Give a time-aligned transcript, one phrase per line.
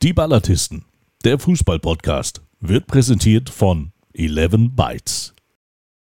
[0.00, 0.84] Die Ballatisten,
[1.24, 5.34] der Fußball-Podcast, wird präsentiert von 11 Bytes.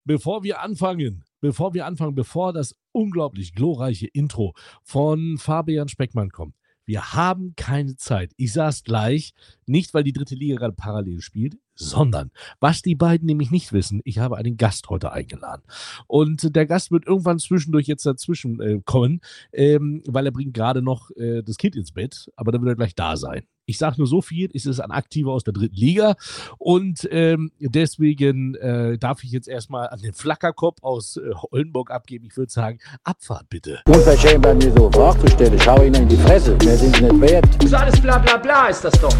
[0.05, 6.57] Bevor wir anfangen, bevor wir anfangen, bevor das unglaublich glorreiche Intro von Fabian Speckmann kommt,
[6.85, 8.33] wir haben keine Zeit.
[8.37, 9.33] Ich saß gleich,
[9.71, 12.31] nicht weil die dritte Liga gerade parallel spielt, sondern
[12.61, 15.63] was die beiden nämlich nicht wissen, ich habe einen Gast heute eingeladen.
[16.07, 19.21] Und der Gast wird irgendwann zwischendurch jetzt dazwischen äh, kommen,
[19.53, 22.77] ähm, weil er bringt gerade noch äh, das Kind ins Bett, aber dann wird er
[22.77, 23.45] gleich da sein.
[23.67, 26.17] Ich sage nur so viel, es ist ein Aktiver aus der dritten Liga
[26.59, 32.27] und ähm, deswegen äh, darf ich jetzt erstmal an den Flackerkopf aus äh, Oldenburg abgeben.
[32.27, 33.81] Ich würde sagen, Abfahrt bitte.
[33.87, 35.55] Unverschämt bei mir so Fragen zu stellen.
[35.55, 36.57] Ich hau Ihnen in die Fresse.
[36.65, 37.47] Mehr sind Sie nicht wert.
[37.65, 39.15] So alles bla bla bla ist das doch.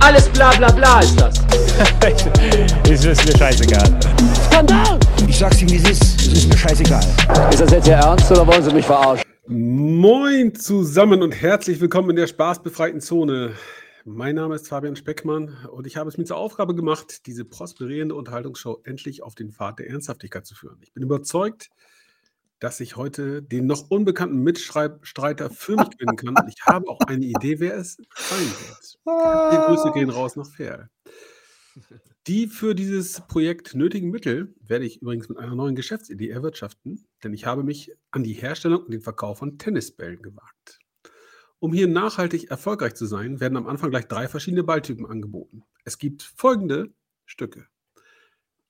[0.00, 1.38] Alles bla bla bla ist das.
[2.90, 4.00] ist, ist mir scheißegal.
[4.46, 4.98] Skandal!
[5.26, 6.02] Ich sag's Ihnen, wie es ist.
[6.20, 7.04] Es ist mir scheißegal.
[7.50, 9.24] Ist das jetzt Ihr Ernst oder wollen Sie mich verarschen?
[9.46, 13.54] Moin zusammen und herzlich willkommen in der spaßbefreiten Zone.
[14.04, 18.14] Mein Name ist Fabian Speckmann und ich habe es mir zur Aufgabe gemacht, diese prosperierende
[18.14, 20.78] Unterhaltungsshow endlich auf den Pfad der Ernsthaftigkeit zu führen.
[20.80, 21.70] Ich bin überzeugt,
[22.60, 26.34] dass ich heute den noch unbekannten Mitstreiter für mich gewinnen kann.
[26.36, 28.98] Und ich habe auch eine Idee, wer es sein wird.
[29.52, 30.90] Die Grüße gehen raus nach Ferl.
[32.26, 37.32] Die für dieses Projekt nötigen Mittel werde ich übrigens mit einer neuen Geschäftsidee erwirtschaften, denn
[37.32, 40.78] ich habe mich an die Herstellung und den Verkauf von Tennisbällen gewagt.
[41.60, 45.64] Um hier nachhaltig erfolgreich zu sein, werden am Anfang gleich drei verschiedene Balltypen angeboten.
[45.84, 46.92] Es gibt folgende
[47.24, 47.66] Stücke.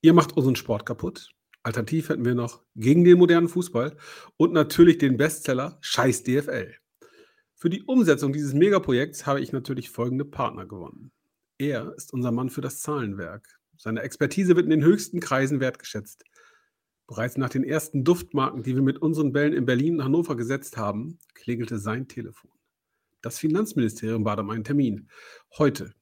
[0.01, 1.35] Ihr macht unseren Sport kaputt.
[1.69, 3.95] Alternativ hätten wir noch gegen den modernen Fußball
[4.39, 6.75] und natürlich den Bestseller Scheiß DFL.
[7.57, 11.13] Für die Umsetzung dieses Megaprojekts habe ich natürlich folgende Partner gewonnen.
[11.59, 13.61] Er ist unser Mann für das Zahlenwerk.
[13.77, 16.25] Seine Expertise wird in den höchsten Kreisen wertgeschätzt.
[17.07, 20.79] Bereits nach den ersten Duftmarken, die wir mit unseren Bällen in Berlin und Hannover gesetzt
[20.79, 22.51] haben, klingelte sein Telefon.
[23.21, 25.11] Das Finanzministerium bat um einen Termin.
[25.59, 25.93] Heute.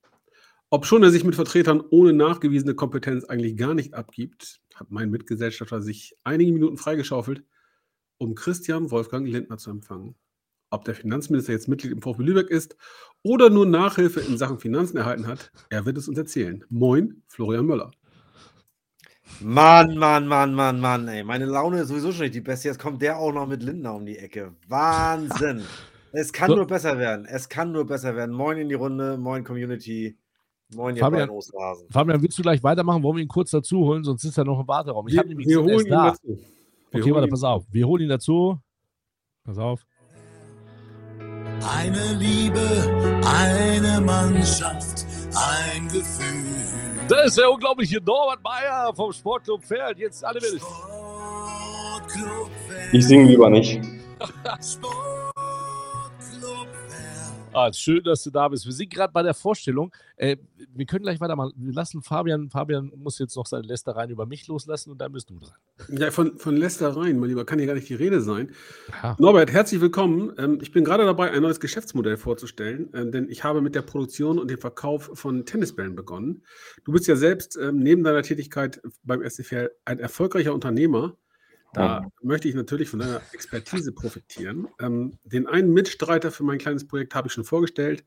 [0.68, 5.80] Obschon er sich mit Vertretern ohne nachgewiesene Kompetenz eigentlich gar nicht abgibt, hat mein Mitgesellschafter
[5.80, 7.44] sich einige Minuten freigeschaufelt,
[8.18, 10.16] um Christian Wolfgang Lindner zu empfangen.
[10.70, 12.76] Ob der Finanzminister jetzt Mitglied im VfB Lübeck ist
[13.22, 16.64] oder nur Nachhilfe in Sachen Finanzen erhalten hat, er wird es uns erzählen.
[16.68, 17.92] Moin, Florian Möller.
[19.40, 21.22] Mann, Mann, Mann, Mann, Mann, ey.
[21.22, 22.68] Meine Laune ist sowieso schon nicht die beste.
[22.68, 24.56] Jetzt kommt der auch noch mit Lindner um die Ecke.
[24.66, 25.62] Wahnsinn.
[26.12, 27.24] es kann nur besser werden.
[27.24, 28.34] Es kann nur besser werden.
[28.34, 30.18] Moin in die Runde, moin Community.
[30.74, 31.30] Moin, ihr Fabian.
[31.90, 33.02] Fabian, willst du gleich weitermachen?
[33.02, 34.02] Wollen wir ihn kurz dazu holen?
[34.04, 35.06] Sonst ist er noch im Warteraum.
[35.06, 36.10] Ich Wir, habe nämlich wir holen ihn da.
[36.10, 36.38] dazu.
[36.90, 37.64] Wir Okay, warte, pass auf.
[37.70, 38.58] Wir holen ihn dazu.
[39.44, 39.86] Pass auf.
[41.18, 46.44] Eine Liebe, eine Mannschaft, ein Gefühl.
[47.08, 49.98] Das ist der unglaubliche Norbert Meyer vom Sportclub Pferd.
[49.98, 50.60] Jetzt alle mit.
[50.60, 52.50] Sportclub
[52.92, 53.80] Ich singe lieber nicht.
[53.80, 55.05] Sportclub Werk.
[57.58, 58.66] Ah, schön, dass du da bist.
[58.66, 59.90] Wir sind gerade bei der Vorstellung.
[60.18, 60.36] Äh,
[60.74, 61.54] wir können gleich weitermachen.
[61.56, 65.30] Wir lassen Fabian, Fabian muss jetzt noch seine Lästereien über mich loslassen und dann bist
[65.30, 65.54] du dran.
[65.88, 68.52] Ja, von, von Lästereien, mein Lieber, kann hier gar nicht die Rede sein.
[69.02, 69.16] Ja.
[69.18, 70.34] Norbert, herzlich willkommen.
[70.36, 73.80] Ähm, ich bin gerade dabei, ein neues Geschäftsmodell vorzustellen, ähm, denn ich habe mit der
[73.80, 76.42] Produktion und dem Verkauf von Tennisbällen begonnen.
[76.84, 81.16] Du bist ja selbst ähm, neben deiner Tätigkeit beim SCFL ein erfolgreicher Unternehmer.
[81.72, 84.68] Da möchte ich natürlich von deiner Expertise profitieren.
[84.80, 88.04] Ähm, den einen Mitstreiter für mein kleines Projekt habe ich schon vorgestellt.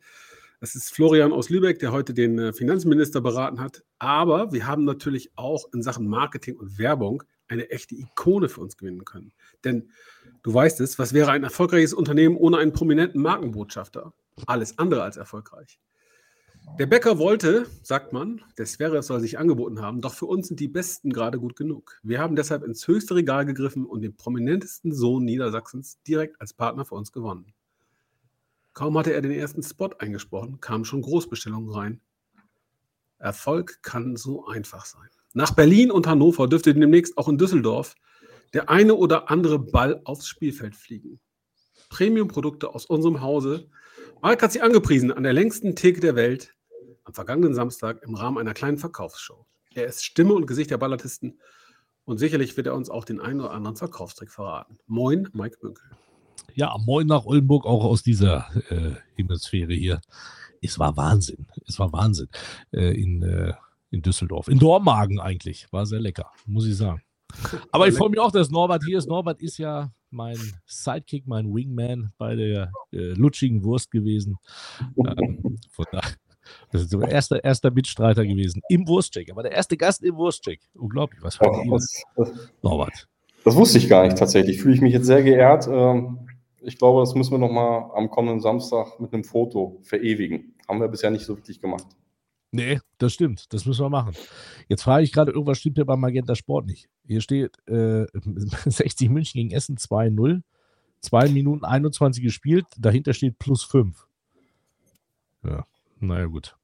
[0.59, 3.83] Das ist Florian aus Lübeck, der heute den äh, Finanzminister beraten hat.
[3.97, 8.77] Aber wir haben natürlich auch in Sachen Marketing und Werbung eine echte Ikone für uns
[8.77, 9.31] gewinnen können.
[9.63, 9.91] Denn
[10.43, 14.13] du weißt es, was wäre ein erfolgreiches Unternehmen ohne einen prominenten Markenbotschafter?
[14.45, 15.79] Alles andere als erfolgreich.
[16.77, 20.59] Der Bäcker wollte, sagt man, der Zverev soll sich angeboten haben, doch für uns sind
[20.59, 21.99] die Besten gerade gut genug.
[22.03, 26.85] Wir haben deshalb ins höchste Regal gegriffen und den prominentesten Sohn Niedersachsens direkt als Partner
[26.85, 27.53] für uns gewonnen.
[28.73, 32.01] Kaum hatte er den ersten Spot eingesprochen, kamen schon Großbestellungen rein.
[33.17, 35.09] Erfolg kann so einfach sein.
[35.33, 37.95] Nach Berlin und Hannover dürfte demnächst auch in Düsseldorf
[38.53, 41.19] der eine oder andere Ball aufs Spielfeld fliegen.
[41.89, 43.69] Premium-Produkte aus unserem Hause.
[44.21, 46.55] Mark hat sie angepriesen an der längsten Theke der Welt
[47.09, 49.47] am vergangenen Samstag im Rahmen einer kleinen Verkaufsshow.
[49.73, 51.39] Er ist Stimme und Gesicht der Ballatisten
[52.05, 54.77] und sicherlich wird er uns auch den einen oder anderen Verkaufstrick verraten.
[54.85, 55.85] Moin, Mike Münkel.
[56.53, 60.01] Ja, moin nach Oldenburg, auch aus dieser äh, Himmelsphäre hier.
[60.61, 61.47] Es war Wahnsinn.
[61.65, 62.29] Es war Wahnsinn.
[62.71, 63.53] Äh, in, äh,
[63.89, 64.47] in Düsseldorf.
[64.47, 65.71] In Dormagen eigentlich.
[65.71, 67.01] War sehr lecker, muss ich sagen.
[67.71, 69.07] Aber ich freue mich auch, dass Norbert hier ist.
[69.07, 74.37] Norbert ist ja mein Sidekick, mein Wingman bei der äh, lutschigen Wurst gewesen.
[74.97, 76.13] Ähm, von daher,
[76.71, 79.31] das ist so der erste, erster Mitstreiter gewesen im Wurstcheck.
[79.31, 80.59] Aber der erste Gast im Wurstcheck.
[80.75, 82.31] Unglaublich, was Ja, ein das, das,
[82.61, 83.07] Norbert.
[83.43, 84.61] das wusste ich gar nicht tatsächlich.
[84.61, 85.67] Fühle ich mich jetzt sehr geehrt.
[85.71, 86.19] Ähm,
[86.61, 90.53] ich glaube, das müssen wir nochmal am kommenden Samstag mit einem Foto verewigen.
[90.67, 91.85] Haben wir bisher nicht so wirklich gemacht.
[92.51, 93.45] Nee, das stimmt.
[93.53, 94.13] Das müssen wir machen.
[94.67, 96.89] Jetzt frage ich gerade, irgendwas stimmt ja beim Magenta Sport nicht.
[97.05, 98.05] Hier steht äh,
[98.65, 100.41] 60 München gegen Essen 2-0.
[101.01, 102.65] 2 Minuten 21 gespielt.
[102.77, 104.05] Dahinter steht plus 5.
[105.45, 105.65] Ja,
[105.99, 106.55] naja, gut.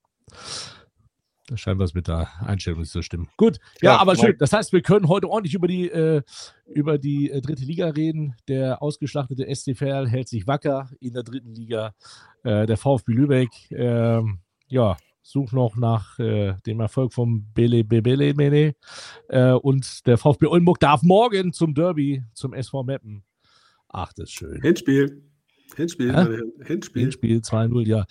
[1.47, 3.29] Da scheint was mit der Einstellung nicht zu stimmen.
[3.37, 4.29] Gut, ja, Ja, aber schön.
[4.29, 4.37] Mike.
[4.39, 6.23] Das heißt, wir können heute ordentlich über die, äh,
[6.65, 8.35] über die äh, dritte Liga reden.
[8.47, 11.93] Der ausgeschlachtete SC Verl hält sich wacker in der dritten Liga.
[12.43, 18.33] Äh, der VfB Lübeck, ähm, ja, sucht noch nach äh, dem Erfolg vom Bele Bele
[18.33, 18.75] Bele.
[19.29, 23.23] Äh, und der VfB Oldenburg darf morgen zum Derby, zum SV Meppen.
[23.87, 24.61] Ach, das ist schön.
[24.63, 25.21] Hinspiel.
[25.75, 26.51] Hinspiel, meine Herren.
[26.65, 27.01] Hinspiel.
[27.03, 28.05] Hinspiel 2-0, ja.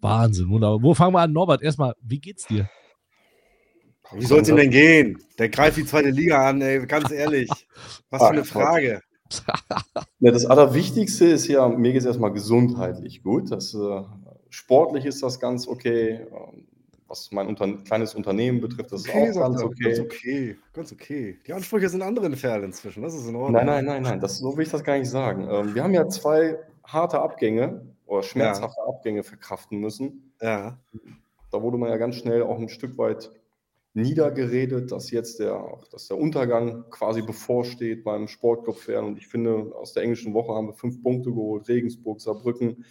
[0.00, 0.82] Wahnsinn, wunderbar.
[0.82, 1.32] Wo fangen wir an?
[1.32, 2.68] Norbert, erstmal, wie geht's dir?
[4.12, 5.18] Wie soll es ihm denn gehen?
[5.38, 7.50] Der greift die zweite Liga an, ey, ganz ehrlich.
[8.10, 9.00] Was für eine Frage.
[10.20, 13.50] Ja, das Allerwichtigste ist ja, mir geht es erstmal gesundheitlich gut.
[13.50, 14.02] Das, äh,
[14.48, 16.26] sportlich ist das ganz okay.
[17.08, 19.84] Was mein Unter kleines Unternehmen betrifft, das ist Okay, auch sagt ganz okay.
[19.84, 20.56] Ganz okay.
[20.74, 21.38] Ganz okay.
[21.46, 23.02] Die Ansprüche sind andere in Ferl inzwischen.
[23.02, 23.52] Das ist in Ordnung.
[23.52, 25.48] Nein, nein, nein, nein, das, so will ich das gar nicht sagen.
[25.50, 30.32] Ähm, wir haben ja zwei harte Abgänge oder schmerzhafte Abgänge verkraften müssen.
[30.40, 30.78] Ja.
[31.50, 33.30] Da wurde man ja ganz schnell auch ein Stück weit
[33.94, 39.06] niedergeredet, dass jetzt der, dass der Untergang quasi bevorsteht beim Sportclub Fern.
[39.06, 42.84] Und ich finde, aus der englischen Woche haben wir fünf Punkte geholt, Regensburg, Saarbrücken,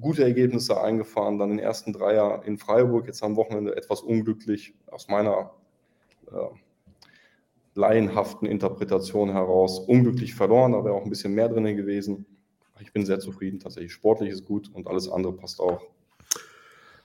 [0.00, 5.08] gute Ergebnisse eingefahren, dann den ersten Dreier in Freiburg, jetzt am Wochenende etwas unglücklich aus
[5.08, 5.52] meiner
[6.30, 6.48] äh,
[7.74, 12.26] laienhaften Interpretation heraus, unglücklich verloren, da wäre auch ein bisschen mehr drin gewesen.
[12.80, 13.92] Ich bin sehr zufrieden, tatsächlich.
[13.92, 15.82] Sportlich ist gut und alles andere passt auch.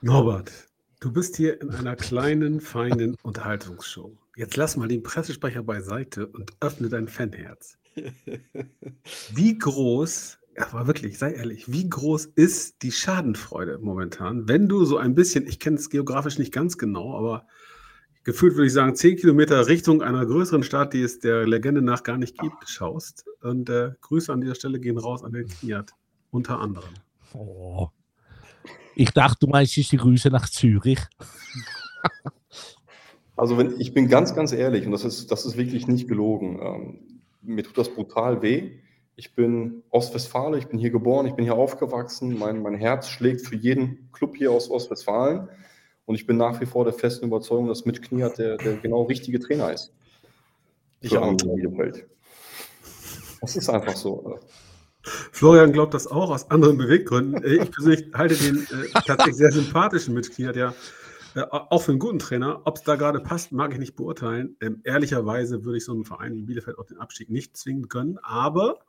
[0.01, 0.51] Norbert,
[0.99, 4.17] du bist hier in einer kleinen, feinen Unterhaltungsshow.
[4.35, 7.77] Jetzt lass mal den Pressesprecher beiseite und öffne dein Fanherz.
[9.33, 14.97] Wie groß, aber wirklich, sei ehrlich, wie groß ist die Schadenfreude momentan, wenn du so
[14.97, 17.45] ein bisschen, ich kenne es geografisch nicht ganz genau, aber
[18.23, 22.03] gefühlt würde ich sagen, zehn Kilometer Richtung einer größeren Stadt, die es der Legende nach
[22.03, 23.25] gar nicht gibt, schaust.
[23.41, 25.93] Und äh, Grüße an dieser Stelle gehen raus an den Kiat,
[26.29, 26.93] unter anderem.
[27.33, 27.89] Oh.
[28.95, 30.99] Ich dachte, du meinst die Grüße nach Zürich.
[33.37, 36.59] Also wenn, ich bin ganz, ganz ehrlich, und das ist, das ist wirklich nicht gelogen.
[36.61, 38.77] Ähm, mir tut das brutal weh.
[39.15, 42.37] Ich bin Ostwestfale, ich bin hier geboren, ich bin hier aufgewachsen.
[42.37, 45.49] Mein, mein Herz schlägt für jeden Club hier aus Ostwestfalen.
[46.05, 49.03] Und ich bin nach wie vor der festen Überzeugung, dass Mitch Kniat der, der genau
[49.03, 49.93] richtige Trainer ist.
[51.01, 51.35] Ich auch.
[51.35, 52.07] Bielefeld.
[53.41, 54.39] Das ist einfach so.
[55.31, 57.43] Florian glaubt das auch aus anderen Beweggründen.
[57.43, 60.75] Äh, Ich persönlich halte den äh, tatsächlich sehr sympathischen Mitglied, ja,
[61.35, 62.61] äh, auch für einen guten Trainer.
[62.65, 64.57] Ob es da gerade passt, mag ich nicht beurteilen.
[64.61, 68.19] Ähm, ehrlicherweise würde ich so einen Verein wie Bielefeld auch den Abstieg nicht zwingen können.
[68.21, 68.79] Aber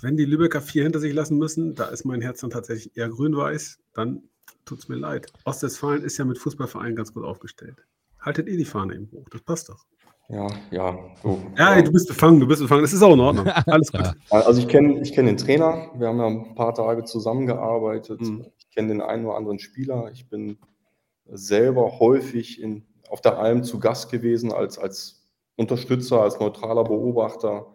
[0.00, 3.08] wenn die Lübecker vier hinter sich lassen müssen, da ist mein Herz dann tatsächlich eher
[3.08, 4.22] grün-weiß, dann
[4.64, 5.32] tut es mir leid.
[5.44, 7.76] Ostwestfalen ist ja mit Fußballvereinen ganz gut aufgestellt.
[8.20, 9.86] Haltet ihr die Fahne im Hoch, das passt doch.
[10.28, 10.98] Ja, ja.
[11.22, 12.82] So, Ja, du bist befangen, du bist befangen.
[12.82, 13.46] Das ist auch in Ordnung.
[13.66, 14.12] Alles gut.
[14.30, 18.20] Also ich kenne ich kenn den Trainer, wir haben ja ein paar Tage zusammengearbeitet.
[18.20, 18.46] Mhm.
[18.58, 20.10] Ich kenne den einen oder anderen Spieler.
[20.12, 20.58] Ich bin
[21.26, 25.24] selber häufig in, auf der Alm zu Gast gewesen als, als
[25.54, 27.66] Unterstützer, als neutraler Beobachter.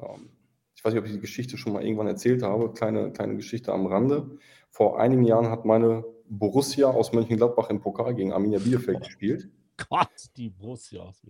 [0.00, 0.30] Ähm,
[0.78, 2.72] Ich weiß nicht, ob ich die Geschichte schon mal irgendwann erzählt habe.
[2.72, 4.38] Kleine, kleine Geschichte am Rande.
[4.70, 9.48] Vor einigen Jahren hat meine Borussia aus Mönchengladbach im Pokal gegen Arminia Bielefeld gespielt.
[9.90, 10.06] Gott,
[10.36, 11.02] die Borussia.
[11.02, 11.20] aus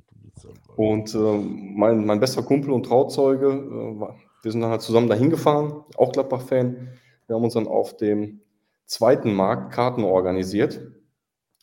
[0.76, 5.30] Und ähm, mein, mein bester Kumpel und Trauzeuge, äh, wir sind dann halt zusammen dahin
[5.30, 6.90] gefahren, auch Gladbach-Fan.
[7.26, 8.42] Wir haben uns dann auf dem
[8.84, 10.92] zweiten Markt Karten organisiert,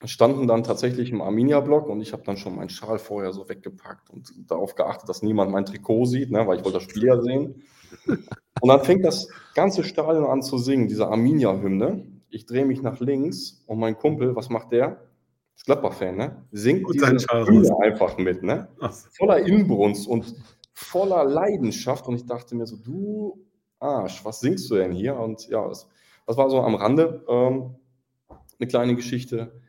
[0.06, 4.10] standen dann tatsächlich im Arminia-Block und ich habe dann schon meinen Schal vorher so weggepackt
[4.10, 7.22] und darauf geachtet, dass niemand mein Trikot sieht, ne, weil ich wollte das Spiel ja
[7.22, 7.62] sehen.
[8.62, 12.06] Und dann fängt das ganze Stadion an zu singen, diese Arminia-Hymne.
[12.30, 15.02] Ich drehe mich nach links und mein Kumpel, was macht der?
[15.56, 16.46] Ist Gladbach-Fan, ne?
[16.52, 18.68] Singt Und seinen diese Hymne einfach mit, ne?
[19.12, 20.36] Voller Inbrunst und
[20.74, 22.08] voller Leidenschaft.
[22.08, 23.46] Und ich dachte mir so, du
[23.80, 25.18] Arsch, was singst du denn hier?
[25.18, 25.88] Und ja, das,
[26.26, 27.76] das war so am Rande ähm,
[28.60, 29.62] eine kleine Geschichte.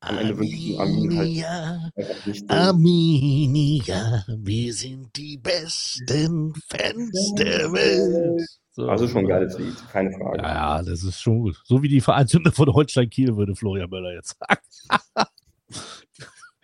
[0.00, 8.48] Am Ende Armin halt Arminia, den, Arminia, wir sind die besten Fans der Welt.
[8.70, 8.88] So.
[8.88, 10.38] Also schon ein geiles Lied, keine Frage.
[10.38, 11.60] Ja, ja, das ist schon gut.
[11.64, 15.26] So wie die Vereinshymne von Holstein Kiel, würde Florian Möller jetzt sagen.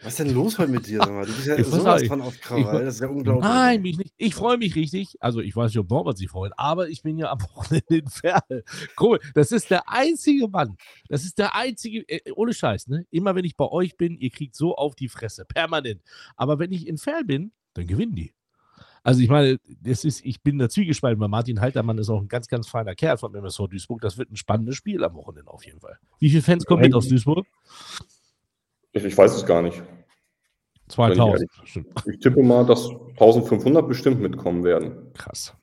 [0.05, 0.99] Was ist denn los heute mit dir?
[0.99, 1.25] Sag mal?
[1.25, 2.85] Du bist ja Ich sowas von auf Krawall.
[2.85, 3.43] Das ist ja unglaublich.
[3.43, 4.13] Nein, mich nicht.
[4.19, 5.17] Ich freue mich richtig.
[5.21, 8.09] Also ich weiß nicht, ob Norbert sich freut, aber ich bin ja am Wochenende in
[8.09, 8.65] Ferl.
[9.01, 9.19] Cool.
[9.33, 10.77] Das ist der einzige Mann.
[11.09, 13.07] Das ist der einzige, äh, ohne Scheiß, ne?
[13.11, 15.47] Immer wenn ich bei euch bin, ihr kriegt so auf die Fresse.
[15.47, 16.03] Permanent.
[16.37, 18.35] Aber wenn ich in Ferl bin, dann gewinnen die.
[19.03, 22.29] Also ich meine, das ist, ich bin da zwiegespalten, weil Martin Haltermann ist auch ein
[22.29, 24.03] ganz, ganz feiner Kerl von MSV Duisburg.
[24.03, 25.99] Das wird ein spannendes Spiel am Wochenende auf jeden Fall.
[26.19, 27.47] Wie viele Fans kommen mit aus Duisburg?
[28.95, 29.83] Ich, ich weiß es gar nicht.
[30.89, 31.51] 2000.
[32.07, 35.13] Ich tippe mal, dass 1500 bestimmt mitkommen werden.
[35.15, 35.55] Krass.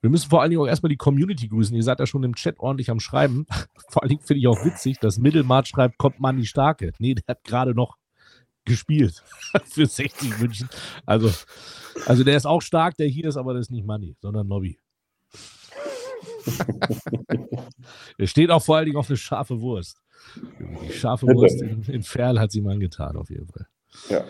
[0.00, 1.76] Wir müssen vor allen Dingen auch erstmal die Community grüßen.
[1.76, 3.46] Ihr seid ja schon im Chat ordentlich am Schreiben.
[3.90, 6.92] Vor allen Dingen finde ich auch witzig, dass Mittelmart schreibt, kommt Manni Starke.
[6.98, 7.98] Nee, der hat gerade noch
[8.64, 9.22] gespielt
[9.64, 10.68] für 60 München.
[11.04, 11.30] Also,
[12.06, 14.78] also der ist auch stark, der hier ist, aber das ist nicht Manni, sondern Nobby.
[18.18, 20.00] er steht auch vor allen Dingen auf eine scharfe Wurst.
[20.82, 23.66] Die scharfe Wurst in, in Ferl hat sie ihm angetan, auf jeden Fall.
[24.08, 24.24] Ja.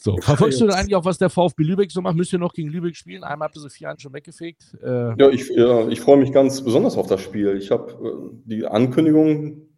[0.00, 2.14] So, verfolgst du denn eigentlich auch, was der VfB Lübeck so macht?
[2.14, 3.24] Müsst ihr noch gegen Lübeck spielen?
[3.24, 4.76] Einmal habt ihr so vier Jahren schon weggefegt.
[4.80, 7.56] Äh, Ja, ich, ja, ich freue mich ganz besonders auf das Spiel.
[7.56, 9.68] Ich habe äh, die Ankündigung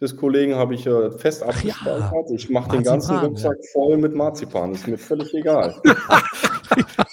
[0.00, 2.30] des Kollegen habe ich äh, fest abgespeichert.
[2.34, 4.72] Ich mache den ganzen Marzipan, Rucksack voll mit Marzipan.
[4.72, 5.80] Ist mir völlig egal.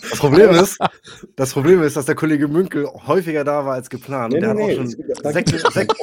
[0.10, 0.78] Das Problem ist,
[1.36, 4.34] das Problem ist, dass der Kollege Münkel häufiger da war als geplant.
[4.34, 4.98] und der hat auch schon es
[5.34, 5.96] Säcke, es Säcke,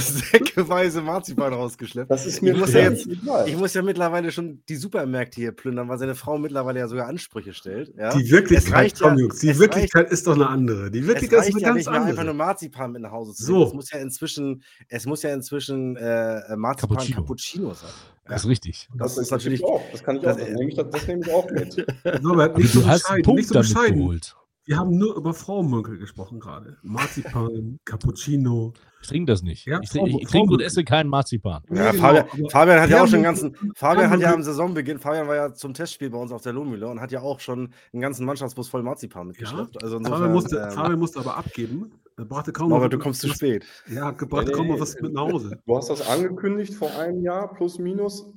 [0.00, 2.10] säckeweise Marzipan rausgeschleppt.
[2.10, 3.06] Das ist mir Ich muss ja jetzt-.
[3.46, 7.08] Ich muss ja mittlerweile schon die Supermärkte hier plündern, weil seine Frau mittlerweile ja sogar
[7.08, 7.92] Ansprüche stellt.
[7.96, 8.14] Ja?
[8.14, 10.90] Die Wirklichkeit, Es reicht komm, ja- Jungs, die es Wirklichkeit ist doch eine andere.
[10.90, 12.34] Die Es Wirklichkeit ist reicht eine ja ganz nicht mehr einfach nur andere.
[12.46, 13.66] Marzipan mit nach Hause zu So.
[13.66, 17.16] Es muss ja inzwischen, es muss ja inzwischen äh, Marzipan Cappuccino.
[17.20, 17.90] Cappuccino, sein.
[18.26, 18.88] Das ist richtig.
[18.94, 19.60] Das, ist kann natürlich.
[19.60, 19.82] ich auch.
[19.92, 20.26] Das kann ich auch.
[20.26, 21.76] das- Das nehme ich, das nehme ich auch mit.
[22.22, 23.22] Norbert, Aber nicht so du hast einen bescheiden.
[23.24, 23.98] Punkt Nicht so damit bescheiden.
[23.98, 24.36] geholt.
[24.66, 26.78] Wir haben nur über Frauenmünkel gesprochen gerade.
[26.82, 28.72] Marzipan, Cappuccino.
[29.02, 29.66] Ich trinke das nicht.
[29.66, 31.62] Ja, ich, trinke- Frau- ich trinke und esse keinen Marzipan.
[31.70, 33.56] Ja, genau, Fabian, Fabian hat ja auch schon uns- ganzen.
[33.76, 36.88] Fabian hat ja am Saisonbeginn, Fabian war ja zum Testspiel bei uns auf der Lohmühle
[36.88, 39.82] und hat ja auch schon einen ganzen Mannschaftsbus voll Marzipan mitgeschleppt.
[39.82, 41.92] Also Fabian musste, ähm, Fabian musste aber abgeben.
[42.16, 43.64] Er brachte kaum noch du kommst zu spät.
[43.88, 45.58] Ja, gebracht Nee, kaum noch was mit nach Hause.
[45.66, 48.30] Du hast das angekündigt vor einem Jahr, plus minus.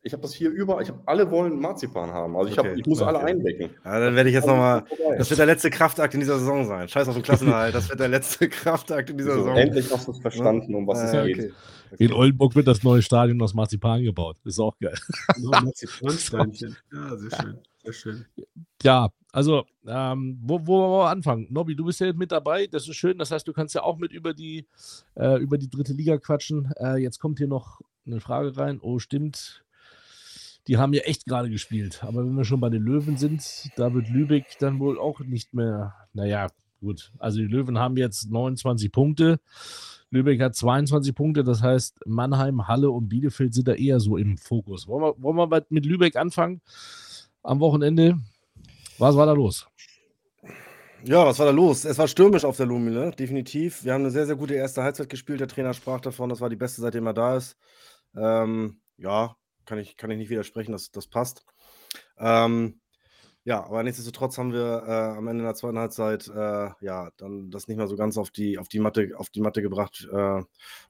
[0.00, 0.82] Ich habe das hier überall.
[0.82, 2.36] Ich habe alle wollen Marzipan haben.
[2.36, 3.26] Also ich, hab, Okay, ich muss alle okay.
[3.32, 3.70] eindecken.
[3.84, 4.84] Ja, dann werde ich jetzt nochmal.
[5.18, 6.88] Das wird der letzte Kraftakt in dieser Saison sein.
[6.88, 7.74] Scheiß auf den Klassenerhalt.
[7.74, 9.56] Das wird der letzte Kraftakt in dieser So, Saison.
[9.56, 11.52] endlich hast du es verstanden, um was es Äh, geht.
[11.92, 12.04] okay.
[12.04, 14.36] In Oldenburg wird das neue Stadion aus Marzipan gebaut.
[14.44, 14.94] Ist auch geil.
[15.38, 16.76] Nur Marzipansteinchen.
[16.92, 17.58] Ja, sehr schön.
[17.82, 18.24] Sehr schön.
[18.82, 21.46] Ja, also, ähm, wo, wo wollen wir anfangen?
[21.50, 22.66] Nobby, du bist ja mit dabei.
[22.66, 23.18] Das ist schön.
[23.18, 24.66] Das heißt, du kannst ja auch mit über die,
[25.16, 26.72] äh, über die dritte Liga quatschen.
[26.76, 28.78] Äh, jetzt kommt hier noch eine Frage rein.
[28.80, 29.64] Oh, stimmt.
[30.66, 32.02] Die haben ja echt gerade gespielt.
[32.04, 35.52] Aber wenn wir schon bei den Löwen sind, da wird Lübeck dann wohl auch nicht
[35.52, 35.94] mehr.
[36.14, 36.46] Naja,
[36.80, 37.12] gut.
[37.18, 39.40] Also, die Löwen haben jetzt 29 Punkte.
[40.10, 41.44] Lübeck hat 22 Punkte.
[41.44, 44.86] Das heißt, Mannheim, Halle und Bielefeld sind da eher so im Fokus.
[44.86, 46.62] Wollen wir, wollen wir mit Lübeck anfangen?
[47.42, 48.18] Am Wochenende.
[48.98, 49.66] Was war da los?
[51.04, 51.84] Ja, was war da los?
[51.84, 53.84] Es war stürmisch auf der Lumine, definitiv.
[53.84, 55.38] Wir haben eine sehr, sehr gute erste Halbzeit gespielt.
[55.40, 57.56] Der Trainer sprach davon, das war die beste, seitdem er da ist.
[58.16, 61.44] Ähm, ja, kann ich, kann ich nicht widersprechen, das, das passt.
[62.18, 62.80] Ähm,
[63.48, 67.66] ja, aber nichtsdestotrotz haben wir äh, am Ende der zweiten Halbzeit äh, ja dann das
[67.66, 70.06] nicht mehr so ganz auf die, auf die Matte, auf die Matte gebracht.
[70.12, 70.42] Äh,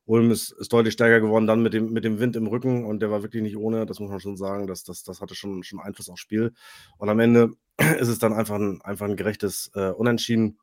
[0.07, 2.99] Ulm ist, ist deutlich stärker geworden, dann mit dem, mit dem Wind im Rücken und
[2.99, 4.67] der war wirklich nicht ohne, das muss man schon sagen.
[4.67, 6.53] Das, das, das hatte schon, schon Einfluss aufs Spiel.
[6.97, 7.53] Und am Ende
[8.01, 10.59] ist es dann einfach ein, einfach ein gerechtes äh, Unentschieden,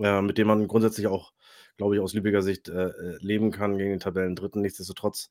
[0.00, 1.32] äh, mit dem man grundsätzlich auch,
[1.76, 4.62] glaube ich, aus Lübecker Sicht äh, leben kann gegen den Tabellendritten.
[4.62, 5.30] Nichtsdestotrotz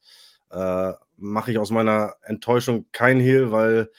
[0.50, 3.90] äh, mache ich aus meiner Enttäuschung kein Hehl, weil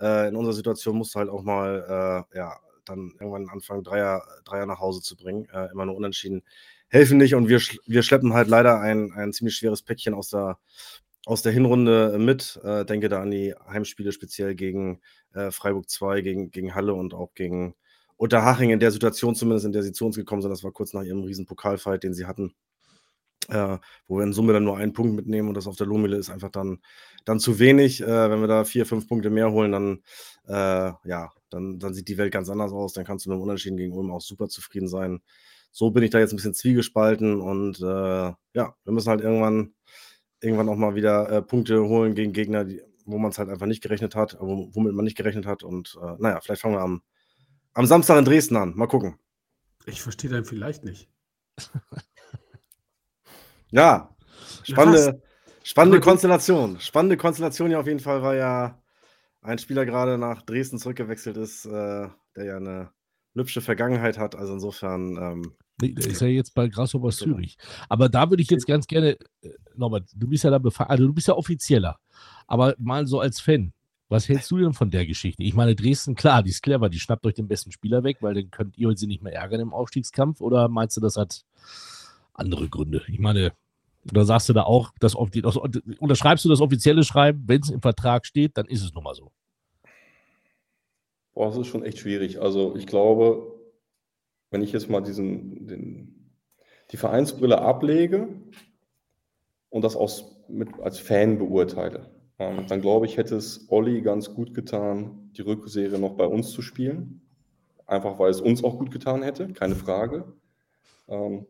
[0.00, 4.22] äh, in unserer Situation musst du halt auch mal, äh, ja, dann irgendwann anfangen, Dreier,
[4.44, 5.48] Dreier nach Hause zu bringen.
[5.52, 6.42] Äh, immer nur unentschieden
[6.88, 10.30] helfen nicht und wir, sch wir schleppen halt leider ein, ein ziemlich schweres Päckchen aus
[10.30, 10.58] der,
[11.24, 12.60] aus der Hinrunde mit.
[12.62, 15.00] Äh, denke da an die Heimspiele, speziell gegen
[15.34, 17.74] äh, Freiburg 2, gegen, gegen Halle und auch gegen
[18.16, 20.50] Unterhaching in der Situation zumindest, in der sie zu uns gekommen sind.
[20.50, 22.54] Das war kurz nach ihrem riesen Pokalfight, den sie hatten.
[23.48, 26.16] Äh, wo wir in Summe dann nur einen Punkt mitnehmen und das auf der Lohmühle
[26.16, 26.80] ist einfach dann,
[27.24, 28.02] dann zu wenig.
[28.02, 30.02] Äh, wenn wir da vier, fünf Punkte mehr holen, dann,
[30.48, 32.92] äh, ja, dann, dann sieht die Welt ganz anders aus.
[32.92, 35.20] Dann kannst du mit dem Unentschieden gegen Ulm auch super zufrieden sein.
[35.70, 39.74] So bin ich da jetzt ein bisschen zwiegespalten und äh, ja, wir müssen halt irgendwann,
[40.40, 43.66] irgendwann auch mal wieder äh, Punkte holen gegen Gegner, die, wo man es halt einfach
[43.66, 45.62] nicht gerechnet hat, wo, womit man nicht gerechnet hat.
[45.62, 47.02] Und äh, naja, vielleicht fangen wir am,
[47.74, 48.74] am Samstag in Dresden an.
[48.74, 49.18] Mal gucken.
[49.84, 51.08] Ich verstehe dein vielleicht nicht.
[53.76, 54.16] Ja,
[54.62, 55.22] spannende,
[55.62, 56.80] spannende Konstellation.
[56.80, 58.82] Spannende Konstellation ja auf jeden Fall, weil ja
[59.42, 62.90] ein Spieler gerade nach Dresden zurückgewechselt ist, äh, der ja eine
[63.34, 64.34] hübsche Vergangenheit hat.
[64.34, 65.52] Also insofern, ähm,
[65.82, 67.58] Nee, der ist ja jetzt bei Grasshopper Zürich.
[67.90, 71.06] Aber da würde ich jetzt ganz gerne, äh, Norbert, du bist ja da befangen, also
[71.06, 71.98] du bist ja offizieller,
[72.46, 73.74] aber mal so als Fan,
[74.08, 75.42] was hältst du denn von der Geschichte?
[75.42, 78.32] Ich meine, Dresden, klar, die ist clever, die schnappt euch den besten Spieler weg, weil
[78.32, 81.44] dann könnt ihr sie nicht mehr ärgern im Aufstiegskampf oder meinst du, das hat
[82.32, 83.02] andere Gründe?
[83.08, 83.52] Ich meine,
[84.10, 85.56] oder sagst du da auch, das, das,
[85.98, 89.14] unterschreibst du das offizielle Schreiben, wenn es im Vertrag steht, dann ist es nun mal
[89.14, 89.30] so.
[91.34, 92.40] Boah, das ist schon echt schwierig.
[92.40, 93.54] Also ich glaube,
[94.50, 96.32] wenn ich jetzt mal diesen, den,
[96.90, 98.28] die Vereinsbrille ablege
[99.68, 104.34] und das aus, mit, als Fan beurteile, ähm, dann glaube ich, hätte es Olli ganz
[104.34, 107.22] gut getan, die Rückserie noch bei uns zu spielen.
[107.86, 110.32] Einfach weil es uns auch gut getan hätte, keine Frage.
[111.08, 111.46] Ähm,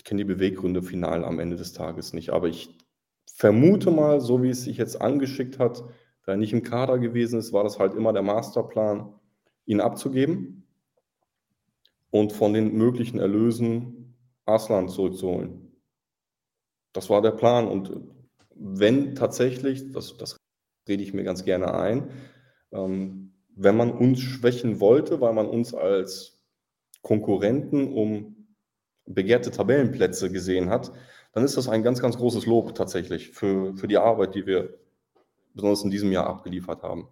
[0.00, 2.74] ich kenne die Beweggründe final am Ende des Tages nicht, aber ich
[3.34, 5.84] vermute mal, so wie es sich jetzt angeschickt hat,
[6.24, 9.12] da er nicht im Kader gewesen ist, war das halt immer der Masterplan,
[9.66, 10.66] ihn abzugeben
[12.08, 14.16] und von den möglichen Erlösen
[14.46, 15.70] Arslan zurückzuholen.
[16.94, 17.68] Das war der Plan.
[17.68, 17.92] Und
[18.54, 20.38] wenn tatsächlich, das, das
[20.88, 22.08] rede ich mir ganz gerne ein,
[22.72, 26.40] ähm, wenn man uns schwächen wollte, weil man uns als
[27.02, 28.39] Konkurrenten um
[29.06, 30.92] begehrte Tabellenplätze gesehen hat,
[31.32, 34.74] dann ist das ein ganz, ganz großes Lob tatsächlich für, für die Arbeit, die wir
[35.54, 37.08] besonders in diesem Jahr abgeliefert haben.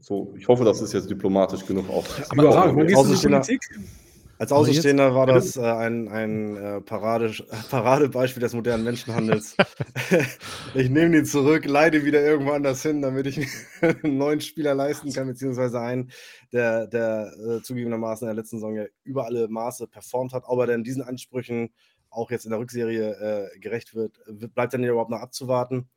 [0.00, 2.04] So, ich hoffe, das ist jetzt diplomatisch genug auch.
[2.30, 2.76] Aber Überragend.
[2.78, 3.60] Wann gehst du zur Außenstehender- Politik?
[4.38, 7.32] Als Außenstehender war das äh, ein, ein äh, Parade,
[7.70, 9.56] Paradebeispiel des modernen Menschenhandels.
[10.74, 13.38] ich nehme den zurück, leide wieder irgendwo anders hin, damit ich
[13.80, 16.10] einen neuen Spieler leisten kann, beziehungsweise einen,
[16.52, 20.60] der, der äh, zugegebenermaßen in der letzten Saison ja über alle Maße performt hat, ob
[20.60, 21.70] er denn diesen Ansprüchen
[22.10, 24.20] auch jetzt in der Rückserie äh, gerecht wird,
[24.54, 25.88] bleibt dann ja überhaupt noch abzuwarten.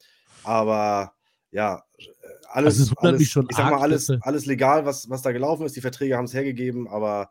[0.44, 1.14] Aber
[1.52, 2.06] ja, äh,
[2.50, 5.66] alles, Also alles mich schon ich sag mal, alles, alles legal, was, was da gelaufen
[5.66, 5.76] ist.
[5.76, 7.30] Die Verträge haben es hergegeben, aber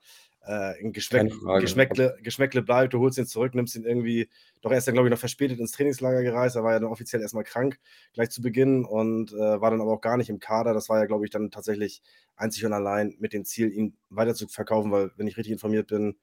[0.48, 1.30] äh, ein Geschmäck.
[1.60, 4.30] Geschmäckle, Geschmäckle bleibt, du holst ihn zurück, nimmst ihn irgendwie,
[4.62, 6.88] doch er ist dann, glaube ich, noch verspätet ins Trainingslager gereist, er war ja dann
[6.88, 7.78] offiziell erstmal krank,
[8.14, 10.72] gleich zu Beginn und äh, war dann aber auch gar nicht im Kader.
[10.72, 12.02] Das war ja, glaube ich, dann tatsächlich
[12.34, 15.88] einzig und allein mit dem Ziel, ihn weiter zu verkaufen, weil, wenn ich richtig informiert
[15.88, 16.16] bin,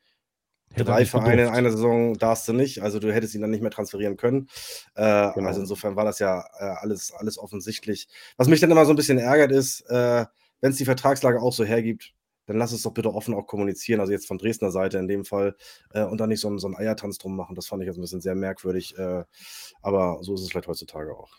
[0.72, 3.62] Hätte drei Vereine in einer Saison darfst du nicht, also du hättest ihn dann nicht
[3.62, 4.50] mehr transferieren können.
[4.96, 5.48] Äh, Genau.
[5.48, 8.08] Also insofern war das ja äh, alles, alles offensichtlich.
[8.38, 10.26] Was mich dann immer so ein bisschen ärgert ist, äh,
[10.62, 12.16] wenn es die Vertragslage auch so hergibt,
[12.46, 15.26] dann lass es doch bitte offen auch kommunizieren, also jetzt von Dresdner Seite in dem
[15.26, 15.56] Fall,
[15.94, 17.56] äh, und dann nicht so, einen- so einen Eiertanz drum machen.
[17.56, 19.24] Das fand ich jetzt ein bisschen sehr merkwürdig, äh,
[19.82, 21.32] aber so ist es vielleicht heutzutage auch.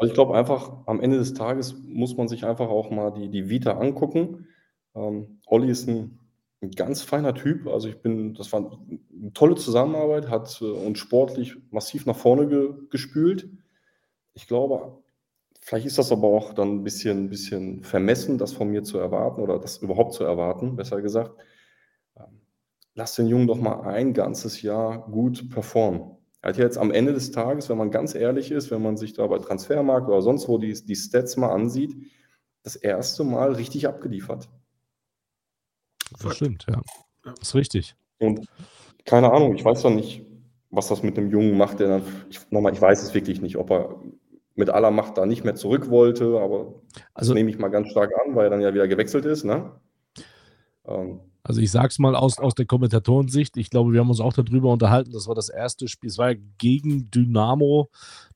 [0.00, 3.28] Also ich glaube einfach, am Ende des Tages muss man sich einfach auch mal die,
[3.30, 4.46] die Vita angucken.
[4.94, 6.18] Ähm, Olli ist ein,
[6.60, 7.66] ein ganz feiner Typ.
[7.66, 12.46] Also ich bin, das war eine tolle Zusammenarbeit, hat äh, uns sportlich massiv nach vorne
[12.46, 13.48] ge, gespült.
[14.34, 15.02] Ich glaube,
[15.68, 19.42] vielleicht ist das aber auch dann ein bisschen, bisschen vermessen, das von mir zu erwarten
[19.42, 21.32] oder das überhaupt zu erwarten, besser gesagt.
[22.16, 22.40] Ähm,
[22.94, 26.16] Lass den Jungen doch mal ein ganzes Jahr gut performen.
[26.40, 28.96] Er hat ja jetzt am Ende des Tages, wenn man ganz ehrlich ist, wenn man
[28.96, 31.94] sich da bei Transfermarkt oder sonst wo die, die Stats mal ansieht,
[32.62, 34.48] das erste Mal richtig abgeliefert.
[36.18, 36.80] Das stimmt, ja.
[37.26, 37.34] Ja.
[37.38, 37.94] Das ist richtig.
[38.18, 38.46] Und
[39.04, 40.24] keine Ahnung, ich weiß doch nicht,
[40.70, 41.80] was das mit dem Jungen macht.
[41.80, 44.00] Der dann, ich, nochmal, ich weiß es wirklich nicht, ob er
[44.58, 46.74] mit aller Macht da nicht mehr zurück wollte, aber
[47.14, 49.44] Also- das nehme ich mal ganz stark an, weil er dann ja wieder gewechselt ist.
[49.44, 49.70] Ne?
[50.86, 54.34] Ähm, Also ich sag's mal aus, aus der Kommentatorensicht, ich glaube, wir haben uns auch
[54.34, 57.88] darüber unterhalten, das war das erste Spiel, es war ja gegen Dynamo,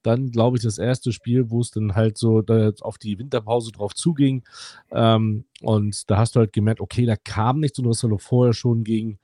[0.03, 3.71] dann glaube ich das erste Spiel, wo es dann halt so da auf die Winterpause
[3.73, 4.45] drauf zuging
[4.93, 8.09] ähm, und da hast du halt gemerkt, okay, da kam nichts und du hast ja
[8.09, 9.19] noch vorher schon gegen,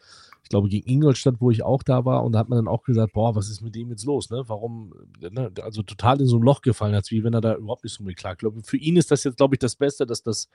[0.49, 2.83] ich glaube gegen Ingolstadt, wo ich auch da war und da hat man dann auch
[2.83, 5.53] gesagt, boah, was ist mit dem jetzt los, ne, warum, ne?
[5.61, 8.03] also total in so ein Loch gefallen hat, wie wenn er da überhaupt nicht so
[8.03, 8.37] mitklagt.
[8.37, 10.49] Ich glaube, für ihn ist das jetzt, glaube ich, das Beste, dass das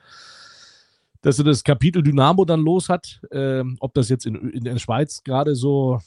[1.21, 3.21] dass er das Kapitel Dynamo dann los hat.
[3.31, 5.99] Ähm, ob das jetzt in, in der Schweiz gerade so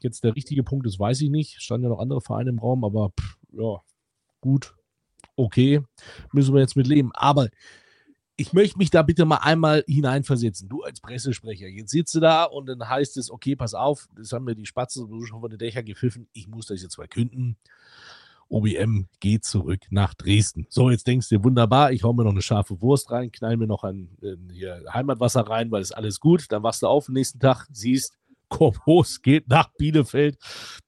[0.00, 1.60] jetzt der richtige Punkt ist, weiß ich nicht.
[1.60, 3.80] Standen ja noch andere Vereine im Raum, aber pff, ja,
[4.40, 4.74] gut,
[5.36, 5.82] okay,
[6.32, 7.12] müssen wir jetzt mit leben.
[7.12, 7.48] Aber
[8.36, 10.68] ich möchte mich da bitte mal einmal hineinversetzen.
[10.68, 14.32] Du als Pressesprecher, jetzt sitzt du da und dann heißt es, okay, pass auf, das
[14.32, 17.56] haben mir die Spatzen schon von den Dächern gepfiffen, ich muss das jetzt verkünden.
[18.48, 20.66] OBM geht zurück nach Dresden.
[20.68, 23.66] So, jetzt denkst du wunderbar, ich hau mir noch eine scharfe Wurst rein, knall mir
[23.66, 24.36] noch ein äh,
[24.92, 26.46] Heimatwasser rein, weil ist alles gut.
[26.50, 28.12] Dann wachst du auf am nächsten Tag, siehst,
[28.48, 30.38] Korbos geht nach Bielefeld.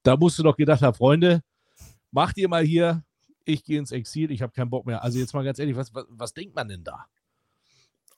[0.02, 1.42] Da musst du doch gedacht haben, Freunde,
[2.10, 3.04] macht ihr mal hier,
[3.44, 5.02] ich gehe ins Exil, ich habe keinen Bock mehr.
[5.02, 7.06] Also jetzt mal ganz ehrlich, was, was, was denkt man denn da?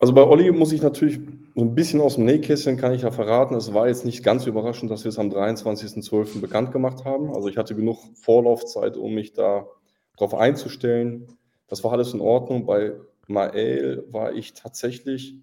[0.01, 1.19] Also bei Olli muss ich natürlich
[1.57, 4.47] so ein bisschen aus dem Nähkästchen kann ich ja verraten, es war jetzt nicht ganz
[4.47, 6.41] überraschend, dass wir es am 23.12.
[6.41, 7.35] bekannt gemacht haben.
[7.35, 9.67] Also ich hatte genug Vorlaufzeit, um mich da
[10.17, 11.27] drauf einzustellen.
[11.67, 12.65] Das war alles in Ordnung.
[12.65, 12.93] Bei
[13.27, 15.35] Mael war ich tatsächlich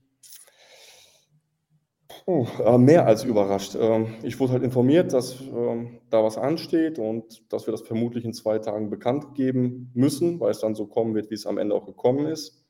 [2.27, 3.75] äh, mehr als überrascht.
[3.79, 8.25] Ähm, Ich wurde halt informiert, dass ähm, da was ansteht und dass wir das vermutlich
[8.25, 11.57] in zwei Tagen bekannt geben müssen, weil es dann so kommen wird, wie es am
[11.57, 12.64] Ende auch gekommen ist.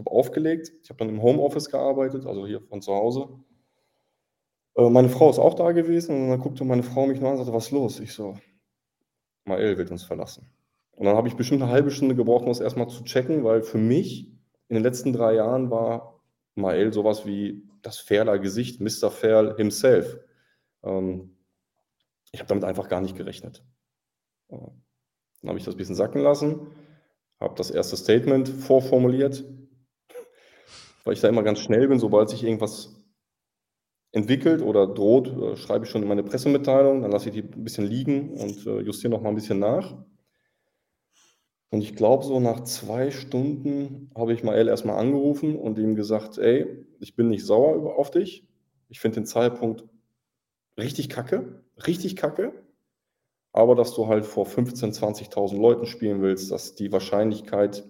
[0.00, 3.28] Ich habe aufgelegt, ich habe dann im Homeoffice gearbeitet, also hier von zu Hause.
[4.74, 7.36] Äh, Meine Frau ist auch da gewesen und dann guckte meine Frau mich nur an
[7.36, 8.00] und sagte, was ist los?
[8.00, 8.38] Ich so,
[9.44, 10.50] Mael wird uns verlassen.
[10.92, 13.62] Und dann habe ich bestimmt eine halbe Stunde gebraucht, um das erstmal zu checken, weil
[13.62, 14.26] für mich
[14.68, 16.18] in den letzten drei Jahren war
[16.54, 19.10] Mael sowas wie das Ferler Gesicht, Mr.
[19.10, 20.18] Ferl himself.
[20.82, 21.36] Ähm,
[22.32, 23.62] ich habe damit einfach gar nicht gerechnet.
[24.48, 26.68] Äh, Dann habe ich das ein bisschen sacken lassen,
[27.38, 29.44] habe das erste Statement vorformuliert,
[31.10, 32.94] weil ich da immer ganz schnell bin, sobald sich irgendwas
[34.12, 37.64] entwickelt oder droht, äh, schreibe ich schon in meine Pressemitteilung, dann lasse ich die ein
[37.64, 39.96] bisschen liegen und äh, justiere noch mal ein bisschen nach.
[41.70, 46.38] Und ich glaube, so nach zwei Stunden habe ich Mael erstmal angerufen und ihm gesagt,
[46.38, 48.46] ey, ich bin nicht sauer auf dich.
[48.88, 49.82] Ich finde den Zeitpunkt
[50.78, 52.52] richtig kacke, richtig kacke.
[53.50, 57.84] Aber dass du halt vor 15.000, 20.000 Leuten spielen willst, dass die Wahrscheinlichkeit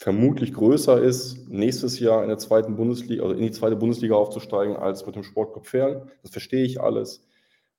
[0.00, 4.74] vermutlich größer ist, nächstes Jahr in der zweiten Bundesliga oder in die zweite Bundesliga aufzusteigen,
[4.74, 6.06] als mit dem Sportclub Ferl.
[6.22, 7.28] Das verstehe ich alles.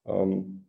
[0.05, 0.65] Ähm,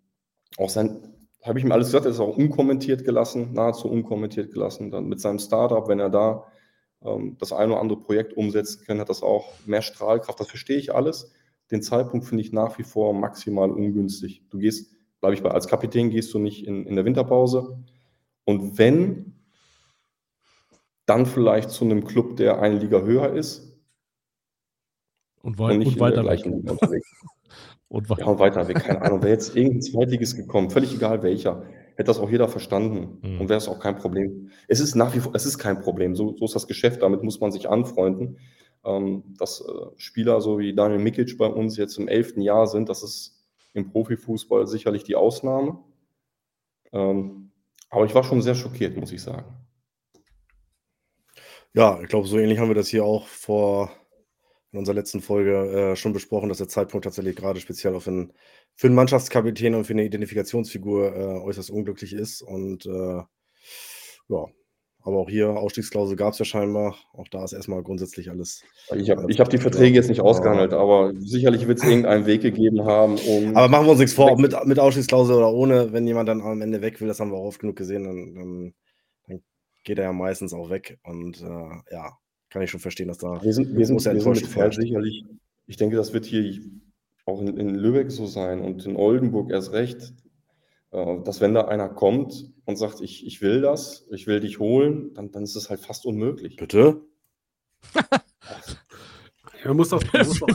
[0.57, 4.91] auch sein, habe ich ihm alles gesagt, er ist auch unkommentiert gelassen, nahezu unkommentiert gelassen.
[4.91, 6.47] Dann mit seinem Startup, wenn er da
[7.05, 10.41] ähm, das eine oder andere Projekt umsetzen kann, hat das auch mehr Strahlkraft.
[10.41, 11.33] Das verstehe ich alles.
[11.71, 14.43] Den Zeitpunkt finde ich nach wie vor maximal ungünstig.
[14.49, 17.77] Du gehst, bleibe ich bei, als Kapitän gehst du nicht in, in der Winterpause.
[18.45, 19.32] Und wenn,
[21.13, 23.79] dann vielleicht zu einem Club, der eine Liga höher ist.
[25.43, 26.23] Und, Und wei nicht und weiter weg.
[26.23, 27.09] gleichen Liga unterwegs.
[27.89, 29.21] Und wei Ja, und weiter weg, keine Ahnung.
[29.23, 31.63] Wäre jetzt irgendein Zweitliges gekommen, völlig egal welcher,
[31.97, 33.41] hätte das auch jeder verstanden Mhm.
[33.43, 34.49] und wäre es auch kein Problem.
[34.67, 36.17] Es ist nach wie vor, es ist kein Problem.
[36.17, 38.39] So, so ist das Geschäft, damit muss man sich anfreunden.
[38.85, 42.89] Ähm, dass äh, Spieler so wie Daniel Mikic bei uns jetzt im elften Jahr sind,
[42.89, 43.45] das ist
[43.75, 45.79] im Profifußball sicherlich die Ausnahme.
[46.93, 47.51] Ähm,
[47.91, 49.45] aber ich war schon sehr schockiert, muss ich sagen.
[51.75, 53.91] Ja, ich glaube, so ähnlich haben wir das hier auch vor
[54.73, 58.33] in unserer letzten Folge äh, schon besprochen, dass der Zeitpunkt tatsächlich gerade speziell für einen,
[58.75, 62.43] für einen Mannschaftskapitän und für eine Identifikationsfigur äh, äußerst unglücklich ist.
[62.43, 63.23] Und äh,
[64.29, 64.47] ja,
[65.05, 66.97] aber auch hier Ausstiegsklausel gab es ja scheinbar.
[67.13, 68.63] Auch da ist erstmal grundsätzlich alles.
[68.95, 72.43] Ich habe ich hab die Verträge jetzt nicht ausgehandelt, aber sicherlich wird es irgendeinen Weg
[72.43, 73.57] gegeben haben, um.
[73.57, 76.41] Aber machen wir uns nichts vor, ob mit, mit Ausstiegsklausel oder ohne, wenn jemand dann
[76.41, 78.75] am Ende weg will, das haben wir auch oft genug gesehen, dann, dann
[79.85, 80.99] geht er ja meistens auch weg.
[81.03, 82.19] Und äh, ja,
[82.51, 84.81] kann ich schon verstehen, dass da Wir sind, wir sind, wir sind mit herrscht.
[84.81, 85.25] sicherlich,
[85.67, 86.61] ich denke, das wird hier
[87.25, 90.13] auch in, in Lübeck so sein und in Oldenburg erst recht,
[90.91, 94.59] äh, dass wenn da einer kommt und sagt, ich, ich will das, ich will dich
[94.59, 96.57] holen, dann, dann ist es halt fast unmöglich.
[96.57, 97.03] Bitte?
[99.65, 100.49] Man muss auch, man muss auch,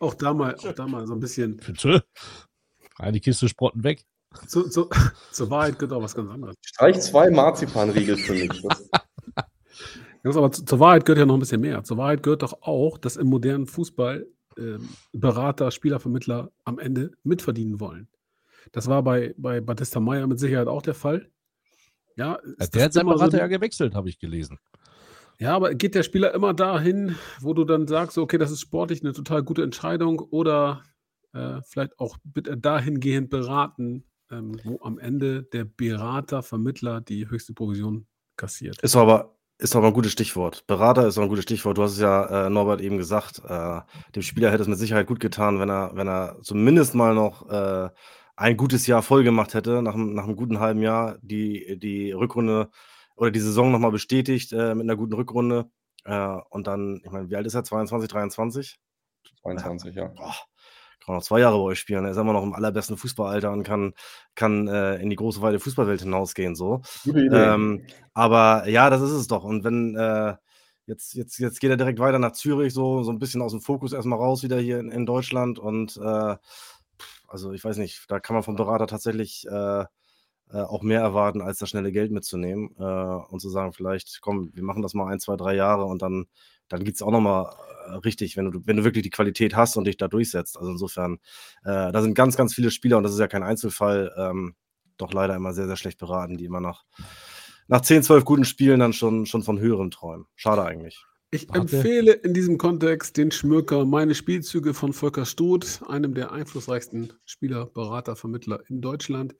[0.00, 1.56] auch, da mal, auch da mal so ein bisschen.
[1.56, 2.04] Bitte?
[2.96, 4.04] Eine Kiste Sprotten weg.
[4.46, 4.88] Zu, zu,
[5.32, 6.56] zur Wahrheit gehört auch was ganz anderes.
[6.62, 8.50] Streich zwei Marzipanriegel für mich.
[10.24, 11.84] Aber zu, zur Wahrheit gehört ja noch ein bisschen mehr.
[11.84, 14.26] Zur Wahrheit gehört doch auch, dass im modernen Fußball
[14.58, 18.08] ähm, Berater, Spielervermittler am Ende mitverdienen wollen.
[18.72, 21.30] Das war bei, bei Batista Meyer mit Sicherheit auch der Fall.
[22.16, 24.58] Ja, ist Der hat seinen so Berater die- ja gewechselt, habe ich gelesen.
[25.38, 28.62] Ja, aber geht der Spieler immer dahin, wo du dann sagst, so, okay, das ist
[28.62, 30.82] sportlich eine total gute Entscheidung oder
[31.34, 37.54] äh, vielleicht auch bitte dahingehend beraten, ähm, wo am Ende der Berater, Vermittler die höchste
[37.54, 38.82] Provision kassiert.
[38.82, 40.66] Ist aber, ist aber ein gutes Stichwort.
[40.66, 41.78] Berater ist auch ein gutes Stichwort.
[41.78, 43.40] Du hast es ja, äh, Norbert, eben gesagt.
[43.46, 43.80] Äh,
[44.14, 47.48] dem Spieler hätte es mit Sicherheit gut getan, wenn er, wenn er zumindest mal noch
[47.48, 47.88] äh,
[48.36, 52.12] ein gutes Jahr voll gemacht hätte, nach, einem- nach einem guten halben Jahr, die, die
[52.12, 52.68] Rückrunde
[53.16, 55.70] oder die Saison nochmal bestätigt äh, mit einer guten Rückrunde.
[56.04, 57.64] Äh, und dann, ich meine, wie alt ist er?
[57.64, 58.76] 22, 23?
[59.42, 60.08] 22, ja.
[60.08, 60.34] Boah,
[61.06, 62.04] kann noch zwei Jahre bei euch spielen.
[62.04, 63.94] Er ist immer noch im allerbesten Fußballalter und kann,
[64.34, 66.54] kann äh, in die große, weite Fußballwelt hinausgehen.
[66.54, 66.82] So.
[67.06, 69.44] Ähm, aber ja, das ist es doch.
[69.44, 70.34] Und wenn äh,
[70.86, 73.60] jetzt, jetzt, jetzt geht er direkt weiter nach Zürich, so, so ein bisschen aus dem
[73.60, 75.58] Fokus erstmal raus, wieder hier in, in Deutschland.
[75.58, 76.36] Und äh,
[77.28, 79.84] also ich weiß nicht, da kann man vom Berater tatsächlich äh,
[80.52, 84.50] äh, auch mehr erwarten, als das schnelle Geld mitzunehmen äh, und zu sagen, vielleicht, komm,
[84.54, 86.26] wir machen das mal ein, zwei, drei Jahre und dann,
[86.68, 87.52] dann geht es auch nochmal
[87.86, 90.56] äh, richtig, wenn du, wenn du wirklich die Qualität hast und dich da durchsetzt.
[90.56, 91.14] Also insofern,
[91.64, 94.54] äh, da sind ganz, ganz viele Spieler und das ist ja kein Einzelfall, ähm,
[94.96, 96.84] doch leider immer sehr, sehr schlecht beraten, die immer nach,
[97.68, 100.26] nach 10, 12 guten Spielen dann schon, schon von höherem träumen.
[100.36, 101.04] Schade eigentlich.
[101.32, 101.76] Ich Warte.
[101.76, 107.66] empfehle in diesem Kontext den Schmöker Meine Spielzüge von Volker Stoth, einem der einflussreichsten Spieler,
[107.66, 109.34] Berater, Vermittler in Deutschland.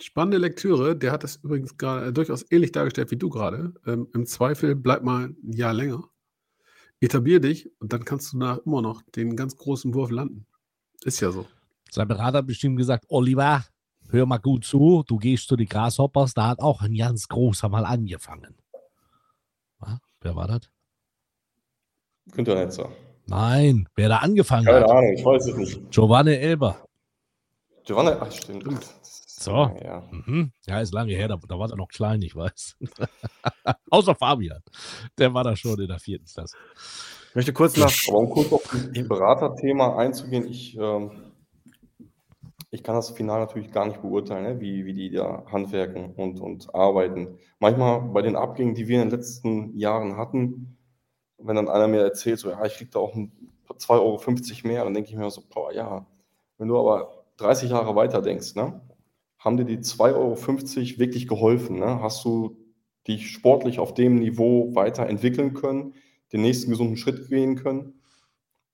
[0.00, 0.96] Spannende Lektüre.
[0.96, 3.72] Der hat das übrigens gerade äh, durchaus ähnlich dargestellt wie du gerade.
[3.86, 6.04] Ähm, Im Zweifel bleib mal ein Jahr länger.
[7.00, 10.46] Etablier dich und dann kannst du nach immer noch den ganz großen Wurf landen.
[11.04, 11.46] Ist ja so.
[11.90, 13.64] Sein Berater hat bestimmt gesagt, Oliver,
[14.08, 17.68] hör mal gut zu, du gehst zu den Grasshoppers, da hat auch ein ganz großer
[17.68, 18.56] mal angefangen.
[19.78, 19.98] Was?
[20.20, 20.60] Wer war das?
[22.32, 22.90] Günther Netzer.
[23.26, 24.90] Nein, wer da angefangen Keine hat.
[24.90, 25.90] Ahnung, ich weiß es nicht.
[25.90, 26.86] Giovanni Elber.
[27.84, 28.64] Giovanni, ach stimmt.
[29.38, 29.70] So.
[29.84, 30.02] Ja.
[30.10, 30.52] Mhm.
[30.66, 32.76] Ja, ist lange her, da, da war er noch klein, ich weiß.
[33.90, 34.62] Außer Fabian.
[35.18, 36.56] Der war da schon in der vierten Klasse.
[37.30, 37.92] Ich möchte kurz nach.
[38.08, 41.10] Aber um kurz auf das Beraterthema einzugehen, ich, ähm,
[42.70, 44.60] ich kann das Final natürlich gar nicht beurteilen, ne?
[44.60, 47.38] wie, wie die da handwerken und, und arbeiten.
[47.58, 50.78] Manchmal bei den Abgängen, die wir in den letzten Jahren hatten,
[51.38, 53.32] wenn dann einer mir erzählt, so, ja, ich krieg da auch ein
[53.68, 56.06] 2,50 Euro mehr, dann denke ich mir so, boah, ja.
[56.56, 58.80] Wenn du aber 30 Jahre weiter denkst, ne,
[59.46, 61.78] haben dir die 2,50 Euro wirklich geholfen?
[61.78, 62.02] Ne?
[62.02, 62.58] Hast du
[63.06, 65.94] dich sportlich auf dem Niveau weiterentwickeln können,
[66.32, 67.94] den nächsten gesunden Schritt gehen können?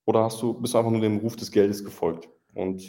[0.07, 2.31] Oder hast du, bist du einfach nur dem Ruf des Geldes gefolgt?
[2.55, 2.83] Und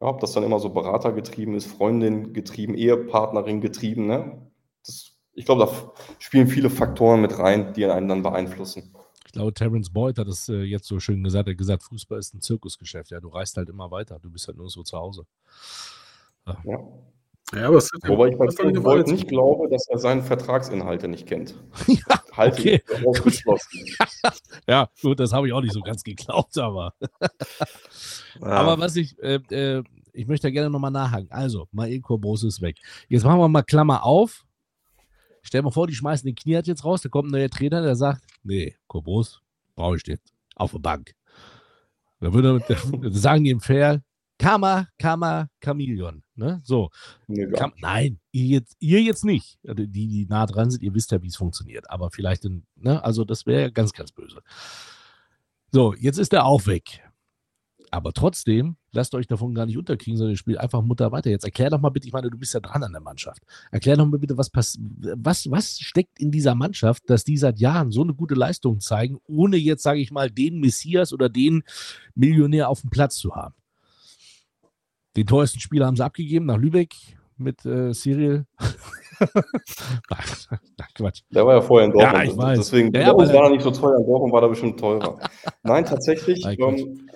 [0.00, 4.50] ja, ob das dann immer so Berater getrieben ist, Freundin getrieben, Ehepartnerin getrieben, ne?
[4.84, 8.92] Das, ich glaube, da spielen viele Faktoren mit rein, die einen dann beeinflussen.
[9.26, 11.46] Ich glaube, Terence Boyd hat es äh, jetzt so schön gesagt.
[11.46, 13.12] Er hat gesagt, Fußball ist ein Zirkusgeschäft.
[13.12, 14.18] Ja, du reist halt immer weiter.
[14.18, 15.24] Du bist halt nur so zu Hause.
[16.46, 16.56] Ja.
[17.54, 21.54] Ja, aber es Wobei ich bei hat nicht glaube, dass er seine Vertragsinhalte nicht kennt.
[21.86, 22.82] Ja, Halte okay.
[23.04, 23.86] ausgeschlossen.
[24.68, 26.92] Ja, gut, das habe ich auch nicht so ganz geglaubt, aber.
[28.40, 31.30] Aber was ich, äh, äh, ich möchte da gerne nochmal nachhaken.
[31.30, 32.78] Also, Mael Kobos ist weg.
[33.08, 34.44] Jetzt machen wir mal Klammer auf.
[35.42, 37.02] Stell dir mal vor, die schmeißen den Kniat jetzt raus.
[37.02, 39.40] Da kommt ein neuer Trainer, der sagt: Nee, Kobos
[39.76, 40.22] brauche ich nicht.
[40.56, 41.14] Auf der Bank.
[42.20, 42.60] Da würde,
[43.12, 44.02] sagen die im Fair:
[44.38, 46.22] Kama, Kama, Chameleon.
[46.34, 46.60] Ne?
[46.64, 46.90] So.
[47.26, 49.58] Nee, Kam, nein, ihr jetzt, ihr jetzt nicht.
[49.66, 51.90] Also Die, die nah dran sind, ihr wisst ja, wie es funktioniert.
[51.90, 53.02] Aber vielleicht, in, ne?
[53.02, 54.42] also das wäre ja ganz, ganz böse.
[55.72, 57.02] So, jetzt ist er auch weg.
[57.90, 61.30] Aber trotzdem, lasst euch davon gar nicht unterkriegen, sondern ihr spielt einfach Mutter weiter.
[61.30, 63.42] Jetzt erklär doch mal bitte, ich meine, du bist ja dran an der Mannschaft.
[63.70, 64.78] Erklär doch mal bitte, was, pass
[65.16, 69.18] was, was steckt in dieser Mannschaft, dass die seit Jahren so eine gute Leistung zeigen,
[69.26, 71.62] ohne jetzt, sage ich mal, den Messias oder den
[72.14, 73.54] Millionär auf dem Platz zu haben.
[75.16, 76.94] Den teuersten Spieler haben sie abgegeben nach Lübeck
[77.38, 78.46] mit äh, Cyril.
[79.18, 81.22] Nein, Quatsch.
[81.30, 82.16] Der war ja vorher in Dortmund.
[82.16, 82.58] Ja, ich weiß.
[82.58, 85.18] Deswegen Ja, ja, war er nicht so teuer, in Dortmund war er bestimmt teurer.
[85.62, 87.08] Nein, tatsächlich, Nein, ähm,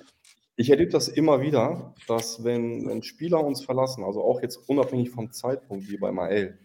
[0.57, 5.11] ich erlebe das immer wieder, dass wenn, wenn Spieler uns verlassen, also auch jetzt unabhängig
[5.11, 6.59] vom Zeitpunkt wie bei Mael,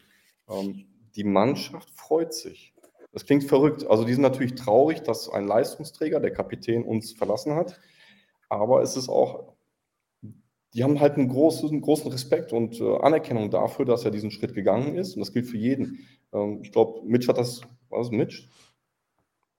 [0.49, 2.73] ähm, die Mannschaft freut sich.
[3.11, 3.87] Das klingt verrückt.
[3.87, 7.79] Also die sind natürlich traurig, dass ein Leistungsträger, der Kapitän, uns verlassen hat.
[8.49, 9.54] Aber es ist auch,
[10.75, 14.53] die haben halt einen großen, großen Respekt und äh, Anerkennung dafür, dass er diesen Schritt
[14.53, 15.15] gegangen ist.
[15.15, 15.99] Und das gilt für jeden.
[16.33, 18.49] Ähm, ich glaube, Mitch hat das, was ist Mitch?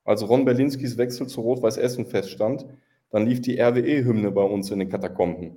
[0.05, 2.67] Als Ron Berlinskis Wechsel zu Rot-Weiß Essen feststand,
[3.09, 5.57] dann lief die RWE-Hymne bei uns in den Katakomben.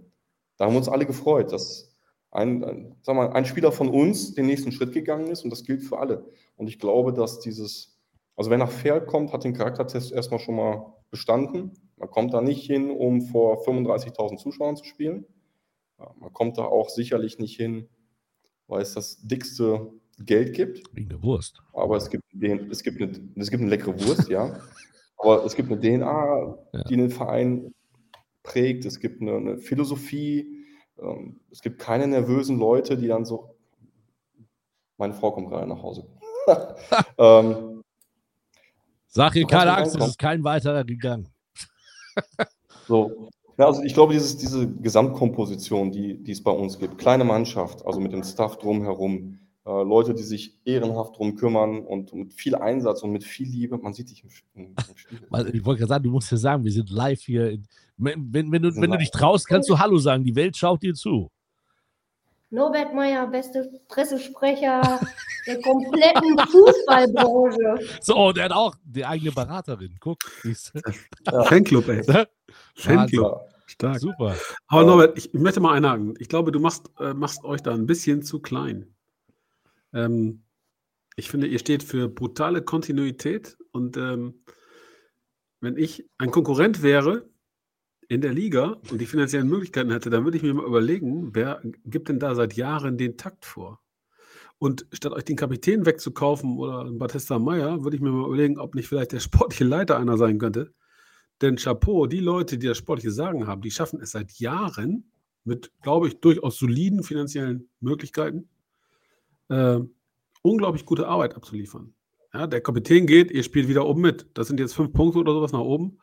[0.56, 1.93] Da haben wir uns alle gefreut, dass
[2.32, 5.65] ein, ein, sag mal, ein Spieler von uns den nächsten Schritt gegangen ist und das
[5.65, 6.26] gilt für alle.
[6.56, 8.00] Und ich glaube, dass dieses,
[8.38, 11.74] also wer nach Ferl kommt, hat den Charaktertest erstmal schon mal bestanden.
[11.98, 15.26] Man kommt da nicht hin, um vor 35.000 Zuschauern zu spielen.
[16.00, 17.90] Ja, man kommt da auch sicherlich nicht hin,
[18.68, 20.84] weil es das dickste Geld gibt.
[20.96, 21.62] Wegen der Wurst.
[21.74, 24.60] Aber es gibt, den, es gibt, eine, es gibt eine leckere Wurst, ja.
[25.18, 26.84] Aber es gibt eine DNA, Ja.
[26.84, 27.74] die den Verein
[28.44, 28.86] prägt.
[28.86, 30.66] Es gibt eine, eine Philosophie.
[30.98, 33.56] Ähm, es gibt keine nervösen Leute, die dann so.
[34.98, 36.08] Meine Frau kommt gerade nach Hause.
[37.18, 37.84] ähm,
[39.08, 41.30] Sag ihr keine Angst, es ist kein weiterer gegangen.
[42.88, 43.30] So.
[43.60, 47.86] Ja, also ich glaube, dieses, diese Gesamtkomposition, die, die es bei uns gibt, kleine Mannschaft,
[47.86, 52.56] also mit dem Staff drumherum, äh, Leute, die sich ehrenhaft drum kümmern und mit viel
[52.56, 54.76] Einsatz und mit viel Liebe, man sieht dich im, im.
[55.30, 57.50] Weil, ich wollte gerade sagen, du musst ja sagen, wir sind live hier.
[57.50, 57.67] In,
[57.98, 60.24] wenn, wenn, du, wenn du dich traust, kannst du Hallo sagen.
[60.24, 61.30] Die Welt schaut dir zu.
[62.52, 65.00] Norbert Meyer, beste Pressesprecher
[65.46, 67.88] der kompletten Fußballbranche.
[68.02, 69.96] So, der hat auch die eigene Beraterin.
[70.00, 70.20] Guck.
[70.44, 71.44] du?
[71.46, 72.08] Fanclub, ey.
[72.08, 72.26] Wahnsinn.
[72.76, 73.42] Fanclub.
[73.68, 74.00] Stark.
[74.00, 74.36] Super.
[74.68, 76.16] Aber Norbert, ich, ich möchte mal einhaken.
[76.20, 78.96] Ich glaube, du machst, äh, machst euch da ein bisschen zu klein.
[79.94, 80.44] Ähm,
[81.16, 84.44] ich finde, ihr steht für brutale Kontinuität und ähm,
[85.62, 87.30] wenn ich ein Konkurrent wäre
[88.10, 91.62] in der Liga und die finanziellen Möglichkeiten hätte, dann würde ich mir mal überlegen, wer
[91.86, 93.80] gibt denn da seit Jahren den Takt vor?
[94.58, 98.76] Und statt euch den Kapitän wegzukaufen oder Batista Meyer, würde ich mir mal überlegen, ob
[98.76, 100.74] nicht vielleicht der sportliche Leiter einer sein könnte.
[101.41, 105.12] Denn Chapeau, die Leute, die das sportliche Sagen haben, die schaffen es seit Jahren
[105.45, 108.50] mit, glaube ich, durchaus soliden finanziellen Möglichkeiten,
[109.50, 109.80] äh,
[110.41, 111.93] unglaublich gute Arbeit abzuliefern.
[112.34, 114.28] Ja, der Kapitän geht, ihr spielt wieder oben mit.
[114.34, 116.00] Das sind jetzt fünf Punkte oder sowas nach oben.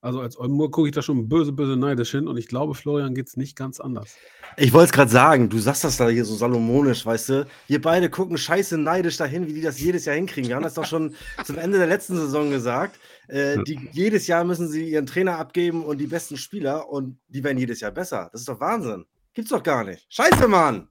[0.00, 3.14] Also als Oldenburg gucke ich da schon böse, böse neidisch hin und ich glaube, Florian
[3.14, 4.16] geht es nicht ganz anders.
[4.56, 7.46] Ich wollte es gerade sagen, du sagst das da hier so salomonisch, weißt du?
[7.66, 10.48] Wir beide gucken scheiße neidisch dahin, wie die das jedes Jahr hinkriegen.
[10.48, 13.00] Wir haben das doch schon zum Ende der letzten Saison gesagt.
[13.28, 17.42] Äh, die, jedes Jahr müssen sie ihren Trainer abgeben und die besten Spieler und die
[17.42, 18.28] werden jedes Jahr besser.
[18.32, 19.06] Das ist doch Wahnsinn.
[19.34, 20.06] Gibt's doch gar nicht.
[20.08, 20.88] Scheiße, Mann.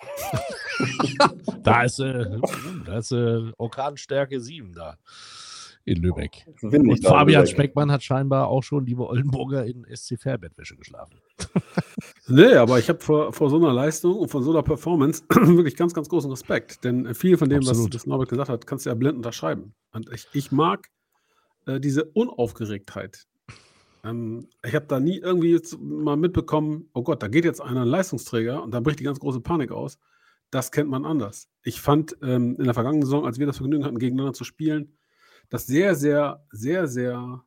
[1.62, 2.26] Da ist, äh,
[2.84, 4.98] da ist äh, Orkanstärke 7 da
[5.84, 6.46] in Lübeck.
[6.62, 7.54] Und da Fabian Lübeck.
[7.54, 11.14] Speckmann hat scheinbar auch schon, liebe Oldenburger, in SC Fairbettwäsche geschlafen.
[12.28, 15.76] Nee, aber ich habe vor, vor so einer Leistung und von so einer Performance wirklich
[15.76, 16.84] ganz, ganz großen Respekt.
[16.84, 17.86] Denn viel von dem, Absolut.
[17.86, 19.74] was das Norbert gesagt hat, kannst du ja blind unterschreiben.
[19.92, 20.88] Und ich, ich mag
[21.66, 23.26] äh, diese Unaufgeregtheit.
[24.04, 27.82] Ähm, ich habe da nie irgendwie jetzt mal mitbekommen, oh Gott, da geht jetzt einer
[27.82, 29.98] ein Leistungsträger und dann bricht die ganz große Panik aus.
[30.50, 31.48] Das kennt man anders.
[31.62, 34.96] Ich fand ähm, in der vergangenen Saison, als wir das Vergnügen hatten, gegeneinander zu spielen,
[35.52, 37.44] das sehr, sehr, sehr, sehr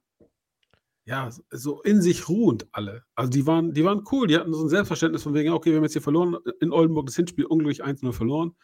[1.06, 3.04] ja, so in sich ruhend alle.
[3.16, 5.78] Also die waren, die waren cool, die hatten so ein Selbstverständnis von wegen, okay, wir
[5.78, 8.56] haben jetzt hier verloren, in Oldenburg das Hinspiel unglücklich 1-0 verloren.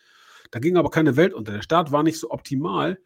[0.51, 1.53] Da ging aber keine Welt unter.
[1.53, 2.99] Der Start war nicht so optimal.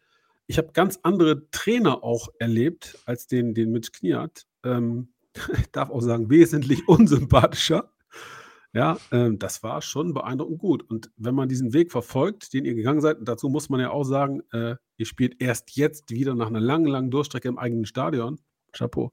[0.46, 4.46] Ich habe ganz andere Trainer auch erlebt als den, den Mitch Kniat.
[4.62, 5.14] Ähm,
[5.58, 7.92] ich darf auch sagen, wesentlich unsympathischer.
[8.76, 10.82] Ja, ähm, das war schon beeindruckend gut.
[10.82, 14.04] Und wenn man diesen Weg verfolgt, den ihr gegangen seid, dazu muss man ja auch
[14.04, 18.38] sagen, äh, ihr spielt erst jetzt wieder nach einer langen, langen Durchstrecke im eigenen Stadion.
[18.72, 19.12] Chapeau.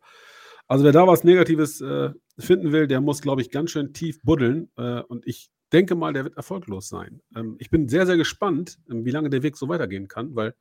[0.68, 4.22] Also wer da was Negatives äh, finden will, der muss, glaube ich, ganz schön tief
[4.24, 4.70] buddeln.
[4.76, 7.22] Äh, und ich denke mal, der wird erfolglos sein.
[7.34, 10.56] Ähm, ich bin sehr, sehr gespannt, ähm, wie lange der Weg so weitergehen kann, weil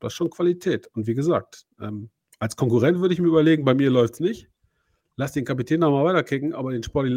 [0.00, 0.88] das ist schon Qualität.
[0.92, 4.48] Und wie gesagt, ähm, als Konkurrent würde ich mir überlegen, bei mir läuft es nicht.
[5.14, 7.14] Lass den Kapitän da mal weiterkicken, aber den sportlichen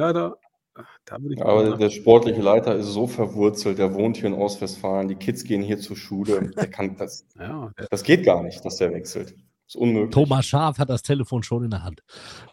[0.78, 4.34] Leiter, da würde ich Aber der sportliche Leiter ist so verwurzelt, der wohnt hier in
[4.34, 6.52] Ostwestfalen, die Kids gehen hier zur Schule.
[6.56, 9.36] Der kann das, ja, der, das geht gar nicht, dass der wechselt.
[9.68, 10.14] Ist unmöglich.
[10.14, 12.02] Thomas Schaf hat das Telefon schon in der Hand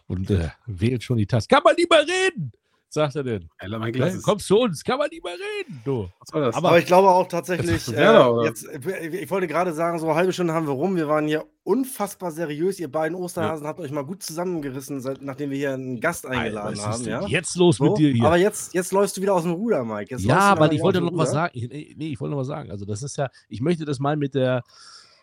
[0.07, 1.53] und äh, wählt schon die Taste.
[1.53, 2.51] Kann man nicht mehr reden,
[2.95, 3.47] sagt er denn.
[3.59, 6.09] Ey, mein Ja, Glas ist, kommst zu uns, kann man nicht mehr reden, du.
[6.19, 6.55] was war das?
[6.55, 8.67] aber- Aber ich glaube auch tatsächlich, Werder, äh, jetzt,
[9.13, 10.95] ich wollte gerade sagen, so eine halbe Stunde haben wir rum.
[10.95, 12.79] Wir waren hier unfassbar seriös.
[12.79, 16.77] Ihr beiden Osterhasen habt euch mal gut zusammengerissen, seit, nachdem wir hier einen Gast eingeladen
[16.77, 16.93] Was haben.
[16.95, 17.27] ist denn Ja?
[17.27, 18.25] jetzt los So, mit dir hier?
[18.25, 20.11] Aber jetzt, jetzt läufst du wieder aus dem Ruder, Mike.
[20.11, 21.51] Jetzt Ja, aber ich wollte noch was sagen.
[21.57, 22.71] Ich, nee, ich wollte noch was sagen.
[22.71, 24.63] Also das ist ja, ich möchte das mal mit der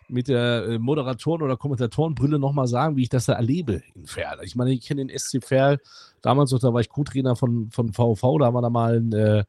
[0.09, 4.39] mit der äh, Moderatoren- oder Kommentatorenbrille nochmal sagen, wie ich das da erlebe in Ferl.
[4.43, 5.79] Ich meine, ich kenne den SC Ferl,
[6.21, 9.13] damals noch, da war ich Co-Trainer von, von VV, da haben wir da mal ein,
[9.13, 9.45] äh,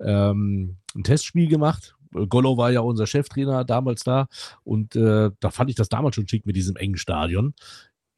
[0.00, 1.94] ähm, ein Testspiel gemacht.
[2.28, 4.28] Gollo war ja unser Cheftrainer damals da
[4.64, 7.54] und äh, da fand ich das damals schon schick mit diesem engen Stadion.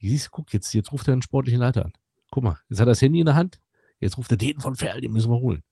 [0.01, 1.93] Siehst, guck, jetzt, jetzt ruft er einen sportlichen Leiter an.
[2.31, 3.61] Guck mal, jetzt hat er das Handy in der Hand,
[3.99, 5.63] jetzt ruft er den von Ferl, den müssen wir holen.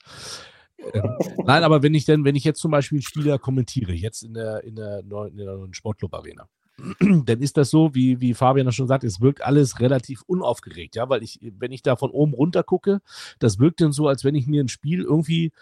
[0.94, 4.34] Ähm, nein, aber wenn ich denn, wenn ich jetzt zum Beispiel Spieler kommentiere, jetzt in
[4.34, 6.48] der, in der neuen, in der neuen Sportclub-Arena,
[7.00, 10.96] dann ist das so, wie, wie Fabian das schon sagt, es wirkt alles relativ unaufgeregt,
[10.96, 13.00] ja, weil ich, wenn ich da von oben runter gucke,
[13.38, 15.52] das wirkt dann so, als wenn ich mir ein Spiel irgendwie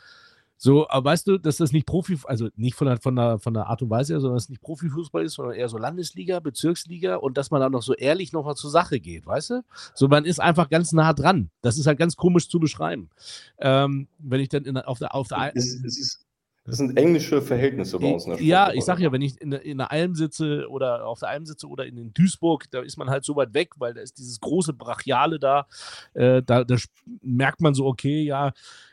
[0.58, 3.52] so, aber weißt du, dass das nicht Profi, also nicht von der, von der, von
[3.54, 6.40] der Art und Weise her, sondern dass es nicht Profifußball ist, sondern eher so Landesliga,
[6.40, 9.64] Bezirksliga und dass man dann noch so ehrlich noch mal zur Sache geht, weißt du?
[9.94, 11.50] So, man ist einfach ganz nah dran.
[11.62, 13.10] Das ist halt ganz komisch zu beschreiben.
[13.58, 16.26] Ähm, wenn ich dann in, auf der, auf der Es, es, ist,
[16.64, 19.50] das sind englische Verhältnisse bei uns in der ja, ich sag ja, wenn ich in,
[19.50, 22.80] der- in der Alm sitze oder auf der Alm sitze oder in, in Duisburg, da
[22.80, 25.66] ist man halt so weit weg, weil da ist dieses große Brachiale da.
[26.14, 26.76] Äh, da, da
[27.22, 28.52] merkt man so, okay, ja,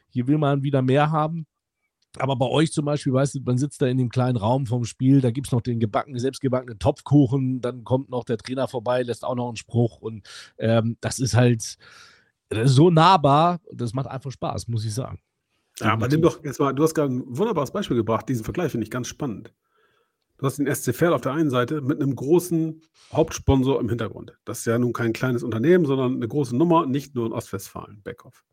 [0.10, 1.48] hier will man wieder mehr haben.
[2.20, 4.86] Aber bei euch zum Beispiel, weißt du, man sitzt da in dem kleinen Raum vom
[4.86, 9.02] Spiel, da gibt es noch den gebackenen, selbstgebackenen Topfkuchen, dann kommt noch der Trainer vorbei,
[9.02, 11.78] lässt auch noch einen Spruch und ähm, das ist halt
[12.54, 15.20] das ist so nahbar, das macht einfach Spaß, muss ich sagen.
[15.80, 18.30] Ja, aber nimm doch jetzt mal, du hast gerade ein wunderbares Beispiel gebracht.
[18.30, 19.54] Diesen Vergleich finde ich ganz spannend.
[20.38, 24.38] Du hast den SC Verl auf der einen Seite mit einem großen Hauptsponsor im Hintergrund.
[24.46, 28.02] Das ist ja nun kein kleines Unternehmen, sondern eine große Nummer, nicht nur in Ostwestfalen,
[28.04, 28.44] Beckhoff.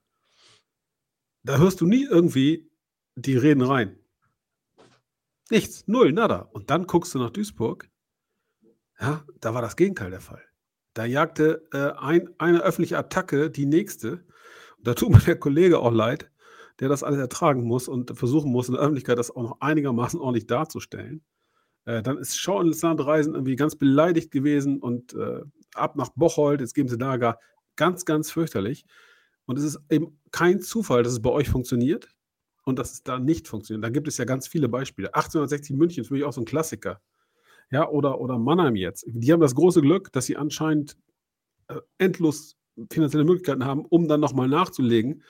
[1.43, 2.70] Da hörst du nie irgendwie
[3.15, 3.99] die Reden rein.
[5.51, 6.49] Nichts, null, nada.
[6.53, 7.91] Und dann guckst du nach Duisburg.
[9.01, 10.43] Ja, da war das Gegenteil der Fall.
[10.95, 14.25] Da jagte äh, ein, eine öffentliche Attacke die nächste.
[14.79, 16.31] Und da tut mir der Kollege auch leid,
[16.79, 20.21] der das alles ertragen muss und versuchen muss, in der Öffentlichkeit das auch noch einigermaßen
[20.21, 21.25] ordentlich darzustellen.
[21.85, 25.43] Äh, dann ist Schau ins Land reisen irgendwie ganz beleidigt gewesen und äh,
[25.75, 27.41] ab nach Bocholt, jetzt geben sie da gar
[27.77, 28.85] ganz, ganz fürchterlich.
[29.47, 32.09] Und es ist eben kein Zufall, dass es bei euch funktioniert
[32.71, 33.85] und dass es da nicht funktioniert.
[33.85, 35.15] Da gibt es ja ganz viele Beispiele.
[35.15, 37.01] 1860 München ist für mich auch so ein Klassiker.
[37.71, 39.05] Ja, oder, oder Mannheim jetzt.
[39.07, 40.97] Die haben das große Glück, dass sie anscheinend
[41.69, 42.57] äh, endlos
[42.91, 45.23] finanzielle Möglichkeiten haben, um dann nochmal nachzulegen.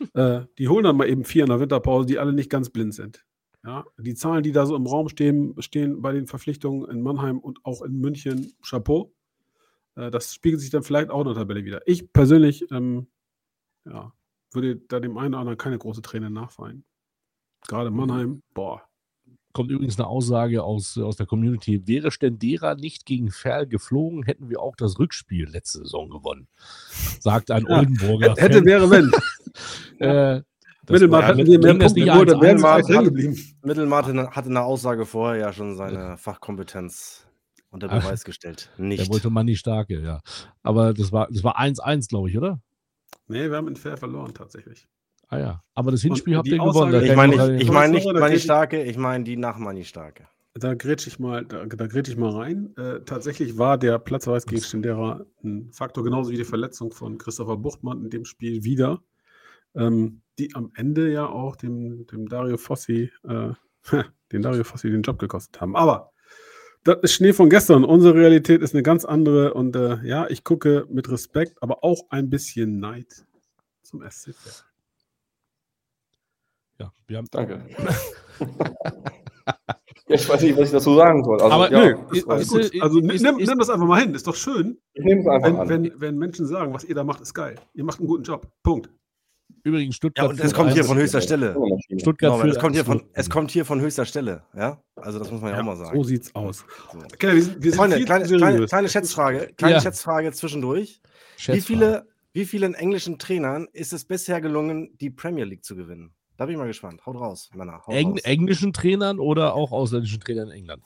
[0.14, 2.94] äh, die holen dann mal eben vier in der Winterpause, die alle nicht ganz blind
[2.94, 3.24] sind.
[3.64, 7.38] Ja, die Zahlen, die da so im Raum stehen, stehen bei den Verpflichtungen in Mannheim
[7.38, 9.14] und auch in München, Chapeau.
[9.96, 11.80] Äh, das spiegelt sich dann vielleicht auch in der Tabelle wieder.
[11.86, 13.06] Ich persönlich ähm,
[13.86, 14.12] ja,
[14.54, 16.84] würde da dem einen oder anderen keine große Träne nachweinen.
[17.66, 18.82] Gerade Mannheim, boah.
[19.54, 21.86] kommt übrigens eine Aussage aus, aus der Community.
[21.86, 26.48] Wäre Stendera nicht gegen Ferl geflogen, hätten wir auch das Rückspiel letzte Saison gewonnen.
[27.20, 28.34] Sagt ein Ja, Oldenburger.
[28.36, 28.64] Hätte, Fan.
[28.66, 29.12] wäre, wenn.
[29.98, 30.42] äh,
[30.86, 32.26] das Mittelmatt war- hätten wir mehr Punkte nicht 1-1?
[32.26, 32.62] dann wären
[34.30, 37.26] hatte in der Aussage vorher ja schon seine Fachkompetenz
[37.70, 37.98] unter Ah.
[38.00, 38.70] Beweis gestellt.
[38.76, 39.10] Der Nicht.
[39.10, 40.20] wollte Manni Starke, ja.
[40.62, 42.60] Aber das war das war 1-1, glaube ich, oder?
[43.26, 44.86] Nee, wir haben in Fair verloren tatsächlich.
[45.28, 45.64] Ah ja.
[45.74, 47.02] Aber das Hinspiel Und habt ihr gewonnen.
[47.02, 50.28] ich meine nicht, ich mein nicht Manni Starke, ich meine die nach Manni Starke.
[50.56, 52.76] Da grätsch ich mal, da, da grätsch ich mal rein.
[52.76, 57.56] Äh, tatsächlich war der Platzverweis gegen Stendera ein Faktor, genauso wie die Verletzung von Christopher
[57.56, 59.02] Buchtmann in dem Spiel wieder,
[59.74, 63.52] ähm, die am Ende ja auch dem, dem Dario Fossi, äh,
[64.32, 65.74] den Dario Fossi den Job gekostet haben.
[65.74, 66.12] Aber
[66.84, 67.84] das ist Schnee von gestern.
[67.84, 72.02] Unsere Realität ist eine ganz andere und äh, ja, ich gucke mit Respekt, aber auch
[72.10, 73.24] ein bisschen Neid
[73.82, 74.34] zum SC
[76.80, 77.64] ja, wir haben, Danke.
[77.68, 78.46] ja,
[80.08, 81.40] ich weiß nicht, was ich dazu sagen soll.
[81.40, 82.60] Also, Aber ja, nö, das ist- gut.
[82.64, 84.12] ist- Also ist- nimm, ist- nimm das einfach mal hin.
[84.14, 85.68] Ist doch schön, ich nehme es einfach wenn, an.
[85.68, 87.54] wenn, wenn Menschen sagen, was ihr da macht, ist geil.
[87.74, 88.48] Ihr macht einen guten Job.
[88.64, 88.90] Punkt.
[89.62, 90.30] Übrigens Ja, Stuttgart.
[90.30, 91.56] und es kommt hier 1 von höchster Stelle.
[91.98, 93.06] Stuttgart Genau, es, kommt hier von, 1-0.
[93.12, 94.42] es kommt hier von höchster Stelle.
[94.54, 94.82] Ja?
[94.96, 95.96] Also das muss man ja, auch mal sagen.
[95.96, 96.64] So sieht's aus.
[96.92, 96.98] So.
[96.98, 99.80] Okay, wir sind, wir sind Freunde, kleine, kleine, kleine Schätzfrage, kleine Ja.
[99.80, 101.00] Schätzfrage zwischendurch.
[101.36, 101.62] Wie Schätzfrage.
[101.62, 106.12] viele, wie vielen englischen Trainern ist es bisher gelungen, die Premier League zu gewinnen?
[106.36, 107.04] Da bin ich mal gespannt.
[107.06, 107.80] Haut raus, Männer.
[107.86, 108.20] Haut Eng, raus.
[108.24, 110.82] englischen Trainern oder auch ausländischen Trainern in England?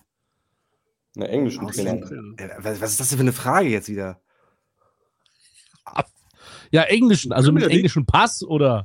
[1.16, 2.36] Eine englischen Ausländischen Trainer.
[2.36, 2.58] Trainer.
[2.58, 4.20] Äh, Was, was ist das denn für eine Frage jetzt wieder?
[6.70, 8.84] Ja, englischen, also mit englischem Pass oder?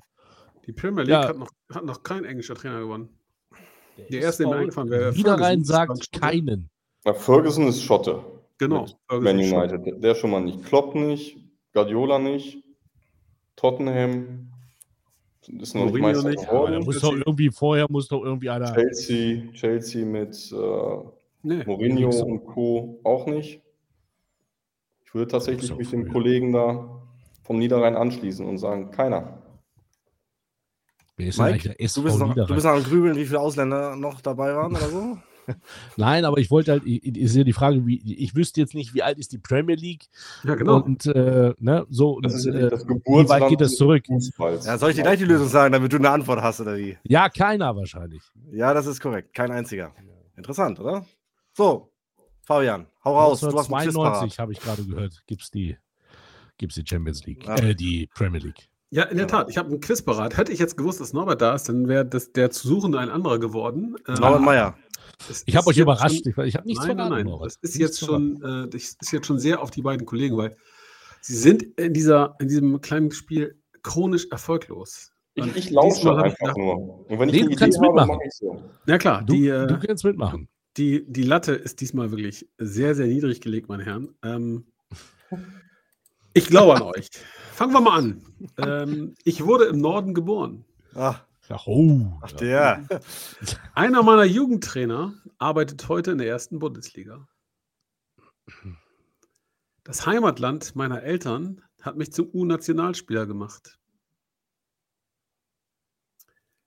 [0.66, 1.28] Die Premier League Ja.
[1.30, 3.10] hat, noch, hat noch kein englischer Trainer gewonnen.
[4.10, 5.14] Der ist erste, der mir eingefallen wäre.
[5.14, 6.70] Ferguson, sagt keinen.
[7.06, 8.24] Na, Ferguson ist Schotte.
[8.58, 8.88] Genau.
[9.10, 9.38] Man.
[9.38, 9.86] United.
[9.86, 10.64] Der- Der schon mal nicht.
[10.64, 11.38] Klopp nicht.
[11.74, 12.64] Guardiola nicht.
[13.56, 14.50] Tottenham
[15.48, 16.40] ist noch nicht Mourinho nicht.
[16.44, 16.84] Da geworden.
[16.86, 18.74] muss doch irgendwie vorher muss doch irgendwie einer.
[18.74, 21.10] Chelsea, Chelsea mit äh,
[21.44, 21.64] Nee.
[21.66, 22.26] Mourinho so.
[22.26, 23.00] und Co.
[23.04, 23.62] auch nicht.
[25.06, 26.12] Ich würde tatsächlich mich den früh.
[26.14, 27.03] Kollegen da
[27.44, 29.40] vom Niederrhein anschließen und sagen, keiner.
[31.16, 33.26] Wer ist denn Mike, eigentlich der du bist, noch, du bist noch am Grübeln, wie
[33.26, 35.18] viele Ausländer noch dabei waren oder so?
[35.98, 39.04] Nein, aber ich wollte halt, ist ja die Frage, wie, ich wüsste jetzt nicht, wie
[39.04, 40.06] alt ist die Premier League
[40.44, 40.82] Ja, genau.
[40.82, 44.06] und äh, ne, so und Das ist ja äh, das wie weit geht das zurück?
[44.08, 46.98] Ja, soll ich dir gleich die Lösung sagen, damit du eine Antwort hast oder wie?
[47.04, 48.24] Ja, keiner wahrscheinlich.
[48.52, 49.34] Ja, das ist korrekt.
[49.34, 49.92] Kein einziger.
[50.36, 51.06] Interessant, oder?
[51.52, 51.92] So,
[52.44, 53.42] Fabian, hau raus.
[53.42, 54.40] Du hast einen Quiz 92 parat.
[54.40, 55.78] habe ich gerade gehört, gibt's die,
[56.64, 57.56] gibt's die Champions League, Ah.
[57.58, 58.70] äh, die Premier League.
[58.90, 59.50] Ja, in der Tat.
[59.50, 60.38] Ich habe einen Quiz parat.
[60.38, 63.10] Hätte ich jetzt gewusst, dass Norbert da ist, dann wäre das der zu Suchende ein
[63.10, 63.96] anderer geworden.
[64.08, 64.78] Äh, Norbert Meyer.
[65.30, 66.24] es Ich habe euch überrascht.
[66.34, 67.14] Schon, Ich, habe nichts nein, nein, verraten.
[67.16, 67.26] nein.
[67.26, 67.48] Norbert.
[67.62, 70.38] Das ist Nichts jetzt schon, äh, das ist jetzt schon sehr auf die beiden Kollegen,
[70.38, 70.56] weil
[71.22, 75.12] sie sind in, dieser, in diesem kleinen Spiel chronisch erfolglos.
[75.34, 77.10] Ich, ich lausche einfach gedacht- nur.
[77.10, 78.20] Und wenn ich Nee, du kannst habe, mitmachen.
[78.32, 78.64] so.
[78.86, 80.48] Ja klar, Du, die, äh, du kannst mitmachen.
[80.78, 84.14] die, die Latte ist diesmal wirklich sehr, sehr niedrig gelegt, meine Herren.
[84.24, 84.68] Ähm,
[86.34, 87.10] ich glaube an euch.
[87.54, 88.24] Fangen wir mal an.
[88.58, 90.66] Ähm, ich wurde im Norden geboren.
[90.96, 92.38] Ach, Ja, oh, ach ja.
[92.38, 92.88] der.
[93.74, 97.28] Einer meiner Jugendtrainer arbeitet heute in der ersten Bundesliga.
[99.84, 103.78] Das Heimatland meiner Eltern hat mich zum U-Nationalspieler gemacht.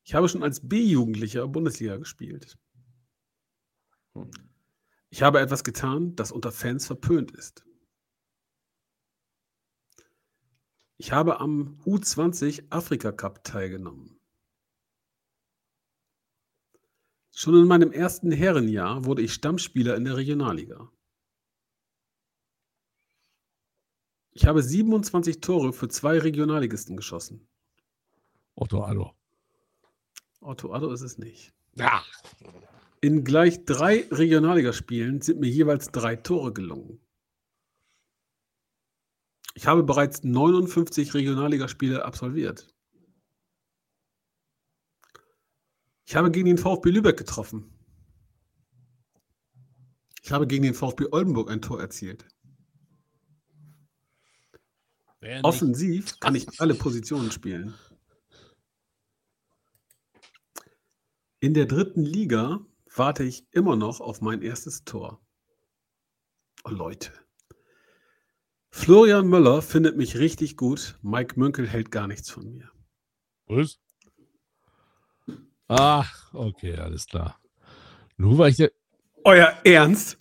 [0.05, 2.57] Ich habe schon als B-Jugendlicher Bundesliga gespielt.
[5.11, 7.66] Ich habe etwas getan, das unter Fans verpönt ist.
[10.99, 14.19] Ich habe am U20 Afrika Cup teilgenommen.
[17.35, 20.91] Schon in meinem ersten Herrenjahr wurde ich Stammspieler in der Regionalliga.
[24.33, 27.47] Ich habe 27 Tore für zwei Regionalligisten geschossen.
[28.55, 29.15] Otto Addo.
[30.41, 31.53] Otto Addo ist es nicht.
[31.75, 32.03] Ja.
[33.03, 37.06] In gleich drei Regionalligaspielen sind mir jeweils drei Tore gelungen.
[39.57, 42.69] Ich habe bereits 59 Regionalligaspiele absolviert.
[46.05, 47.73] Ich habe gegen den VfB Lübeck getroffen.
[50.23, 52.29] Ich habe gegen den VfB Oldenburg ein Tor erzielt.
[55.21, 57.73] Wer nicht- Offensiv kann ich alle Positionen spielen.
[61.41, 62.61] In der dritten Liga
[62.95, 65.25] warte ich immer noch auf mein erstes Tor.
[66.65, 67.11] Oh Leute.
[68.81, 70.99] Florian Möller findet mich richtig gut.
[71.01, 72.69] Mike Münkel hält gar nichts von mir.
[73.47, 73.79] Was?
[75.67, 77.41] Ach, okay, alles klar.
[78.19, 78.71] Nur weil ich der,
[79.25, 80.19] Euer Ernst?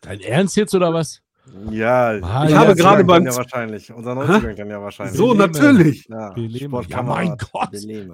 [0.00, 1.22] dein Ernst jetzt oder was?
[1.70, 3.92] Ja, Ah, Ich habe gerade beim- ja wahrscheinlich.
[3.92, 4.12] Unser?
[4.14, 5.16] 90er dann ja wahrscheinlich.
[5.16, 6.06] So, natürlich.
[6.08, 6.34] Ja.
[6.36, 7.68] Ja, mein Gott.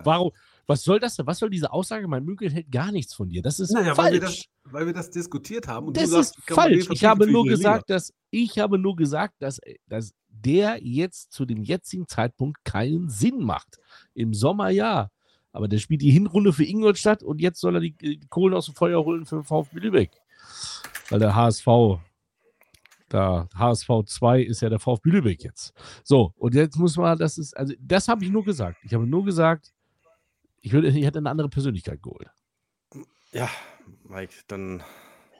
[0.04, 0.32] Warum,
[0.68, 1.26] Was soll das denn?
[1.26, 2.06] Was soll diese Aussage?
[2.06, 3.40] Mein Münkel hält gar nichts von dir.
[3.42, 4.48] Das ist Naja, weil wir, falsch.
[4.62, 5.88] das, weil wir das diskutiert haben.
[5.88, 6.88] Und Das du sagst, ist falsch.
[6.90, 7.56] Ich habe nur Liga.
[7.56, 13.08] gesagt, dass ich habe nur gesagt, dass, dass der jetzt zu dem jetzigen Zeitpunkt keinen
[13.08, 13.78] Sinn macht.
[14.14, 15.10] Im Sommer ja.
[15.52, 18.66] Aber der spielt die Hinrunde für Ingolstadt und jetzt soll er die, die Kohlen aus
[18.66, 20.10] dem Feuer holen für VfB Lübeck.
[21.08, 21.66] Weil der HSV,
[23.08, 25.72] da HSV 2 ist ja der VfB Lübeck jetzt.
[26.04, 28.76] So, und jetzt muss man, das ist, also das habe ich nur gesagt.
[28.84, 29.72] Ich habe nur gesagt,
[30.60, 32.28] ich, würde, ich hätte eine andere Persönlichkeit geholt.
[33.32, 33.48] Ja,
[34.04, 34.82] Mike, dann,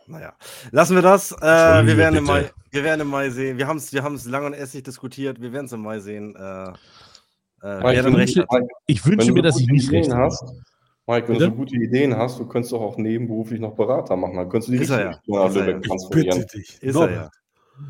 [0.07, 0.35] naja.
[0.71, 1.33] Lassen wir das.
[1.33, 2.25] Äh, wir, werden im.
[2.25, 3.59] Mai, wir werden im Mai sehen.
[3.59, 5.41] Wir haben es wir haben's lang und essig diskutiert.
[5.41, 6.37] Wir werden es im Mai sehen.
[6.37, 6.73] Äh, äh,
[7.63, 8.63] wer dann recht hat.
[8.87, 10.33] Ich wünsche mir, dass ich gute nicht recht Ideen habe.
[10.33, 10.45] hast,
[11.07, 11.47] Mike, wenn Bitte?
[11.47, 14.37] du so gute Ideen hast, du könntest doch auch nebenberuflich noch Berater machen.
[14.37, 15.17] Dann könntest du die Ist er richtige ja.
[15.17, 15.89] Richtung nach Ist er Lübeck ja.
[15.89, 16.39] transferieren.
[16.41, 16.83] Bitte dich.
[16.83, 17.11] Ist Norbert.
[17.11, 17.31] er ja.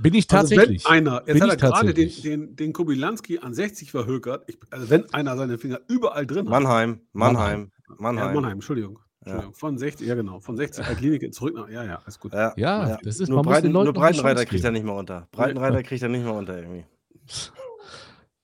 [0.03, 0.87] Bin ich tatsächlich.
[0.87, 2.23] Also wenn einer, jetzt Bin hat er ich gerade den, tatsächlich.
[2.23, 4.45] den, den Kubilanski an 60 verhökert.
[4.49, 6.51] Ich, also wenn einer seine Finger überall drin hat.
[6.51, 8.35] Mannheim, Mannheim, Ja, Mannheim.
[8.35, 8.99] Mannheim, Entschuldigung.
[9.21, 9.55] Entschuldigung.
[9.55, 10.41] Von 60, ja genau.
[10.41, 12.33] Von 60 der Klinik zurück nach, ja, ja, alles gut.
[12.33, 14.85] Ja, Ja, das ist- nur, man muss den Breiten, Leuten nur Breitenreiter kriegt er nicht
[14.85, 15.27] mehr unter.
[15.33, 16.85] Breitenreiter kriegt er nicht mehr unter irgendwie.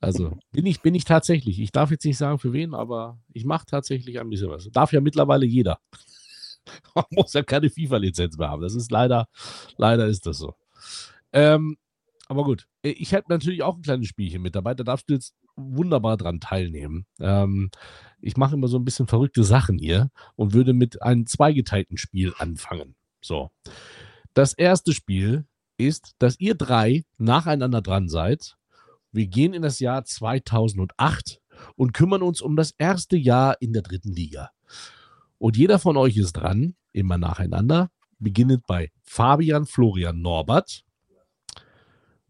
[0.00, 1.58] Also bin ich, bin ich tatsächlich.
[1.60, 4.68] Ich darf jetzt nicht sagen für wen, aber ich mache tatsächlich ein bisschen was.
[4.70, 5.78] Darf ja mittlerweile jeder.
[6.94, 8.60] Man muss ja keine FIFA-Lizenz mehr haben.
[8.62, 9.28] Das ist leider,
[9.76, 10.54] leider ist das so.
[11.34, 11.76] Ähm,
[12.26, 14.72] aber gut, ich hätte natürlich auch ein kleines Spielchen mit dabei.
[14.74, 17.06] Da darfst du jetzt wunderbar dran teilnehmen.
[17.20, 17.70] Ähm,
[18.20, 22.32] ich mache immer so ein bisschen verrückte Sachen hier und würde mit einem zweigeteilten Spiel
[22.38, 22.94] anfangen.
[23.20, 23.50] So.
[24.32, 25.44] Das erste Spiel
[25.76, 28.56] ist, dass ihr drei nacheinander dran seid.
[29.12, 31.40] Wir gehen in das Jahr 2008
[31.76, 34.50] und kümmern uns um das erste Jahr in der dritten Liga.
[35.38, 40.84] Und jeder von euch ist dran, immer nacheinander, beginnend bei Fabian Florian Norbert.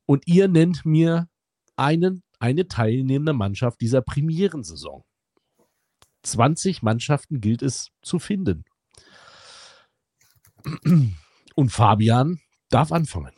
[0.07, 1.29] Und ihr nennt mir
[1.77, 5.05] einen, eine teilnehmende Mannschaft dieser Premierensaison.
[6.23, 8.65] 20 Mannschaften gilt es zu finden.
[11.55, 12.41] Und Fabian
[12.71, 13.33] darf anfangen.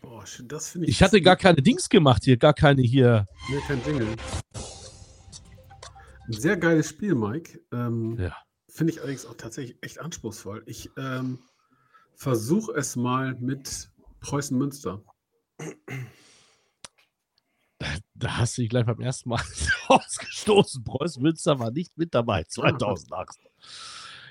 [0.00, 0.88] Boah, das ich.
[0.88, 3.26] Ich hatte gar keine Dings gemacht hier, gar keine hier.
[3.48, 4.14] Nee, kein Jingle.
[6.26, 7.60] Ein sehr geiles Spiel, Mike.
[7.72, 8.36] Ähm, Ja.
[8.68, 10.62] Finde ich allerdings auch tatsächlich echt anspruchsvoll.
[10.66, 11.40] Ich ähm,
[12.14, 13.90] versuche es mal mit
[14.20, 15.02] Preußen Münster.
[18.14, 19.40] Da hast du dich gleich beim ersten Mal
[19.88, 20.82] ausgestoßen.
[20.82, 23.36] Preußen Münster war nicht mit dabei, 2008.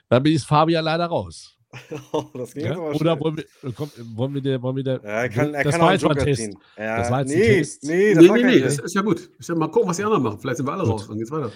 [0.10, 1.54] Da bin ich Fabian leider raus.
[2.14, 2.72] Oh, das ging Ja?
[2.74, 3.20] aber Oder schnell.
[3.20, 5.74] wollen wir, äh, komm, wollen wir der, wollen wir der, Ja, er kann, er das
[5.74, 6.42] kann war jetzt mal ein Test.
[6.42, 6.58] ziehen.
[6.78, 7.84] Ja, Das war jetzt ein nee, Test.
[7.84, 9.30] nee, das Nee, war nee, nee, das ist ja gut.
[9.38, 10.40] Ich mal gucken, was die anderen machen.
[10.40, 10.94] Vielleicht sind wir alle Gut.
[10.94, 11.08] raus.
[11.08, 11.52] Dann geht's weiter.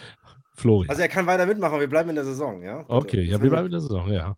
[0.55, 0.89] Florian.
[0.89, 2.83] Also er kann weiter mitmachen, wir bleiben in der Saison, ja?
[2.89, 4.35] Okay, ja, wir bleiben in der Saison, ja.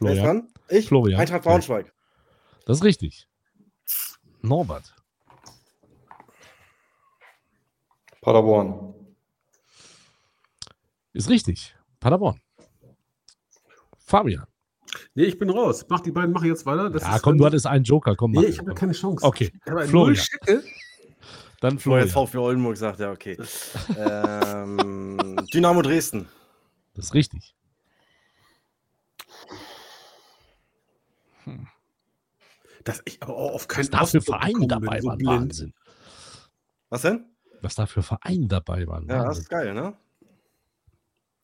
[0.00, 0.24] Wer ist Florian.
[0.24, 0.48] dran?
[0.68, 0.88] Ich?
[0.88, 1.20] Florian.
[1.20, 1.92] Eintracht Braunschweig.
[2.66, 3.28] Das ist richtig.
[4.40, 4.94] Norbert.
[8.20, 8.94] Paderborn.
[11.12, 11.76] Ist richtig.
[12.00, 12.40] Paderborn.
[13.98, 14.46] Fabian.
[15.14, 15.84] Nee, ich bin raus.
[15.88, 16.90] Mach die beiden machen jetzt weiter.
[16.90, 18.16] Das ja, komm, du hattest einen Joker.
[18.16, 18.42] Komm, mach.
[18.42, 19.24] Nee, ich habe ja keine Chance.
[19.24, 19.52] Okay,
[19.86, 20.22] Florian.
[21.60, 22.26] Dann Bevor jetzt Florian.
[22.28, 23.36] VfB Oldenburg sagt, ja, okay.
[23.96, 26.28] ähm, Dynamo Dresden.
[26.94, 27.54] Das ist richtig.
[32.84, 35.18] Dass ich aber auch auf keinen Was da für Vereine dabei bin, so waren.
[35.18, 35.40] blind.
[35.40, 35.74] Wahnsinn.
[36.90, 37.24] Was denn?
[37.62, 39.08] Was da für Vereine dabei waren.
[39.08, 39.42] Ja, das Wahnsinn.
[39.42, 39.96] ist geil, ne?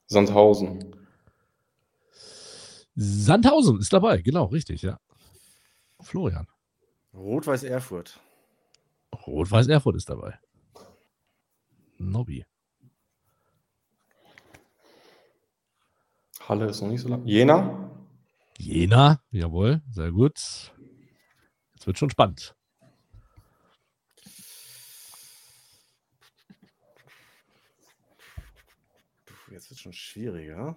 [0.06, 0.96] Sandhausen.
[2.94, 4.98] Sandhausen ist dabei, genau, richtig, ja.
[6.00, 6.46] Florian.
[7.14, 8.20] Rot-Weiß Erfurt.
[9.26, 10.38] Rot-Weiß Erfurt ist dabei.
[11.98, 12.44] Nobby.
[16.48, 17.24] Halle ist noch nicht so lang.
[17.26, 17.90] Jena.
[18.58, 20.72] Jena, jawohl, sehr gut.
[21.80, 22.54] Jetzt wird schon spannend.
[29.50, 30.76] Jetzt wird schon schwieriger.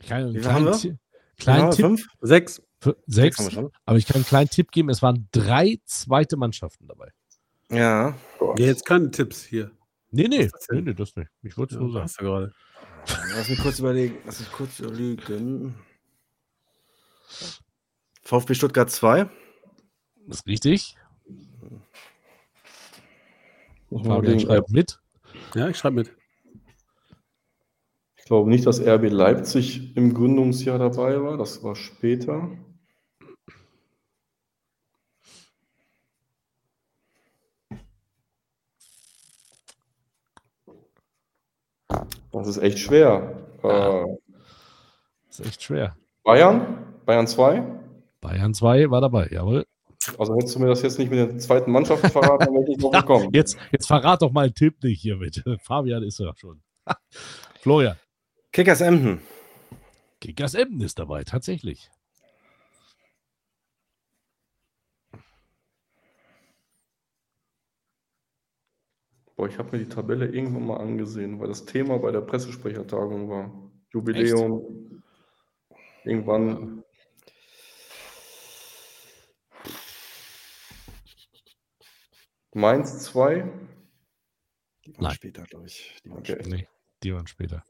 [0.00, 0.98] Ich kann einen Wie viel haben kleinen,
[1.38, 1.84] kleinen Ja, Tipp.
[1.84, 2.06] Fünf?
[2.20, 2.62] Sechs.
[2.80, 3.38] Sechs sechs.
[3.38, 3.70] haben wir schon.
[3.84, 4.88] Aber ich kann einen kleinen Tipp geben.
[4.88, 7.10] Es waren drei zweite Mannschaften dabei.
[7.70, 8.16] Ja.
[8.40, 9.70] Ja, jetzt keine Tipps hier.
[10.10, 11.30] Nee, nee, nee, nee das nicht.
[11.42, 12.04] Ich wollte es Ja, nur sagen.
[12.04, 12.52] hast du gerade.
[13.34, 14.18] Lass mich kurz überlegen.
[14.24, 15.74] Lass mich kurz überlegen.
[18.22, 19.28] VfB Stuttgart 2.
[20.26, 20.96] Das ist richtig.
[24.04, 24.98] Fabian schreibt mit.
[25.54, 26.16] Ja, ich schreibe mit.
[28.16, 31.36] Ich glaube nicht, dass RB Leipzig im Gründungsjahr dabei war.
[31.36, 32.50] Das war später.
[42.32, 43.36] Das ist echt schwer.
[43.62, 44.16] Äh,
[45.28, 45.96] Das ist echt schwer.
[46.24, 46.78] Bayern?
[47.04, 47.62] Bayern 2?
[48.20, 49.66] Bayern 2 war dabei, jawohl.
[50.18, 52.78] Also hättest du mir das jetzt nicht mit der zweiten Mannschaft verraten, dann hätte ich
[52.78, 53.30] noch bekommen.
[53.32, 55.42] Jetzt, jetzt verrat doch mal einen Tipp nicht hier mit.
[55.62, 56.62] Fabian ist ja schon.
[57.60, 57.96] Florian.
[58.52, 59.20] Kickers Emden.
[60.20, 61.90] Kickers Emden ist dabei, tatsächlich.
[69.36, 73.28] Boah, ich habe mir die Tabelle irgendwann mal angesehen, weil das Thema bei der Pressesprechertagung
[73.28, 73.50] war.
[73.90, 75.02] Jubiläum.
[76.04, 76.84] Irgendwann.
[82.54, 83.50] Mainz 2.
[84.84, 85.14] Die waren Nein.
[85.14, 85.96] später, glaube ich.
[86.04, 86.32] Die waren Okay.
[86.34, 86.48] später.
[86.56, 86.68] Nee,
[87.02, 87.64] die waren später.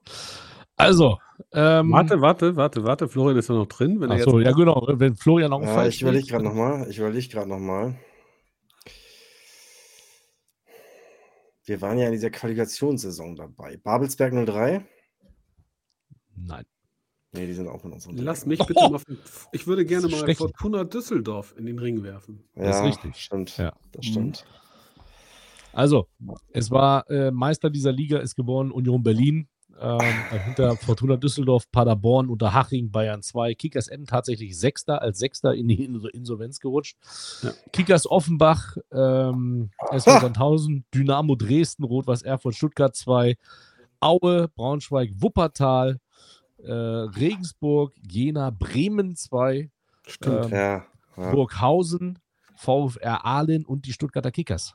[0.77, 1.19] Also,
[1.53, 3.09] ähm, Warte, warte, warte, warte.
[3.09, 4.01] Florian ist ja noch drin.
[4.01, 4.87] Wenn er Achso, jetzt ja genau.
[4.89, 6.89] Wenn Florian noch Ja, ich überlege gerade nochmal.
[6.91, 7.99] Ich überlege gerade nochmal.
[11.65, 13.77] Wir waren ja in dieser Qualifikationssaison dabei.
[13.77, 14.85] Babelsberg 03?
[16.35, 16.65] Nein.
[17.35, 19.01] Nee, die sind auch mit uns Lass mich bitte mal.
[19.53, 20.35] Ich würde gerne mal.
[20.35, 22.45] Fortuna Düsseldorf in den Ring werfen.
[22.57, 23.17] Ja, Das ist richtig.
[23.17, 23.57] Stimmt.
[23.57, 23.73] Ja.
[23.93, 24.45] Das stimmt.
[25.73, 26.07] Also,
[26.53, 29.49] es war äh, Meister dieser Liga ist geworden Union Berlin.
[29.81, 29.99] Ähm,
[30.45, 33.55] hinter Fortuna Düsseldorf, Paderborn, Unterhaching, Bayern 2.
[33.55, 36.97] Kickers Emden tatsächlich Sechster, als Sechster in die Insol- Insolvenz gerutscht.
[37.43, 37.53] Ja.
[37.73, 43.37] Kickers Offenbach, ähm, SV Sandhausen, Dynamo Dresden, Rot-Weiß Erfurt, Stuttgart 2,
[44.01, 45.99] Aue, Braunschweig, Wuppertal,
[46.63, 49.71] äh, Regensburg, Jena, Bremen 2,
[50.07, 50.45] Stimmt.
[50.47, 50.85] ähm, Ja.
[51.17, 51.31] ja.
[51.31, 52.19] Burghausen,
[52.57, 54.75] VfR Aalen und die Stuttgarter Kickers.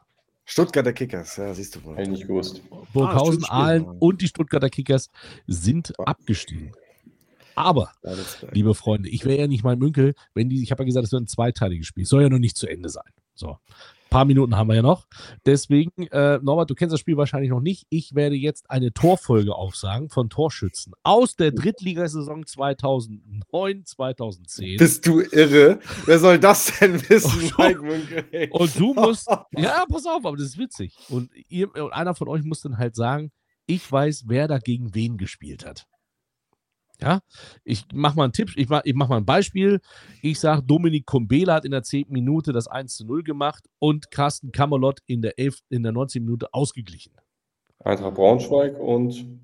[0.49, 1.97] Stuttgarter Kickers, ja, siehst du wohl.
[1.97, 2.61] Hätte ich nicht gewusst.
[2.93, 5.09] Burghausen, stimmt, Aalen und die Stuttgarter Kickers
[5.45, 6.71] sind abgestiegen.
[7.53, 8.55] Aber, Babelsberg.
[8.55, 11.11] liebe Freunde, ich wäre ja nicht mein Münkel, wenn die, ich habe ja gesagt, es
[11.11, 12.05] wird ein zweiteiliges Spiel.
[12.05, 13.11] Soll ja noch nicht zu Ende sein.
[13.35, 13.57] So.
[14.07, 15.05] Ein paar Minuten haben wir ja noch.
[15.45, 17.85] Deswegen, äh, Norbert, du kennst das Spiel wahrscheinlich noch nicht.
[17.89, 24.77] Ich werde jetzt eine Torfolge aufsagen von Torschützen aus der Drittligasaison 2009, 2010.
[24.77, 25.79] Bist du irre?
[26.05, 27.51] Wer soll das denn wissen,
[28.51, 28.61] Oh?
[28.61, 29.27] Und du musst,
[29.57, 30.95] ja, pass auf, aber das ist witzig.
[31.09, 33.31] Und, ihr, und einer von euch muss dann halt sagen,
[33.65, 35.85] ich weiß, wer da gegen wen gespielt hat.
[36.99, 37.19] Ja,
[37.63, 39.81] ich mache mal einen Tipp, ich mache ich mach mal ein Beispiel.
[40.23, 42.07] Ich sage, Dominik Kumbela hat in der 10.
[42.09, 46.23] Minute das 1 zu 0 gemacht und Carsten Kamerlott in der, 11, in der 19.
[46.23, 47.13] Minute ausgeglichen.
[47.79, 49.43] Eintracht Braunschweig und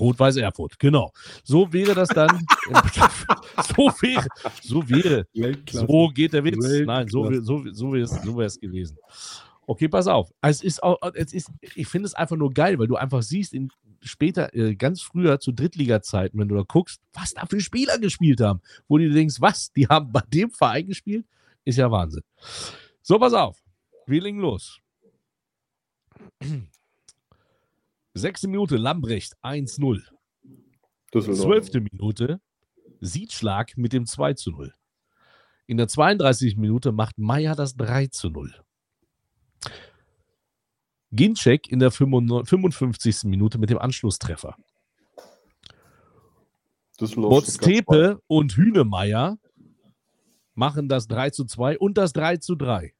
[0.00, 1.12] Rot-Weiß Erfurt, genau.
[1.44, 2.30] So wäre das dann.
[3.76, 4.26] so wäre,
[4.62, 5.86] so wäre, Weltklasse.
[5.86, 6.56] So geht der Witz.
[6.56, 6.84] Weltklasse.
[6.84, 8.96] Nein, so, so, so wäre es so wär's gewesen.
[9.66, 10.30] Okay, pass auf.
[10.40, 13.52] Es ist auch, es ist, ich finde es einfach nur geil, weil du einfach siehst,
[13.52, 13.70] in,
[14.00, 18.40] später, äh, ganz früher zu Drittliga-Zeiten, wenn du da guckst, was da für Spieler gespielt
[18.40, 21.26] haben, wo du denkst, was, die haben bei dem Verein gespielt,
[21.64, 22.22] ist ja Wahnsinn.
[23.02, 23.62] So, pass auf.
[24.06, 24.80] Wir legen los.
[28.14, 30.02] Sechste Minute, Lambrecht 1-0.
[31.14, 31.40] Düsseldorf.
[31.40, 32.40] Zwölfte Minute,
[33.00, 34.74] Siedschlag mit dem 2 zu 0.
[35.66, 36.56] In der 32.
[36.56, 38.54] Minute macht Meier das 3 zu 0.
[41.12, 42.48] Ginczek in der 55.
[42.48, 43.24] 55.
[43.24, 44.56] Minute mit dem Anschlusstreffer.
[47.16, 49.38] Botstepe und Hühnemeier
[50.54, 52.92] machen das 3 zu 2 und das 3 zu 3.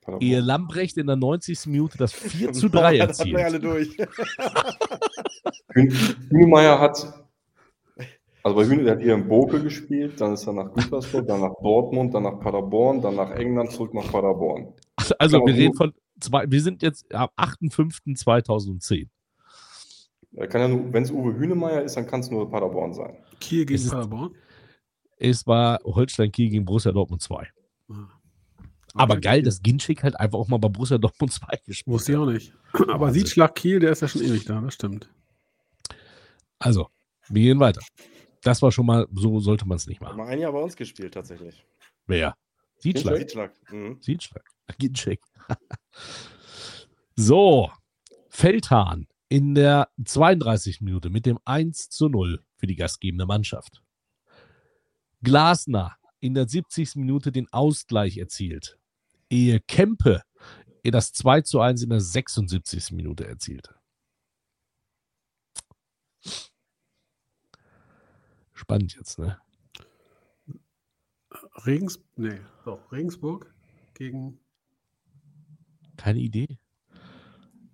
[0.00, 0.22] Paderborn.
[0.26, 1.66] Ehe Lambrecht in der 90.
[1.66, 3.64] Minute das 4 zu 3 Das hatten wir alle erzielt.
[3.64, 3.96] durch.
[5.74, 5.92] Hühn-
[6.30, 7.24] Hühnemeier hat,
[8.42, 11.40] also bei Hühne, der hat hier in Boke gespielt, dann ist er nach Gütersloh, dann
[11.40, 14.74] nach Dortmund, dann nach Paderborn, dann nach England, zurück nach Paderborn.
[15.18, 19.08] Also wir reden von zwei, wir sind jetzt am 8.5.2010.
[20.36, 23.16] Er kann ja nur, wenn es Uwe Hühnemeier ist, dann kann es nur Paderborn sein.
[23.40, 24.34] Kiel gegen Es ist- Paderborn.
[25.16, 27.48] Es war Holstein Kiel gegen Borussia Dortmund 2.
[27.88, 28.08] Ah.
[28.94, 29.20] Aber Okay.
[29.22, 32.26] geil, dass Ginczek halt einfach auch mal bei Borussia Dortmund 2 gespielt Wusste ich auch
[32.26, 32.52] nicht.
[32.88, 33.12] Aber.
[33.12, 35.08] Siedschlag Kiel, der ist ja schon ewig da, das stimmt.
[36.58, 36.88] Also,
[37.28, 37.80] wir gehen weiter.
[38.42, 40.16] Das war schon mal, so sollte man es nicht machen.
[40.16, 41.64] Mal ein Jahr bei uns gespielt, tatsächlich.
[42.06, 42.36] Wer?
[42.78, 43.16] Siedschlag.
[43.18, 43.52] Siedschlag.
[43.72, 43.98] Mhm.
[44.00, 44.44] Siedschlag.
[44.78, 45.20] Ginczek.
[47.16, 47.70] so,
[48.28, 50.80] Feldhahn in der 32.
[50.80, 53.82] Minute mit dem 1 zu 0 für die gastgebende Mannschaft.
[55.22, 56.96] Glasner in der 70.
[56.96, 58.78] Minute den Ausgleich erzielt.
[59.30, 60.22] Ehe Kempe
[60.90, 62.92] das 2 zu 1 in der 76.
[62.92, 63.74] Minute erzielte.
[68.52, 69.40] Spannend jetzt, ne?
[71.66, 73.52] Regens, nee, doch, Regensburg
[73.94, 74.38] gegen
[75.96, 76.58] Keine Idee.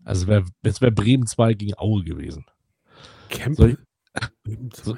[0.05, 2.45] Also wär, es wäre Bremen 2 gegen Aue gewesen.
[3.29, 3.79] Soll Kempe.
[4.43, 4.97] Bremen zwei.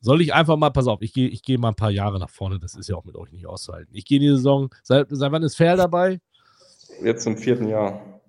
[0.00, 2.30] Soll ich einfach mal, pass auf, ich gehe ich geh mal ein paar Jahre nach
[2.30, 3.94] vorne, das ist ja auch mit euch nicht auszuhalten.
[3.94, 6.20] Ich gehe in die Saison, seit, seit wann ist Fair dabei?
[7.02, 8.20] Jetzt im vierten Jahr.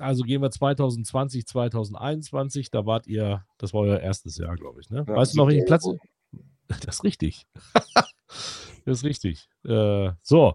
[0.00, 4.90] Also gehen wir 2020, 2021, da wart ihr, das war euer erstes Jahr, glaube ich,
[4.90, 5.04] ne?
[5.06, 5.86] Ja, weißt du noch, welchen Platz?
[6.68, 7.46] Das ist richtig.
[8.84, 9.48] Das ist richtig.
[9.64, 10.54] Äh, so.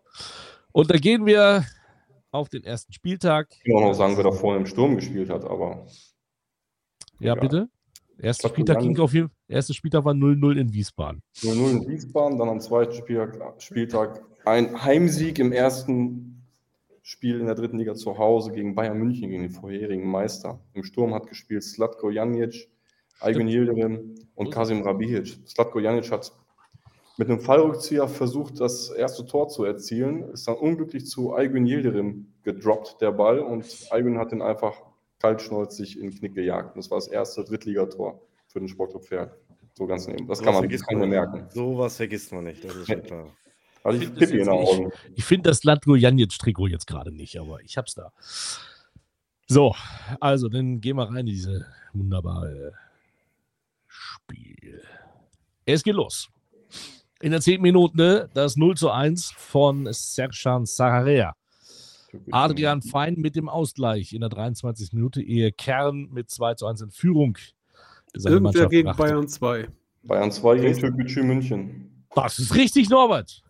[0.73, 1.63] Und da gehen wir
[2.31, 3.49] auf den ersten Spieltag.
[3.63, 5.85] Ich kann auch noch sagen, wer da vorne im Sturm gespielt hat, aber
[7.19, 7.41] Ja, Ja.
[7.41, 7.69] bitte.
[8.19, 11.21] Erster Spieltag ging auf jeden Erster Spieltag war 0-0 in Wiesbaden.
[11.41, 16.43] 0-0 in Wiesbaden, dann am zweiten Spieltag, Spieltag ein Heimsieg im ersten
[17.01, 20.59] Spiel in der dritten Liga zu Hause gegen Bayern München, gegen den vorherigen Meister.
[20.73, 22.69] Im Sturm hat gespielt Slatko Janic,
[23.19, 25.37] Aygun Yildirim und Kasim Rabihic.
[25.47, 26.33] Slatko Janic hat
[27.17, 32.33] mit einem Fallrückzieher versucht, das erste Tor zu erzielen, ist dann unglücklich zu Aygun Yildirim
[32.43, 34.75] gedroppt, der Ball, und Aygun hat ihn einfach
[35.19, 36.75] kaltschnäuzig in den Knick gejagt.
[36.75, 39.35] Und das war das erste Drittligator für den Sportclub Pferd.
[39.73, 40.27] So ganz neben.
[40.27, 41.49] Das kann man vergisst kann man man merken.
[41.49, 43.27] Sowas vergisst man nicht, das ist schon klar.
[43.83, 44.91] Also ich finde das Pippi in den jetzt Augen.
[45.15, 48.11] Ich finde das Latko Janic-Trikot jetzt gerade nicht, aber ich hab's da.
[49.47, 49.75] So,
[50.19, 52.73] also dann gehen wir rein in diese wunderbare
[53.87, 54.83] Spiel.
[55.65, 56.29] Es geht los.
[57.19, 57.61] In der 10.
[57.61, 61.35] Minute das 0 zu 1 von Serjan Sararea.
[62.31, 64.93] Adrian Fein mit dem Ausgleich in der 23.
[64.93, 67.37] Minute, ehe Kern mit 2 zu 1 in Führung
[68.13, 69.03] Irgendwer Mannschaft gegen brachte.
[69.03, 69.67] Bayern 2.
[70.03, 72.05] Bayern 2 gegen Türkgücü München.
[72.15, 73.43] Das ist richtig, Norbert.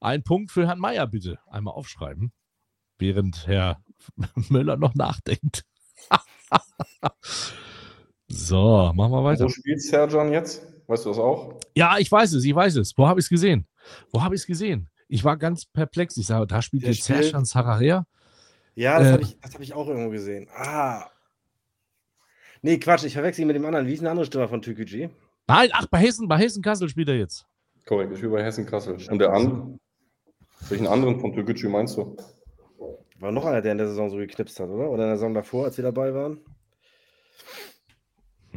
[0.00, 1.38] Ein Punkt für Herrn Meier, bitte.
[1.46, 2.32] Einmal aufschreiben,
[2.98, 3.82] während Herr
[4.48, 5.64] Möller noch nachdenkt.
[8.28, 9.44] so, machen wir weiter.
[9.44, 10.73] Wo spielt Serjan jetzt?
[10.86, 11.58] Weißt du das auch?
[11.76, 12.96] Ja, ich weiß es, ich weiß es.
[12.96, 13.66] Wo habe ich es gesehen?
[14.12, 14.88] Wo habe ich es gesehen?
[15.08, 16.16] Ich war ganz perplex.
[16.16, 18.06] Ich sage, da spielt Der jetzt spielt- Serjan Sararea.
[18.74, 19.12] Ja, das Äh.
[19.12, 20.48] habe ich, hab ich auch irgendwo gesehen.
[20.54, 21.06] Ah.
[22.62, 23.86] Nee, Quatsch, ich verwechsel ihn mit dem anderen.
[23.86, 25.08] Wie ist der andere Stürmer von Türkgücü?
[25.46, 27.46] Nein, ach, bei Hessen, bei Hessen Kassel spielt er jetzt.
[27.86, 28.96] Korrekt, ich spiele bei Hessen Kassel.
[29.10, 29.78] Und der andere?
[30.68, 32.16] Welchen anderen von Türkgücü meinst du?
[33.20, 34.90] War noch einer, der in der Saison so geknipst hat, oder?
[34.90, 36.40] Oder in der Saison davor, als wir dabei waren?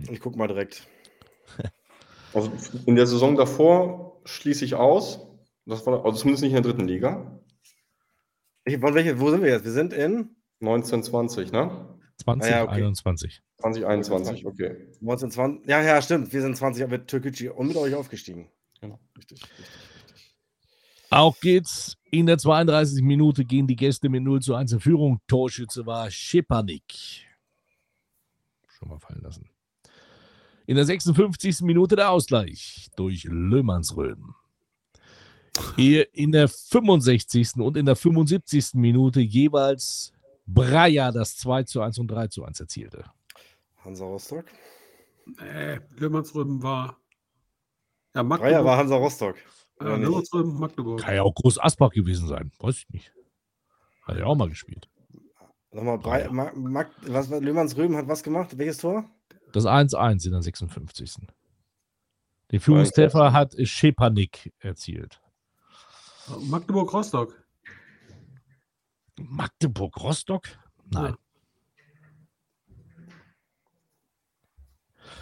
[0.10, 0.88] Ich guck mal direkt.
[2.38, 2.52] Also
[2.86, 5.28] in der Saison davor schließe ich aus.
[5.66, 7.42] Das war also zumindest nicht in der dritten Liga.
[8.64, 9.66] Ich, welche, wo sind wir jetzt?
[9.66, 11.98] Wir sind in 1920, ne?
[12.20, 13.42] 2021.
[13.58, 14.70] 2021, okay.
[15.02, 15.68] 1920.
[15.68, 16.32] Ja, ja, stimmt.
[16.32, 18.52] Wir sind 20 mit Türkgücü und mit euch aufgestiegen.
[18.82, 19.00] Genau.
[19.18, 20.38] Richtig, richtig, richtig.
[21.10, 23.02] Auch geht's in der 32.
[23.02, 25.22] Minute gehen die Gäste mit 0 zu 1 in Führung.
[25.28, 27.26] Torschütze war Schepanik.
[28.68, 29.47] Schon mal fallen lassen.
[30.68, 31.62] In der 56.
[31.62, 34.36] Minute der Ausgleich durch Löhmannsröhm.
[35.78, 37.56] Ehe in der 65.
[37.56, 38.74] und in der 75.
[38.74, 40.12] Minute jeweils
[40.46, 43.06] Breyer das 2 zu 1 und 3 zu 1 erzielte.
[43.78, 44.44] Hansa Rostock.
[45.26, 46.98] Nee, Löhmannsröben war.
[48.14, 48.66] Ja, Magdeburg.
[48.66, 49.38] war Hansa Rostock.
[49.80, 49.96] ja?
[49.96, 51.00] Löhmannsröben, Magdeburg.
[51.00, 52.52] Kann ja auch Groß Asbach gewesen sein.
[52.60, 53.14] Weiß ich nicht.
[54.04, 54.90] Hat er auch mal gespielt.
[55.72, 58.58] Nochmal, Brei, Ma, Mag, was war Löhmanns hat was gemacht?
[58.58, 59.10] Welches Tor?
[59.52, 61.28] Das 1-1 in der 56.
[62.52, 65.22] Den Führungstreffer hat Schepanik erzielt.
[66.40, 67.44] Magdeburg-Rostock.
[69.20, 70.48] Magdeburg-Rostock?
[70.92, 71.16] Nein.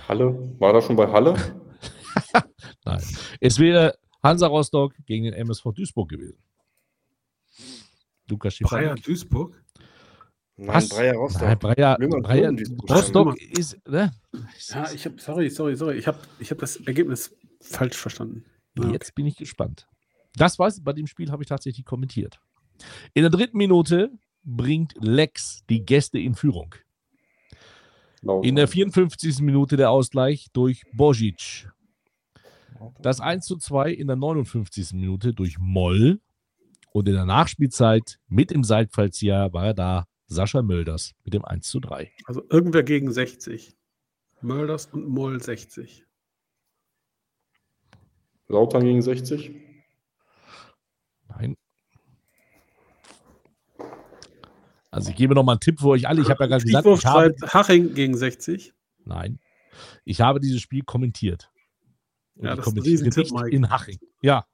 [0.08, 0.60] Halle?
[0.60, 1.36] War da schon bei Halle?
[2.86, 3.04] Nein.
[3.40, 6.38] Es wäre Hansa Rostock gegen den MSV Duisburg gewesen.
[8.28, 9.04] Lukas Schepanik.
[9.04, 9.65] Duisburg.
[10.58, 10.90] Nein, Was?
[10.90, 11.42] Breyer Rostock.
[11.42, 12.54] Nein, Breyer, Breyer.
[12.90, 14.14] Rostock ist, ne?
[14.70, 15.98] Ja, ich habe, sorry, sorry, sorry.
[15.98, 18.46] Ich habe ich hab das Ergebnis falsch verstanden.
[18.78, 19.88] Ja, Jetzt bin ich gespannt.
[20.36, 22.40] Das weiß bei dem Spiel habe ich tatsächlich kommentiert.
[23.14, 24.12] In der dritten Minute
[24.44, 26.76] bringt Lex die Gäste in Führung.
[28.42, 29.40] In der 54.
[29.42, 31.68] Minute der Ausgleich durch Božič.
[33.00, 34.94] Das 1 zu 2 in der 59.
[34.94, 36.22] Minute durch Moll.
[36.92, 41.68] Und in der Nachspielzeit mit dem Seitfallzieher war er da Sascha Mölders mit dem 1
[41.68, 42.12] zu 3.
[42.26, 43.76] Also irgendwer gegen 60.
[44.42, 46.06] Mölders und Moll 60.
[48.48, 49.52] Lautern gegen 60?
[51.28, 51.56] Nein.
[54.92, 56.22] Also ich gebe noch mal einen Tipp für euch alle.
[56.22, 58.74] Ich habe ja gerade gesagt, ich habe, Haching gegen 60.
[59.04, 59.40] nein,
[60.06, 61.52] ich habe dieses Spiel kommentiert.
[62.36, 63.50] Und Ja, ich das ist ein Riesentipp, nicht Mike.
[63.50, 64.00] in Haching.
[64.22, 64.46] Ja,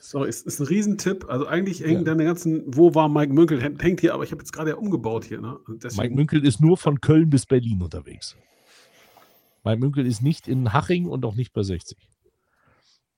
[0.00, 1.26] Sorry, es ist ein Riesentipp.
[1.28, 2.04] Also eigentlich hängen Ja.
[2.04, 5.24] deine ganzen, wo war Mike Münkel, hängt hier, aber ich habe jetzt gerade ja umgebaut
[5.24, 5.40] hier.
[5.40, 5.58] Ne?
[5.68, 8.36] Deswegen, Mike Münkel ist nur von Köln bis Berlin unterwegs.
[9.62, 11.98] Mike Münkel ist nicht in Haching und auch nicht bei 60.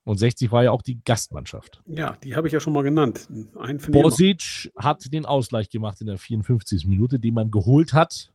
[0.04, 1.82] Und 60 war ja auch die Gastmannschaft.
[1.86, 3.28] ja, die habe ich ja schon mal genannt.
[3.58, 3.78] Einen.
[3.78, 6.86] Bosic hat den Ausgleich gemacht in der 54.
[6.86, 8.32] Minute, den man geholt hat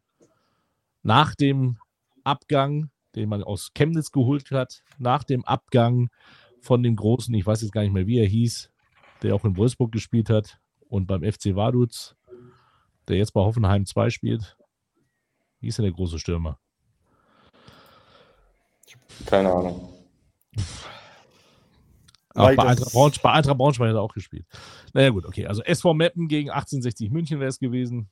[1.03, 1.77] nach dem
[2.25, 6.09] Abgang, den man aus Chemnitz geholt hat, nach dem Abgang
[6.61, 8.71] von dem großen, ich weiß jetzt gar nicht mehr, wie er hieß,
[9.23, 12.15] der auch in Wolfsburg gespielt hat und beim FC Vaduz,
[13.07, 14.57] der jetzt bei Hoffenheim 2 spielt.
[15.59, 16.59] Wie ist denn der große Stürmer?
[19.25, 19.93] Keine Ahnung.
[22.33, 24.45] Auch bei ist- Braunschweig, bei Eintracht Braunschweig hat er auch gespielt.
[24.93, 25.45] Naja, gut, okay.
[25.47, 28.09] Also SV Meppen gegen 1860 München wäre es gewesen.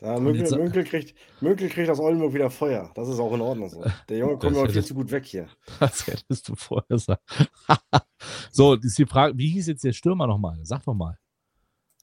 [0.00, 2.90] Ja, Münkel, Münkel, kriegt, Münkel kriegt aus Oldenburg wieder Feuer.
[2.94, 3.84] Das ist auch in Ordnung so.
[4.08, 5.48] Der Junge kommt mir viel zu gut weg hier.
[5.80, 7.22] Das hättest du vorher sagen.
[8.50, 10.58] so, ist die Frage, wie hieß jetzt der Stürmer nochmal?
[10.62, 11.18] Sag doch mal.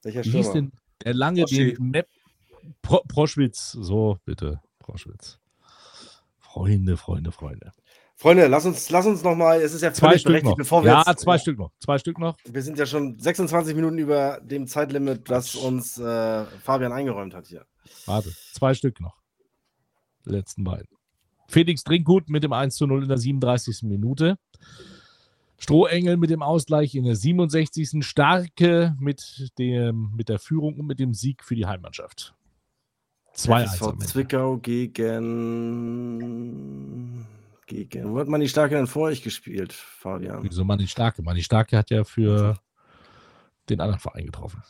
[0.01, 0.53] Welcher Wie hieß Stürmer?
[0.53, 0.71] denn
[1.03, 1.73] der lange, Proschi.
[1.73, 2.07] den Map
[2.81, 3.71] Pro, Proschwitz.
[3.73, 5.39] So, bitte, Proschwitz.
[6.39, 7.71] Freunde, Freunde, Freunde.
[8.23, 10.55] Freunde, lass uns, lass uns noch mal, es ist ja Zwei Stück noch.
[10.55, 11.73] bevor wir Ja, jetzt, zwei Stück noch.
[11.77, 12.37] Zwei Stück noch.
[12.45, 17.47] Wir sind ja schon 26 Minuten über dem Zeitlimit, das uns äh, Fabian eingeräumt hat
[17.47, 17.65] hier.
[18.05, 19.17] Warte, zwei Stück noch.
[20.25, 20.87] Die letzten beiden.
[21.49, 23.83] Felix Trinkgut mit dem 1 zu 0 in der 37.
[23.83, 24.37] Minute.
[25.57, 28.05] Strohengel mit dem Ausgleich in der 67.
[28.05, 32.33] Starke mit, dem, mit der Führung und mit dem Sieg für die Heimmannschaft.
[33.35, 34.05] 2-1 FSV am Ende.
[34.05, 35.73] Zwickau gegen.
[37.73, 38.13] Gegen.
[38.13, 40.43] Wo hat man die Starke denn vor euch gespielt, Fabian?
[40.43, 41.21] Wieso Manni Starke?
[41.21, 42.57] Manni Starke hat ja für
[43.69, 44.63] den anderen Verein getroffen.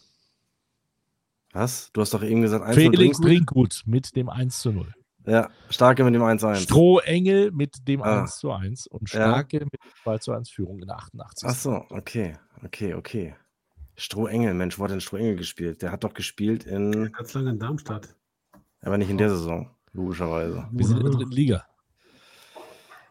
[1.51, 1.91] Was?
[1.93, 3.25] Du hast doch eben gesagt, 1 Felix Trinkgut?
[3.25, 4.93] Trinkgut mit dem 1 zu 0.
[5.25, 6.55] Ja, Starke mit dem 1-1.
[6.63, 8.21] Strohengel mit dem Ah.
[8.21, 9.19] 1 zu 1 und Ja.
[9.19, 11.47] Starke mit dem 2 zu 1 Führung in der 88.
[11.49, 12.33] Ach so, okay,
[12.63, 13.35] okay, okay.
[13.95, 15.81] Strohengel, Mensch, wo hat denn Strohengel gespielt?
[15.81, 17.11] Der hat doch gespielt in.
[17.11, 18.15] Ganz lange in Darmstadt.
[18.81, 20.67] Aber nicht in der Saison, logischerweise.
[20.71, 21.65] Wir sind in der dritten Liga.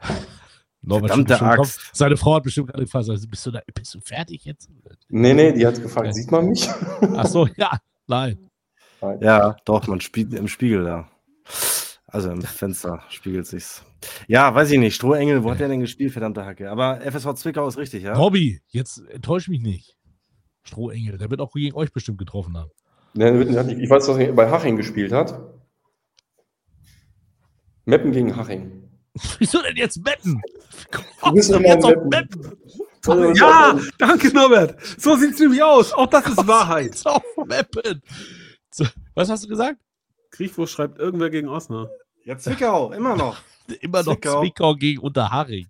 [0.85, 1.59] Norbert Verdammte Axt.
[1.59, 1.91] drauf.
[1.93, 4.69] Seine Frau hat bestimmt gerade gefragt, also, bist, du da, bist du fertig jetzt?
[5.09, 6.13] Nee, nee, die hat gefragt, Ja.
[6.13, 6.69] sieht man mich?
[7.17, 7.79] Ach so, ja,
[8.09, 8.51] nein.
[9.21, 11.09] Ja, doch, man spielt im Spiegel da.
[12.07, 13.85] Also im Fenster spiegelt sich's.
[14.29, 14.95] Ja, weiß ich nicht.
[14.95, 16.71] Strohengel, wo hat der denn gespielt, verdammte Hacke?
[16.71, 18.13] Aber FSV Zwickau ist richtig, ja?
[18.15, 19.97] Robby, jetzt enttäusch mich nicht.
[20.65, 22.71] Strohengel, der wird auch gegen euch bestimmt getroffen haben.
[23.15, 25.41] Nee, ich weiß, dass er bei Haching gespielt hat.
[27.85, 28.82] Meppen gegen Haching.
[29.39, 30.41] Wieso denn jetzt Meppen?
[31.25, 32.41] Du bist immer jetzt auf Meppen.
[33.05, 33.35] Meppen.
[33.35, 34.77] Ja, danke Norbert.
[34.99, 35.93] So sieht es nämlich aus.
[35.93, 37.01] Auch das ist Wahrheit.
[37.05, 37.23] Auf
[39.15, 39.79] was hast du gesagt?
[40.31, 41.91] Kriechwurst schreibt irgendwer gegen Osnabrück.
[42.25, 43.37] Ja, Zwickau, immer noch.
[43.81, 44.41] Immer noch Zwickau.
[44.41, 45.69] Zwickau, gegen Unterhaching.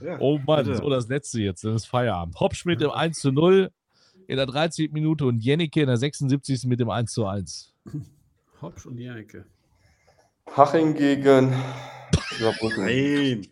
[0.00, 0.78] Ja, Oh Mann, bitte.
[0.78, 2.38] so das letzte jetzt, das ist Feierabend.
[2.40, 3.70] Hopsch mit dem 1 zu 0
[4.26, 4.90] in der 13.
[4.92, 6.64] Minute und Jennecke in der 76.
[6.64, 7.72] mit dem 1 zu 1.
[8.62, 9.44] Hopsch und Janike.
[10.52, 11.52] Haching gegen
[12.38, 12.84] Saarbrücken.
[12.84, 13.46] Nein.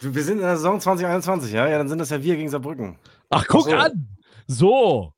[0.00, 1.66] Wir sind in der Saison 2021, ja?
[1.68, 2.98] Ja, dann sind das ja wir gegen Saarbrücken.
[3.30, 3.74] Ach, guck so.
[3.76, 4.08] an!
[4.46, 5.12] So!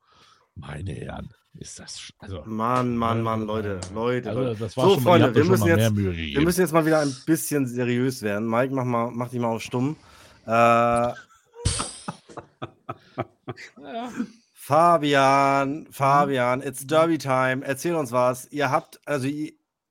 [0.55, 2.11] Meine Herren, ist das.
[2.19, 4.31] Also, Mann, Mann, Mann, Leute, Leute.
[4.31, 4.61] also Leute.
[4.61, 6.73] das war So, schon mal, Freunde, wir müssen mal jetzt- mehr Mühe Wir müssen jetzt
[6.73, 8.49] mal wieder ein bisschen seriös werden.
[8.49, 9.97] Mike, mach, mal, mach dich mal auf stumm.
[10.47, 11.13] Äh,
[14.69, 17.65] Fabian, Fabian, it's Derby Time.
[17.65, 18.53] Erzähl uns was.
[18.53, 19.27] Ihr habt, also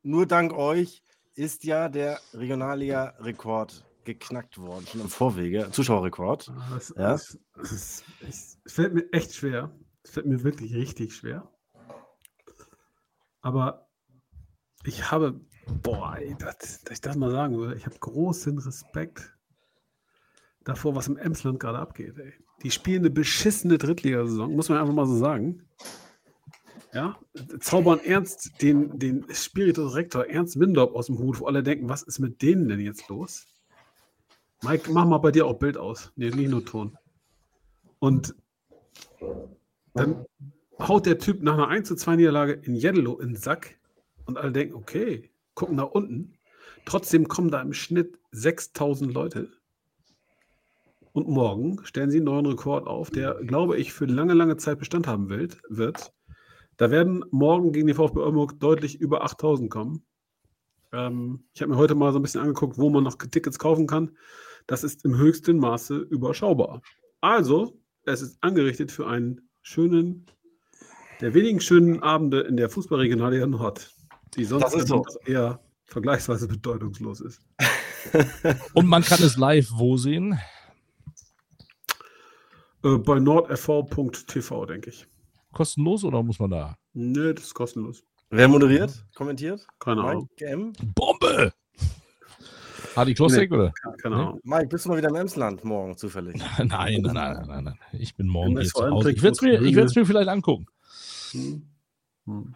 [0.03, 1.01] nur dank euch
[1.34, 5.71] ist ja der Regionalliga-Rekord geknackt worden, schon im Vorwege.
[5.71, 6.51] Zuschauerrekord.
[6.55, 7.13] Ah, Es, Ja?
[7.15, 9.75] es, es, es, es fällt mir echt schwer.
[10.03, 11.51] Es fällt mir wirklich richtig schwer.
[13.41, 13.89] Aber
[14.84, 15.41] ich habe,
[15.82, 19.36] boah, ey, das, dass ich das mal sagen würde, ich habe großen Respekt
[20.63, 22.15] davor, was im Emsland gerade abgeht.
[22.19, 22.36] Ey.
[22.64, 25.68] Die spielen eine beschissene Drittligasaison, muss man einfach mal so sagen.
[26.93, 27.20] Ja,
[27.60, 32.01] zaubern Ernst den, den Spiritus Rector Ernst Windorp aus dem Hut, wo alle denken, was
[32.01, 33.45] ist mit denen denn jetzt los?
[34.64, 36.12] Mike, mach mal bei dir auch Bild aus.
[36.16, 36.97] Nee, nicht nur Ton.
[37.99, 38.36] Und
[39.93, 40.26] dann
[40.80, 43.78] haut der Typ nach einer 1 zu 2 Niederlage in Jeddelo in den Sack
[44.26, 46.34] und alle denken, okay, gucken nach unten.
[46.86, 49.51] Trotzdem kommen da im Schnitt 6000 Leute.
[51.18, 54.78] Und morgen stellen sie einen neuen Rekord auf, der, glaube ich, für lange, lange Zeit
[54.78, 56.13] Bestand haben will, wird.
[56.78, 60.05] Da werden morgen gegen die VfB Oldenburg deutlich über 8000 kommen.
[60.93, 63.88] Ähm, ich habe mir heute mal so ein bisschen angeguckt, wo man noch Tickets kaufen
[63.88, 64.15] kann.
[64.68, 66.84] Das ist im höchsten Maße überschaubar.
[67.20, 70.28] Also, es ist angerichtet für einen schönen,
[71.20, 73.91] der wenigen schönen Abende in der Fußballregionalliga Nord,
[74.36, 75.03] die sonst Das ist so.
[75.26, 77.41] eher vergleichsweise bedeutungslos ist.
[78.76, 80.39] Und man kann es live wo sehen?
[82.88, 85.07] Äh, bei nordfv.tv, denke ich.
[85.53, 86.75] Kostenlos oder muss man da?
[86.93, 88.03] Nee, das ist kostenlos.
[88.29, 89.05] Wer moderiert?
[89.15, 89.65] Kommentiert?
[89.79, 90.29] Keine Ahnung.
[90.31, 90.73] Mike M?
[90.95, 91.53] Bombe!
[92.95, 93.71] Hardy Klossek oder?
[94.01, 94.21] Keine Nee.
[94.21, 94.39] Ahnung.
[94.43, 96.35] Mike, bist du mal wieder im Emsland morgen zufällig?
[96.57, 97.79] Nein, nein, nein, nein, nein, nein.
[97.93, 99.11] Ich bin morgen hier zu Hause.
[99.11, 100.65] Ich werde es mir, ich mir vielleicht angucken.
[101.31, 101.63] Hm.
[102.25, 102.55] Hm.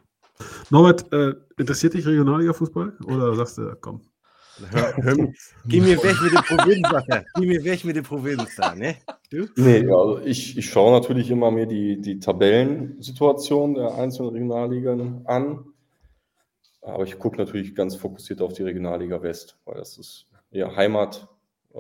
[0.70, 2.98] Norbert, äh, interessiert dich Regionalliga-Fußball?
[3.06, 4.02] Oder sagst du, komm?
[4.60, 5.34] Hör, hör, mir-
[5.68, 7.26] geh mir weg mit der Provinz, Alter.
[7.36, 8.96] Geh mir weg mit der Provinz da, ne?
[9.30, 9.48] Du?
[9.56, 15.66] Nee, also ich, ich schaue natürlich immer mir die, die Tabellensituation der einzelnen Regionalligen an.
[16.82, 21.28] Aber ich gucke natürlich ganz fokussiert auf die Regionalliga West, weil das ist ja Heimat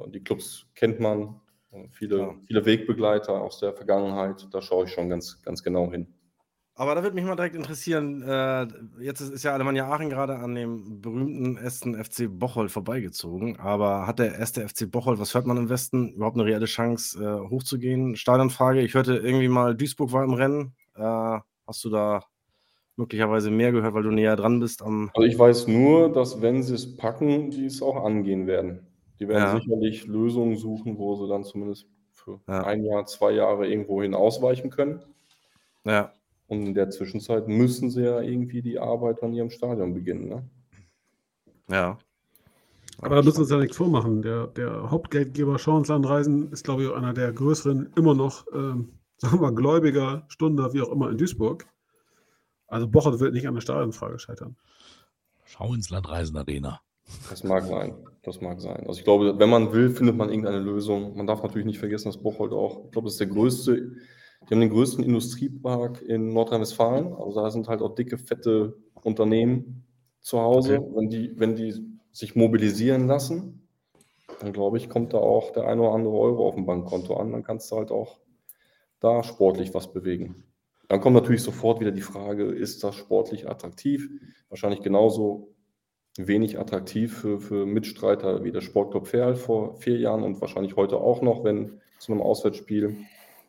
[0.07, 1.41] Die Clubs kennt man,
[1.91, 4.47] viele, viele Wegbegleiter aus der Vergangenheit.
[4.51, 6.07] Da schaue ich schon ganz, ganz genau hin.
[6.75, 8.65] Aber da würde mich mal direkt interessieren, äh,
[9.01, 14.19] jetzt ist, ja Alemannia Aachen gerade an dem berühmten ersten FC Bocholt vorbeigezogen, aber hat
[14.19, 18.15] der erste FC Bocholt, was hört man im Westen, überhaupt eine reelle Chance äh, hochzugehen?
[18.15, 20.75] Stadionfrage, ich hörte irgendwie mal, Duisburg war im Rennen.
[20.95, 22.23] Äh, hast du da
[22.95, 25.11] möglicherweise mehr gehört, weil du näher dran bist am...
[25.13, 28.87] Also ich weiß nur, dass wenn sie es packen, die es auch angehen werden.
[29.19, 29.59] Die werden Ja.
[29.59, 32.63] sicherlich Lösungen suchen, wo sie dann zumindest für Ja.
[32.63, 35.01] ein Jahr, zwei Jahre irgendwo hin ausweichen können.
[35.83, 36.13] Ja,
[36.51, 40.27] Und in der Zwischenzeit müssen sie ja irgendwie die Arbeit an ihrem Stadion beginnen.
[40.27, 40.49] Ne?
[41.69, 41.97] ja.
[42.97, 44.21] Aber da müssen wir uns ja nichts vormachen.
[44.21, 49.43] Der, der Hauptgeldgeber Schauenslandreisen ist, glaube ich, einer der größeren, immer noch, ähm, sagen wir
[49.43, 51.67] mal, Gläubiger, Stunde, wie auch immer, in Duisburg.
[52.67, 54.57] Also Bochert wird nicht an der Stadionfrage scheitern.
[55.45, 56.81] Schau ins Land Reisen Arena.
[57.29, 57.95] Das mag sein.
[58.23, 58.85] Das mag sein.
[58.87, 61.15] Also ich glaube, wenn man will, findet man irgendeine Lösung.
[61.15, 63.95] Man darf natürlich nicht vergessen, dass Bocholt auch, ich glaube, das ist der größte,
[64.49, 67.13] die haben den größten Industriepark in Nordrhein-Westfalen.
[67.13, 69.85] Also da sind halt auch dicke, fette Unternehmen
[70.19, 70.79] zu Hause.
[70.93, 73.67] Wenn, die, wenn die sich mobilisieren lassen,
[74.39, 77.31] dann glaube ich, kommt da auch der eine oder andere Euro auf dem Bankkonto an.
[77.31, 78.19] Dann kannst du halt auch
[78.99, 80.43] da sportlich was bewegen.
[80.87, 84.09] Dann kommt natürlich sofort wieder die Frage, ist das sportlich attraktiv?
[84.49, 85.55] Wahrscheinlich genauso
[86.17, 90.97] wenig attraktiv für, für Mitstreiter wie der Sportclub Ferl vor vier Jahren und wahrscheinlich heute
[90.97, 92.97] auch noch, wenn zu einem Auswärtsspiel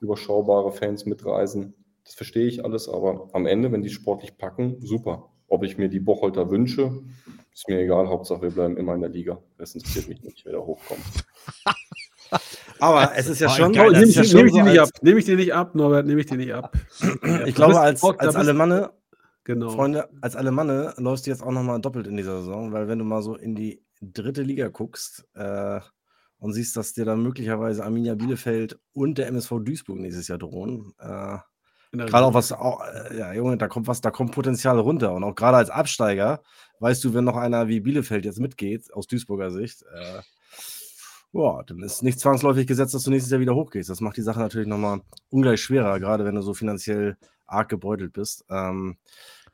[0.02, 1.74] überschaubare Fans mitreisen.
[2.04, 5.30] Das verstehe ich alles, aber am Ende, wenn die sportlich packen, super.
[5.48, 7.02] Ob ich mir die Bocholter wünsche,
[7.52, 8.08] ist mir egal.
[8.08, 9.38] Hauptsache, wir bleiben immer in der Liga.
[9.58, 11.02] Das interessiert mich nicht, wer da hochkommt.
[12.80, 13.70] Aber es ist ja schon...
[13.70, 14.88] Nehme ich, ja nehm schon ich so dir nicht ab.
[15.02, 16.76] Nehme ich dir nicht ab, Norbert, nehme ich dir nicht ab.
[17.46, 18.90] Ich glaube, als, als Alemanne
[19.44, 19.70] Genau.
[19.70, 23.04] Freunde, als Alemanne läufst du jetzt auch nochmal doppelt in dieser Saison, weil wenn du
[23.04, 25.80] mal so in die dritte Liga guckst äh,
[26.42, 30.92] und siehst, dass dir dann möglicherweise Arminia Bielefeld und der MSV Duisburg nächstes Jahr drohen,
[30.98, 31.38] äh,
[31.92, 35.22] gerade auch was, auch, äh, ja Junge, da kommt was, da kommt Potenzial runter und
[35.22, 36.42] auch gerade als Absteiger,
[36.80, 40.22] weißt du, wenn noch einer wie Bielefeld jetzt mitgeht, aus Duisburger Sicht, äh,
[41.30, 43.88] Boah, dann ist nicht zwangsläufig gesetzt, dass du nächstes Jahr wieder hochgehst.
[43.88, 47.16] Das macht die Sache natürlich nochmal ungleich schwerer, gerade wenn du so finanziell
[47.46, 48.44] arg gebeutelt bist.
[48.50, 48.98] Ähm,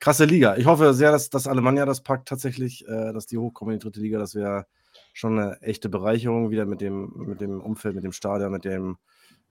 [0.00, 0.56] krasse Liga.
[0.56, 3.84] Ich hoffe sehr, dass, dass Alemannia das packt tatsächlich, äh, dass die hochkommen in die
[3.84, 4.18] dritte Liga.
[4.18, 4.66] Das wäre
[5.18, 8.98] schon eine echte Bereicherung wieder mit dem, mit dem Umfeld, mit dem Stadion, mit dem,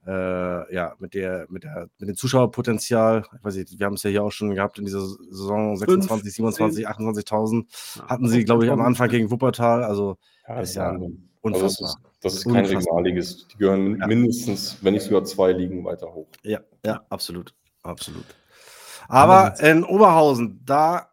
[0.06, 3.24] äh, ja, mit der, mit der, mit dem Zuschauerpotenzial.
[3.36, 6.32] Ich weiß nicht, wir haben es ja hier auch schon gehabt in dieser Saison 26,
[6.34, 7.66] 27, 28.000
[8.08, 9.84] hatten sie, glaube ich, am Anfang gegen Wuppertal.
[9.84, 10.16] Also
[10.46, 11.28] Ja, ist ja Wahnsinn.
[11.42, 11.88] unfassbar.
[11.88, 12.64] Also das ist, das ist kein.
[12.64, 13.46] Regionalliges.
[13.48, 14.06] Die gehören Ja.
[14.06, 16.28] mindestens, wenn nicht sogar zwei Ligen weiter hoch.
[16.42, 17.54] Ja, ja, absolut.
[17.82, 18.24] Absolut.
[19.08, 21.10] Aber in Oberhausen, da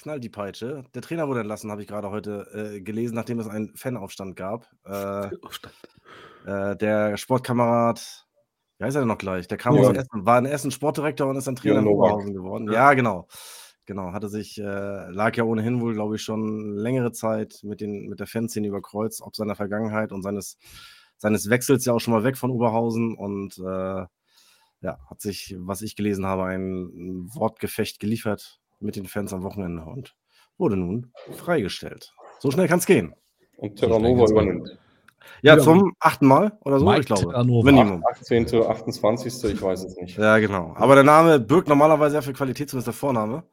[0.00, 0.84] knallt die Peitsche.
[0.94, 4.68] Der Trainer wurde entlassen, habe ich gerade heute äh, gelesen, nachdem es einen Fanaufstand gab.
[4.84, 5.26] Äh,
[6.46, 8.26] äh, der Sportkamerad,
[8.78, 9.46] wie heißt er denn noch gleich?
[9.48, 9.96] Der kam aus Jörn.
[9.96, 11.92] Essen, war in Essen Sportdirektor und ist dann Trainer Jörn in.
[11.92, 12.66] Oberhausen geworden.
[12.66, 12.72] Ja.
[12.72, 13.28] Ja, genau.
[13.86, 18.08] Genau, hatte sich, äh, lag ja ohnehin wohl, glaube ich, schon längere Zeit mit, den,
[18.08, 20.58] mit der Fanszene überkreuzt, ob seiner Vergangenheit und seines,
[21.16, 24.06] seines Wechsels ja auch schon mal weg von Oberhausen und äh,
[24.82, 29.82] ja, hat sich, was ich gelesen habe, ein Wortgefecht geliefert mit den Fans am Wochenende
[29.82, 30.14] und
[30.58, 32.12] wurde nun freigestellt.
[32.38, 33.14] So schnell kann es gehen.
[33.56, 34.78] Und Terranova übernimmt.
[35.42, 37.22] Ja, Ja, zum achten Mal oder so, Mike ich glaube.
[37.22, 37.70] Terranova.
[37.70, 38.02] Minimum.
[38.10, 40.16] 18., 28., ich weiß es nicht.
[40.16, 40.74] Ja, genau.
[40.76, 43.44] Aber der Name birgt normalerweise ja für Qualität, zumindest der Vorname.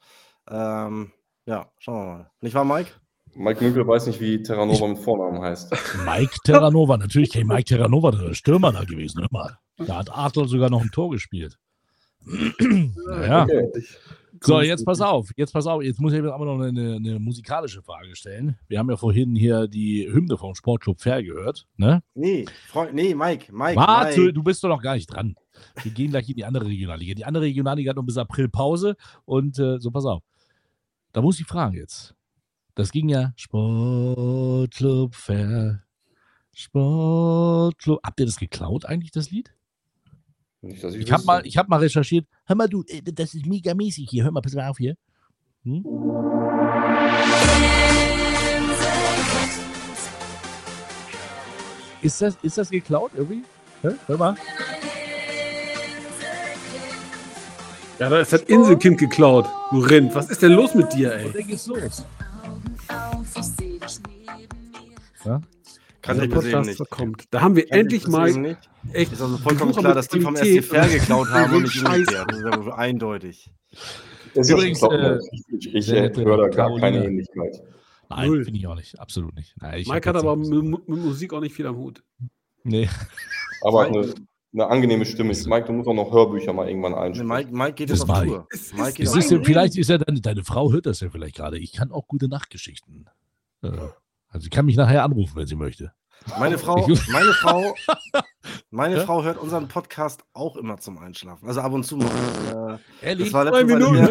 [0.50, 1.12] Ähm,
[1.46, 2.32] ja, schauen wir mal.
[2.42, 2.92] Nicht wahr, Mike?
[3.36, 5.72] Mike Münkel weiß nicht, wie Terranova mit Vornamen heißt.
[6.06, 9.58] Mike Terranova, natürlich kein Mike Terranova, der ist Stürmer da gewesen, hör mal.
[9.78, 11.58] Da hat Adler sogar noch ein Tor gespielt.
[12.26, 13.44] naja.
[13.44, 13.84] Okay.
[14.42, 17.20] So, jetzt pass auf, jetzt pass auf, jetzt muss ich mir aber noch eine, eine
[17.20, 18.58] musikalische Frage stellen.
[18.68, 22.04] Wir haben ja vorhin hier die Hymne vom Sportclub Fair gehört, ne?
[22.14, 23.76] Nee, Freund, nee, Mike, Mike.
[23.76, 24.34] Warte, Mike.
[24.34, 25.36] du bist doch noch gar nicht dran.
[25.82, 27.14] Wir gehen gleich in die andere Regionalliga.
[27.14, 30.24] Die andere Regionalliga hat noch bis April Pause und äh, so, pass auf.
[31.14, 32.14] Da muss ich fragen jetzt.
[32.76, 35.84] Das ging ja Sportclub Fair.
[36.54, 38.00] Sportclub.
[38.04, 39.57] Habt ihr das geklaut eigentlich, das Lied?
[40.62, 42.26] Nicht, dass Ich habe mal, ich hab mal recherchiert.
[42.46, 44.24] Hör mal, du, äh, das ist mega mäßig hier.
[44.24, 44.96] Hör mal, pass mal auf hier.
[45.64, 45.84] Hm?
[52.02, 53.44] Ist das, ist das geklaut irgendwie?
[53.82, 53.90] Hä?
[54.08, 54.36] Hör mal.
[58.00, 59.48] Ja, da ist das Inselkind geklaut.
[59.72, 60.14] Du Rind.
[60.14, 61.32] Was ist denn los mit dir, ey?
[61.32, 62.06] Dann geht's los.
[66.02, 66.78] Kann Der ich Podcast nicht.
[66.78, 67.26] verkommt.
[67.32, 68.70] Da haben wir Kann ich endlich mal nicht.
[68.94, 69.12] Echt.
[69.14, 72.30] Ist also vollkommen Besucher klar, dass die vom SC Fair geklaut haben und nicht umgekehrt.
[72.32, 73.52] Das ist ja wohl eindeutig.
[74.34, 75.20] Das ist ja Übrigens, äh, klar.
[75.60, 77.62] ich ich äh, höre da gar keine Ähnlichkeit.
[78.10, 79.00] Nein, finde ich auch nicht.
[79.00, 79.56] Absolut nicht.
[79.62, 82.04] Nein, ich Mike hat aber mit, mit Musik auch nicht viel am Hut.
[82.64, 82.88] Nee.
[83.64, 84.14] Aber eine,
[84.54, 85.34] eine angenehme Stimme.
[85.34, 87.28] Mike, du musst auch noch Hörbücher mal irgendwann Nee, einsprechen.
[87.28, 88.24] Mike, Mike geht Das jetzt auf.
[88.24, 88.48] Tour.
[88.52, 91.58] Es Mike ist- ist, vielleicht ist ja deine, deine Frau hört das ja vielleicht gerade.
[91.58, 93.10] Ich kann auch gute Nachtgeschichten.
[93.64, 93.68] Äh,
[94.30, 95.92] also sie kann mich nachher anrufen, wenn sie möchte.
[96.40, 97.74] Meine Frau, meine Frau,
[98.70, 99.06] meine Ja?
[99.06, 101.48] Frau hört unseren Podcast auch immer zum Einschlafen.
[101.48, 102.80] Also ab und zu mal.
[103.02, 103.28] Äh, Ehrlich?
[103.28, 104.10] das war Zwei letztens eine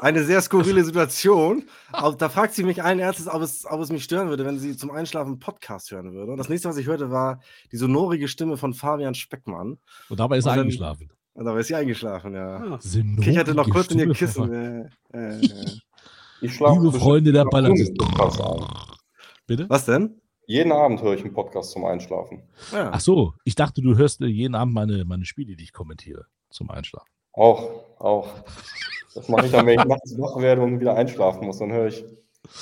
[0.00, 1.64] eine sehr skurrile Situation.
[1.92, 4.58] Aber da fragt sie mich allen Ernstes, ob es, ob es mich stören würde, wenn
[4.58, 6.32] sie zum Einschlafen einen Podcast hören würde.
[6.32, 9.78] Und das nächste, was ich hörte, war die sonorige Stimme von Fabian Speckmann.
[10.08, 11.10] Und dabei ist er Und dann- eingeschlafen.
[11.32, 12.56] Und dabei ist sie eingeschlafen, ja.
[12.56, 12.78] Ah,
[13.22, 14.14] Kicherte noch kurz in ihr Stimme.
[14.14, 14.90] Kissen.
[15.12, 15.40] Äh, äh.
[16.42, 17.74] Ich schlafe Liebe Freunde der ein.
[19.46, 19.66] Bitte?
[19.68, 20.20] Was denn?
[20.50, 22.42] Jeden Abend höre ich einen Podcast zum Einschlafen.
[22.72, 22.90] Ja.
[22.92, 26.26] Ach so, ich dachte, du hörst äh, jeden Abend meine, meine Spiele, die ich kommentiere,
[26.50, 27.08] zum Einschlafen.
[27.32, 27.70] Auch,
[28.00, 28.26] auch.
[29.14, 31.58] Das mache ich dann, wenn ich nachts wach werde und wieder einschlafen muss.
[31.58, 32.04] Dann höre ich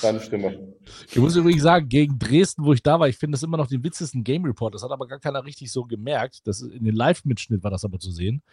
[0.03, 0.75] deine Stimme.
[1.09, 3.65] Ich muss übrigens sagen, gegen Dresden, wo ich da war, ich finde das immer noch
[3.65, 4.75] den witzesten Game Report.
[4.75, 6.45] Das hat aber gar keiner richtig so gemerkt.
[6.45, 8.43] Das ist, in den Live-Mitschnitt war das aber zu sehen,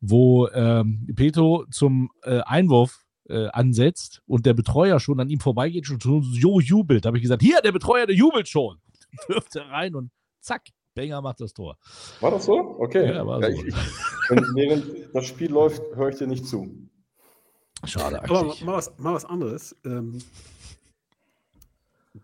[0.00, 5.88] wo ähm, Peto zum äh, Einwurf äh, ansetzt und der Betreuer schon an ihm vorbeigeht
[5.90, 7.04] und schon so jubelt.
[7.04, 8.78] Da habe ich gesagt, hier, der Betreuer, der jubelt schon.
[9.28, 10.10] Wirft er rein und
[10.40, 10.62] zack,
[10.94, 11.78] Benger macht das Tor.
[12.20, 12.76] War das so?
[12.78, 13.14] Okay.
[13.14, 13.64] Ja, war Ja, so.
[13.64, 13.74] ich,
[14.28, 16.68] wenn, während das Spiel läuft, höre ich dir nicht zu.
[17.84, 18.64] Schade Aber eigentlich.
[18.64, 19.74] mal was, mal was anderes.
[19.84, 20.18] Ähm,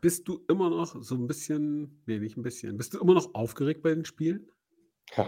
[0.01, 3.35] bist du immer noch so ein bisschen, nee, nicht ein bisschen, bist du immer noch
[3.35, 4.47] aufgeregt bei den Spielen?
[5.17, 5.27] Ja.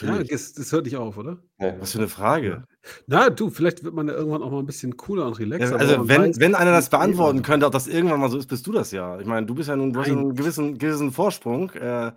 [0.00, 0.30] Ja, Natürlich.
[0.30, 1.38] das, das hört dich auf, oder?
[1.58, 1.74] Nee.
[1.78, 2.64] Was für eine Frage.
[3.06, 5.76] Na, du, vielleicht wird man ja irgendwann auch mal ein bisschen cooler und Ja, relaxer.
[5.78, 7.46] also, aber man wenn, weiß, wenn einer das beantworten geht.
[7.46, 9.18] könnte, ob das irgendwann mal so ist, bist du das ja.
[9.20, 11.70] Ich meine, du bist ja nun, du hast ja einen gewissen, gewissen Vorsprung.
[11.70, 12.12] Äh,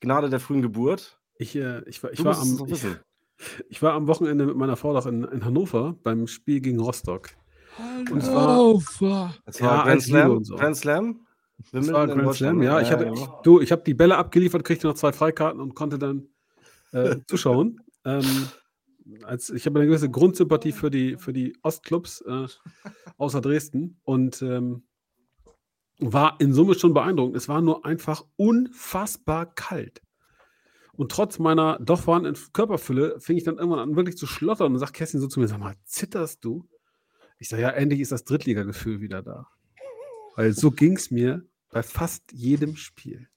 [0.00, 1.18] Gnade der frühen Geburt.
[1.38, 2.84] Ich, äh, ich, war, ich, Du war am, ich,
[3.68, 7.30] ich war am Wochenende mit meiner Frau doch in, in Hannover beim Spiel gegen Rostock.
[8.10, 9.42] Und Oh, zwar, fuck.
[9.46, 10.30] Das Ja, war Grand als Liebe Slam.
[10.32, 10.54] und so.
[10.56, 11.20] Grand Slam.
[11.72, 12.80] das war Grand Slam, ja.
[12.80, 16.28] Ich hatte, du, ich habe die Bälle abgeliefert, kriegte noch zwei Freikarten und konnte dann
[16.94, 17.80] äh, zuschauen.
[18.04, 18.48] ähm,
[19.24, 22.46] als, ich habe eine gewisse Grundsympathie für die, für die Ostclubs äh,
[23.18, 24.84] außer Dresden und ähm,
[25.98, 27.36] war in Summe schon beeindruckend.
[27.36, 30.00] Es war nur einfach unfassbar kalt.
[30.92, 34.78] Und trotz meiner doch vorhandenen Körperfülle fing ich dann irgendwann an, wirklich zu schlottern und
[34.78, 36.68] sagt Kerstin so zu mir: Sag mal, zitterst du?
[37.38, 39.48] Ich sage: Ja, endlich ist das Drittligagefühl wieder da.
[40.36, 43.28] Weil so ging es mir bei fast jedem Spiel.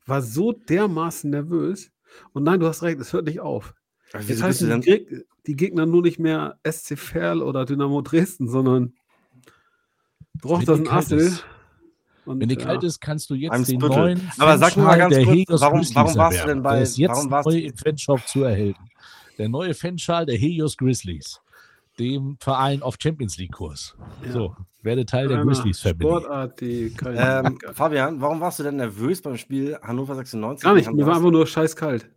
[0.00, 1.90] Ich war so dermaßen nervös.
[2.32, 3.74] Und nein, du hast recht, es hört nicht auf.
[4.12, 8.48] Aber Jetzt heißen die, Geg die Gegner nur nicht mehr SC Verl oder Dynamo Dresden,
[8.48, 8.92] sondern
[10.44, 11.18] ein kalt Assel.
[11.18, 11.44] ist.
[12.24, 12.64] Und, Wenn die ja.
[12.64, 13.96] kalt ist, kannst du jetzt Einem den Sprittel.
[13.98, 16.98] neuen Aber sag mal ganz der kurz, warum- warum warst du denn bei- Der ist
[16.98, 18.84] jetzt warum warst neu du- im Fanshop zu erhalten.
[19.38, 21.40] Der neue Fanschal der Helios Grizzlies,
[21.98, 23.96] dem Verein auf Champions League Kurs.
[24.24, 24.32] Ja.
[24.32, 26.04] So, werde Teil der Grizzlies Family.
[26.04, 30.64] Sportart, die keine Ähm, Fabian, warum warst du denn nervös beim Spiel Hannover 96?
[30.64, 32.08] Gar nicht, mir war einfach nur scheißkalt.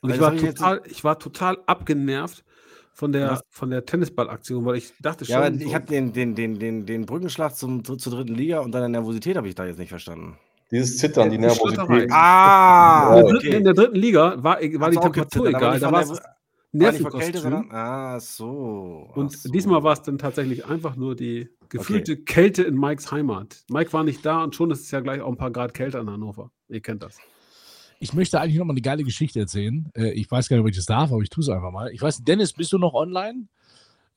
[0.00, 2.44] Und ich Also war, jetzt- total, ich war total abgenervt
[2.92, 3.40] von der, Was?
[3.50, 5.32] von der Tennisballaktion, weil ich dachte schon.
[5.32, 8.60] Ja, aber so, ich habe den, den, den, den, den Brückenschlag zum, zur dritten Liga
[8.60, 10.36] und deine Nervosität habe ich da jetzt nicht verstanden.
[10.70, 11.38] Dieses Zittern, die.
[11.38, 12.10] Nervosität.
[12.12, 15.90] Ah, in, der Ja, dritten, in der dritten Liga war, war die Temperatur egal, da
[15.92, 16.20] war es
[16.72, 17.40] Nervenkostüm.
[17.40, 17.70] sondern.
[17.70, 19.10] Ah, so.
[19.14, 19.50] Und so.
[19.50, 23.64] diesmal war es dann tatsächlich einfach nur die gefühlte Kälte in Mikes Heimat.
[23.70, 26.00] Mike war nicht da und schon ist es ja gleich auch ein paar Grad kälter
[26.00, 26.50] in Hannover.
[26.68, 27.18] Ihr kennt das.
[28.00, 29.90] Ich möchte eigentlich noch mal eine geile Geschichte erzählen.
[29.94, 31.90] Äh, ich weiß gar nicht, ob ich das darf, aber ich tue es einfach mal.
[31.92, 33.48] Ich weiß, Dennis, bist du noch online?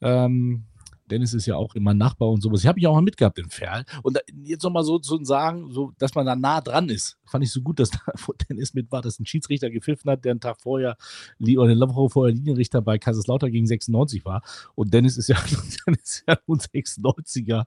[0.02, 0.66] Ähm,
[1.12, 2.62] Dennis ist ja auch immer Nachbar und sowas.
[2.62, 3.84] Ich habe ihn auch mal mitgehabt in Ferl.
[4.01, 7.18] Und da, jetzt noch mal so zu sagen, so, dass man da nah dran ist.
[7.26, 10.24] Fand ich so gut, dass da wo Dennis mit war, dass ein Schiedsrichter gepfiffen hat,
[10.24, 10.95] der einen Tag vorher
[11.39, 14.41] oder eine Woche vorher Linienrichter bei Kaiserslautern gegen 96 war.
[14.74, 15.36] Und Dennis ist ja,
[15.86, 17.66] Dennis ist ja nun 96er.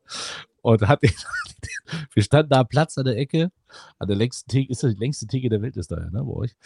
[0.63, 1.13] Und hat den,
[2.15, 3.53] wir standen da am Platz an der Ecke,
[3.99, 6.25] an der längsten Theke, ist das die längste Theke der Welt, ist da ja, ne,
[6.25, 6.57] bei euch.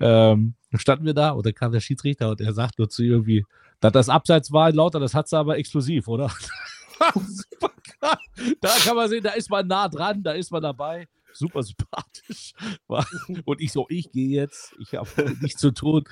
[0.00, 3.44] Ähm, standen wir da und dann kam der Schiedsrichter und er sagt nur zu irgendwie,
[3.82, 6.30] dass das Abseits war, lauter, das hat sie aber exklusiv, oder?
[7.26, 8.56] Super geil.
[8.60, 11.08] Da kann man sehen, da ist man nah dran, da ist man dabei.
[11.32, 12.52] Super sympathisch.
[13.44, 15.08] Und ich so, ich gehe jetzt, ich habe
[15.40, 16.04] nichts zu tun.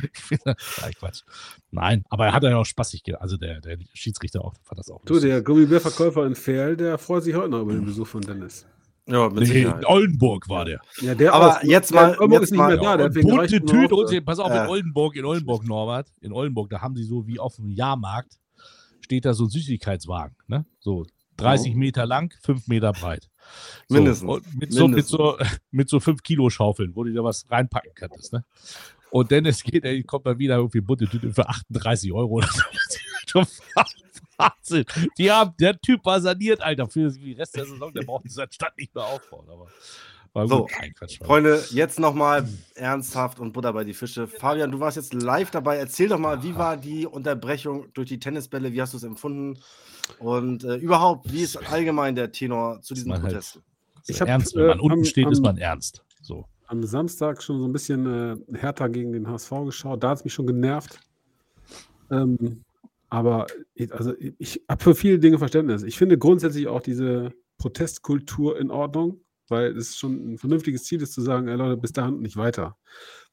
[0.44, 1.22] Nein, Quatsch.
[1.70, 3.22] Nein, aber er hat ja auch spaßig gemacht.
[3.22, 5.04] Also der, der Schiedsrichter auch, fand das auch.
[5.04, 8.66] Du, der Gummibärverkäufer in Ferl, der freut sich heute noch über den Besuch von Dennis.
[9.10, 10.80] Ja, mit nee, in Oldenburg war der.
[11.00, 11.62] Ja, der Aber auch.
[11.62, 12.96] jetzt Der mal- Oldenburg jetzt ist nicht mal- mehr da.
[12.96, 14.68] Der wegen Bunte Tüte und pass auf, in Äh.
[14.68, 18.38] Oldenburg, in Oldenburg, Norbert, in Oldenburg, da haben sie so wie auf dem Jahrmarkt,
[19.00, 20.64] steht da so ein Süßigkeitswagen, ne?
[20.78, 21.06] So
[21.38, 23.28] 30 Meter lang, 5 Meter breit.
[23.88, 24.28] So, Mindestens.
[24.54, 25.08] Mit so, mit, Mindestens.
[25.08, 25.38] so,
[25.70, 28.44] mit so 5 Kilo Schaufeln, wo du da was reinpacken kannst, ne?
[29.10, 32.48] Und Dennis geht, ey, kommt mal wieder irgendwie bunte Tüte für 38 Euro oder
[33.26, 33.42] so.
[34.40, 34.84] Wahnsinn.
[35.18, 37.92] Die haben, der Typ war saniert, Alter, für den Rest der Saison.
[37.92, 39.46] Der braucht seine Stadt nicht mehr aufbauen.
[39.50, 39.66] Aber
[40.32, 40.68] war So.
[41.24, 44.26] Freunde, jetzt nochmal ernsthaft und Butter bei die Fische.
[44.28, 45.76] Fabian, du warst jetzt live dabei.
[45.76, 48.72] Erzähl doch mal, wie war die Unterbrechung durch die Tennisbälle?
[48.72, 49.58] Wie hast du es empfunden?
[50.18, 53.62] Und äh, überhaupt, wie ist allgemein der Tenor zu diesen halt- Protesten?
[54.02, 56.02] So Ich hab, ernst, wenn man äh, unten am- steht, ist am- man ernst.
[56.22, 56.46] So.
[56.68, 58.06] am Samstag schon so ein bisschen
[58.52, 60.02] äh, härter gegen den HSV geschaut.
[60.04, 61.00] Da hat es mich schon genervt.
[62.10, 62.62] Ähm,
[63.10, 65.82] aber ich, also ich habe für viele Dinge Verständnis.
[65.82, 71.12] Ich finde grundsätzlich auch diese Protestkultur in Ordnung, weil es schon ein vernünftiges Ziel ist
[71.12, 72.76] zu sagen, ey Leute, bis dahin nicht weiter.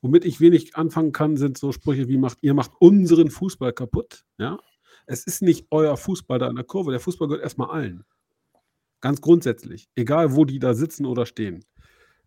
[0.02, 4.26] Womit ich wenig anfangen kann, sind so Sprüche wie macht, ihr macht unseren Fußball kaputt.
[4.40, 4.60] Ja?
[5.06, 6.91] Es ist nicht euer Fußball da in der Kurve.
[6.91, 8.04] Der Fußball gehört erstmal allen.
[8.99, 9.88] Ganz grundsätzlich.
[9.95, 11.64] Egal, wo die da sitzen oder stehen.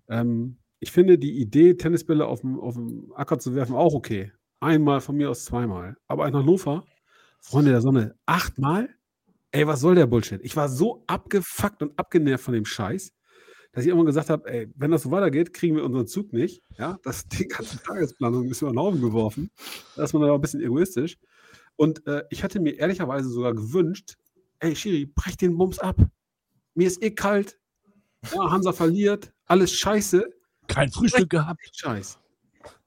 [0.09, 4.33] Ähm, ich finde die Idee, Tennisbälle auf dem, auf dem Acker zu werfen, auch okay.
[4.61, 5.97] Einmal, von mir aus zweimal.
[6.07, 6.85] Aber in Hannover,
[7.41, 8.89] Freunde der Sonne, achtmal?
[9.53, 10.41] Ey, was soll der Bullshit?
[10.45, 13.13] Ich war so abgefuckt und abgenervt von dem Scheiß,
[13.73, 16.63] dass ich irgendwann gesagt habe, ey, wenn das so weitergeht, kriegen wir unseren Zug nicht.
[16.79, 19.51] Ja, das, die ganze Tagesplanung ist über den Haufen geworfen.
[19.97, 21.19] Da ist man aber ein bisschen egoistisch.
[21.77, 24.17] Und äh, ich hatte mir ehrlicherweise sogar gewünscht,
[24.61, 25.97] ey, Schiri, brech den Bums ab.
[26.75, 27.59] Mir ist eh kalt.
[28.35, 29.33] Ja, Hansa verliert.
[29.47, 30.29] Alles scheiße.
[30.67, 31.61] Kein Frühstück gehabt.
[31.73, 32.19] Scheiß.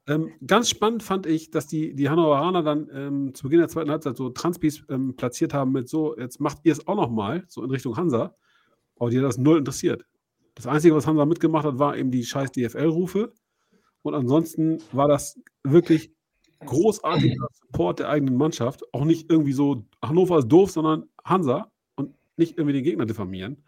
[0.06, 3.90] Ähm, ganz spannend fand ich, dass die, die Hannoveraner dann ähm, zu Beginn der zweiten
[3.90, 7.62] Halbzeit so Transpis ähm, platziert haben mit so, jetzt macht ihr es auch nochmal, so
[7.64, 8.34] in Richtung Hansa.
[8.98, 10.04] Aber die hat das null interessiert.
[10.54, 13.32] Das Einzige, was Hansa mitgemacht hat, war eben die scheiß DFL-Rufe.
[14.02, 16.12] Und ansonsten war das wirklich
[16.64, 18.82] großartiger Support der eigenen Mannschaft.
[18.92, 23.64] Auch nicht irgendwie so, Hannover ist doof, sondern Hansa und nicht irgendwie den Gegner diffamieren.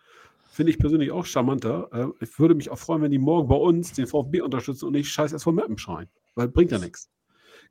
[0.50, 1.88] Finde ich persönlich auch charmanter.
[1.92, 4.92] Äh, ich würde mich auch freuen, wenn die morgen bei uns den VfB unterstützen und
[4.92, 6.08] nicht scheiß erst von Mappen schreien.
[6.36, 7.10] Weil bringt ja nichts.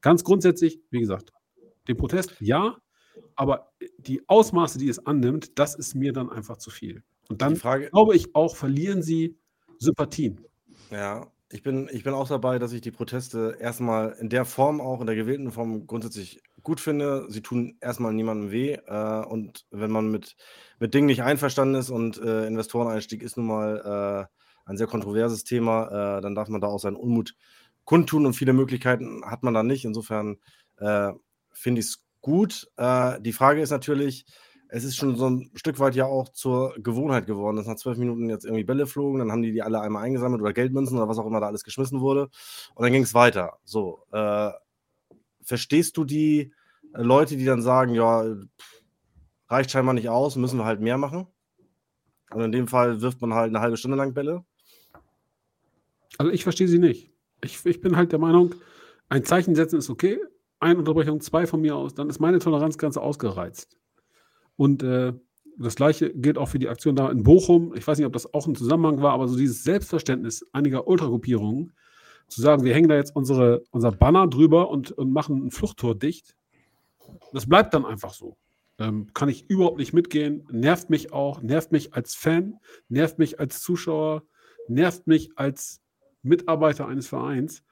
[0.02, 1.32] Ganz grundsätzlich, wie gesagt,
[1.88, 2.78] den Protest ja,
[3.36, 7.04] aber die Ausmaße, die es annimmt, das ist mir dann einfach zu viel.
[7.30, 9.38] Und dann Frage- glaube ich auch, verlieren sie
[9.80, 10.42] Sympathien.
[10.92, 14.82] Ja, ich bin, ich bin auch dabei, dass ich die Proteste erstmal in der Form,
[14.82, 17.26] auch in der gewählten Form, grundsätzlich gut finde.
[17.30, 18.74] Sie tun erstmal niemandem weh.
[18.74, 20.36] Äh, und wenn man mit,
[20.80, 25.44] mit Dingen nicht einverstanden ist und äh, Investoreneinstieg ist nun mal äh, ein sehr kontroverses
[25.44, 27.36] Thema, äh, dann darf man da auch seinen Unmut
[27.86, 29.86] kundtun und viele Möglichkeiten hat man da nicht.
[29.86, 30.38] Insofern
[30.78, 31.12] äh,
[31.52, 32.68] finde ich es gut.
[32.78, 34.26] Äh, die Frage ist natürlich,
[34.70, 37.98] es ist schon so ein Stück weit ja auch zur Gewohnheit geworden, dass nach zwölf
[37.98, 41.08] Minuten jetzt irgendwie Bälle flogen, dann haben die die alle einmal eingesammelt oder Geldmünzen oder
[41.08, 42.30] was auch immer da alles geschmissen wurde
[42.74, 43.60] und dann ging es weiter.
[43.64, 44.52] So, äh,
[45.44, 46.52] verstehst du die
[46.94, 48.26] äh, Leute, die dann sagen, ja,
[49.48, 51.28] reicht scheinbar nicht aus, müssen wir halt mehr machen?
[52.32, 54.44] Und in dem Fall wirft man halt eine halbe Stunde lang Bälle.
[56.18, 57.15] Also ich verstehe sie nicht.
[57.44, 58.56] Ich, ich bin halt der Meinung,
[59.10, 60.20] ein Zeichen setzen ist okay,
[60.60, 63.78] eine Unterbrechung, zwei von mir aus, dann ist meine Toleranzgrenze ausgereizt.
[64.56, 65.14] Und äh,
[65.58, 67.74] das gleiche gilt auch für die Aktion da in Bochum.
[67.76, 71.74] Ich weiß nicht, ob das auch ein Zusammenhang war, aber so dieses Selbstverständnis einiger Ultragruppierungen,
[72.28, 75.96] zu sagen, wir hängen da jetzt unsere, unser Banner drüber und, und machen ein Fluchttor
[75.96, 76.36] dicht,
[77.34, 78.38] das bleibt dann einfach so.
[78.78, 82.60] Ähm, kann ich überhaupt nicht mitgehen, nervt mich auch, nervt mich als Fan,
[82.90, 84.24] nervt mich als Zuschauer,
[84.68, 85.82] nervt mich als
[86.26, 87.64] Mitarbeiter eines Vereins.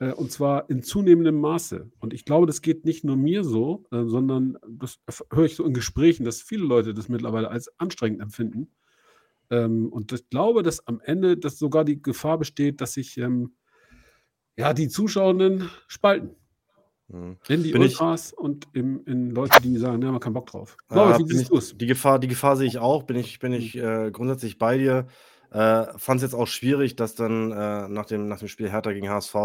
[0.00, 1.90] Äh, und zwar in zunehmendem Maße.
[2.00, 4.98] Und ich glaube, das geht nicht nur mir so, äh, sondern das
[5.32, 8.68] höre ich so in Gesprächen, dass viele Leute das mittlerweile als anstrengend empfinden.
[9.50, 13.52] Ähm, und ich glaube, dass am Ende dass sogar die Gefahr besteht, dass sich ähm,
[14.56, 16.30] ja, die Zuschauenden spalten.
[17.08, 17.36] Mhm.
[17.48, 20.46] In die Bin ich- Ultras und im, in Leute, die sagen, ja, man keinen Bock
[20.46, 20.76] drauf.
[20.88, 21.72] Glaube Ah, wie bin siehst du es?
[21.72, 24.78] ich, die, Gefahr, die Gefahr sehe ich auch, bin ich, bin ich äh, grundsätzlich bei
[24.78, 25.06] dir.
[25.54, 28.92] Äh, Fand es jetzt auch schwierig, dass dann äh, nach, dem, nach dem Spiel Hertha
[28.92, 29.36] gegen HSV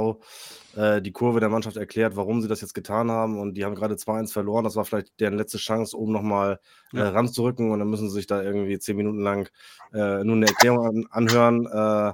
[0.76, 3.40] äh, die Kurve der Mannschaft erklärt, warum sie das jetzt getan haben.
[3.40, 4.64] Und die haben gerade 2-1 verloren.
[4.64, 6.60] Das war vielleicht deren letzte Chance, um nochmal
[6.94, 7.10] äh, Ja.
[7.12, 7.70] ranzurücken.
[7.72, 9.50] Und dann müssen sie sich da irgendwie zehn Minuten lang
[9.94, 11.68] äh, nur eine Erklärung an, anhören.
[11.68, 12.14] Äh,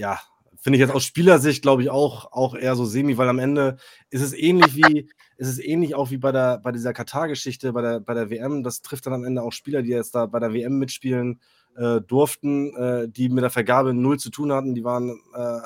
[0.00, 0.20] ja,
[0.56, 3.78] finde ich jetzt aus Spielersicht, glaube ich, auch, auch eher so semi, weil am Ende
[4.10, 7.82] ist es ähnlich wie, ist es ähnlich auch wie bei, der, bei dieser Katar-Geschichte, bei
[7.82, 8.62] der, bei der WM.
[8.62, 11.40] Das trifft dann am Ende auch Spieler, die jetzt da bei der WM mitspielen
[11.76, 14.74] äh, durften, äh, die mit der Vergabe null zu tun hatten.
[14.74, 15.60] Die waren äh,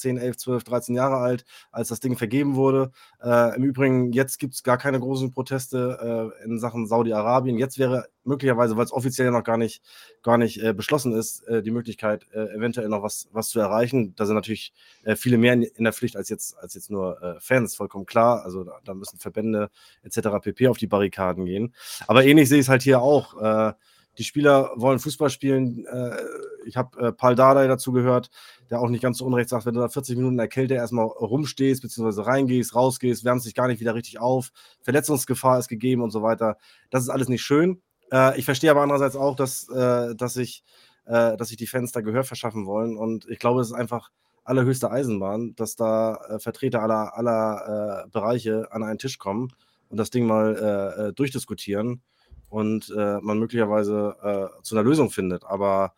[0.00, 2.90] 10, 11, 12, 13 Jahre alt, als das Ding vergeben wurde.
[3.22, 7.58] Äh, Im Übrigen, jetzt gibt es gar keine großen Proteste äh, in Sachen Saudi-Arabien.
[7.58, 9.82] Jetzt wäre möglicherweise, weil es offiziell noch gar nicht,
[10.22, 14.14] gar nicht äh, beschlossen ist, äh, die Möglichkeit, äh, eventuell noch was, was zu erreichen.
[14.16, 14.72] Da sind natürlich
[15.04, 17.10] äh, viele mehr in, in der Pflicht als jetzt, als jetzt nur
[17.40, 18.42] Fans, vollkommen klar.
[18.44, 19.70] Also da, da müssen Verbände
[20.02, 20.28] etc.
[20.42, 20.68] pp.
[20.68, 21.74] auf die Barrikaden gehen.
[22.06, 23.76] Aber ähnlich sehe ich es halt hier auch.
[24.18, 25.86] Die Spieler wollen Fußball spielen.
[25.86, 26.16] Äh,
[26.66, 28.30] ich habe äh, Paul Dardai dazu gehört,
[28.68, 30.74] der auch nicht ganz so unrecht sagt, wenn du da 40 Minuten in der Kälte
[30.74, 34.50] erstmal rumstehst, beziehungsweise reingehst, rausgehst, wärmst dich gar nicht wieder richtig auf,
[34.82, 36.56] Verletzungsgefahr ist gegeben und so weiter.
[36.90, 37.82] Das ist alles nicht schön.
[38.12, 40.64] Äh, ich verstehe aber andererseits auch, dass, äh, dass, ich,
[41.06, 42.96] dass sich die Fans da Gehör verschaffen wollen.
[42.96, 44.10] Und ich glaube, es ist einfach
[44.44, 49.48] allerhöchste Eisenbahn, dass da Vertreter aller, aller Bereiche an einen Tisch kommen
[49.88, 52.02] und das Ding mal durchdiskutieren
[52.50, 55.44] und äh, man möglicherweise äh, zu einer Lösung findet.
[55.44, 55.94] Aber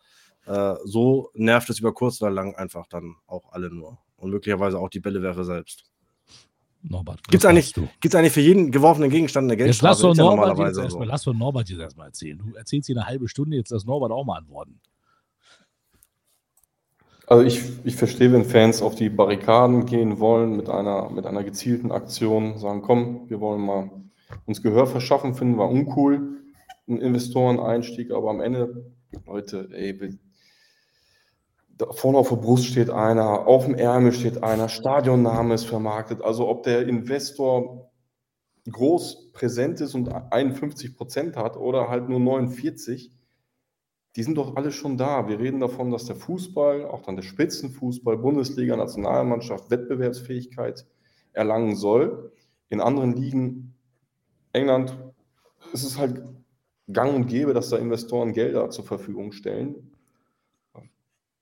[0.83, 3.99] so nervt es über kurz oder lang einfach dann auch alle nur.
[4.17, 5.85] Und möglicherweise auch die Bällewerfer selbst.
[6.83, 9.89] Norbert, Gibt es eigentlich, eigentlich für jeden geworfenen Gegenstand eine Jetzt Geldstrafe?
[9.91, 11.11] lass doch Norbert, jetzt normalerweise erstmal, so.
[11.11, 12.37] lass doch Norbert jetzt erstmal erzählen.
[12.37, 14.81] Du erzählst hier eine halbe Stunde, jetzt lass Norbert auch mal antworten.
[17.25, 21.43] Also ich, ich verstehe, wenn Fans auf die Barrikaden gehen wollen mit einer, mit einer
[21.43, 23.89] gezielten Aktion, sagen, komm, wir wollen mal
[24.45, 26.42] uns Gehör verschaffen, finden wir uncool,
[26.87, 28.91] ein Investoreneinstieg, aber am Ende,
[29.25, 30.17] Leute, ey,
[31.77, 36.21] da vorne auf der Brust steht einer, auf dem Ärmel steht einer, Stadionname ist vermarktet.
[36.21, 37.91] Also ob der Investor
[38.69, 43.11] groß präsent ist und 51 Prozent hat oder halt nur 49,
[44.15, 45.27] die sind doch alle schon da.
[45.27, 50.85] Wir reden davon, dass der Fußball, auch dann der Spitzenfußball, Bundesliga, Nationalmannschaft Wettbewerbsfähigkeit
[51.33, 52.31] erlangen soll.
[52.69, 53.75] In anderen Ligen,
[54.53, 54.97] England,
[55.73, 56.21] ist es halt
[56.91, 59.91] gang und gäbe, dass da Investoren Gelder zur Verfügung stellen.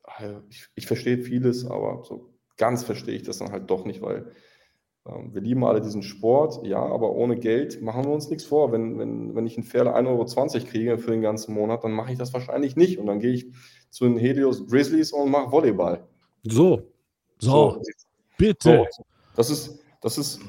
[0.04, 4.02] Also Ich, ich verstehe vieles, aber so ganz verstehe ich das dann halt doch nicht,
[4.02, 4.32] weil
[5.08, 8.72] ähm, wir lieben alle diesen Sport, ja, aber ohne Geld machen wir uns nichts vor.
[8.72, 12.12] Wenn, wenn, wenn ich einen Pferde 1,20 Euro kriege für den ganzen Monat, dann mache
[12.12, 13.00] ich das wahrscheinlich nicht.
[13.00, 13.48] Und dann gehe ich
[13.90, 16.08] zu den Helios Grizzlies und mache Volleyball.
[16.44, 16.84] So.
[17.40, 17.82] So,
[18.38, 18.86] bitte.
[18.92, 19.04] So,
[19.36, 20.40] das ist, das ist,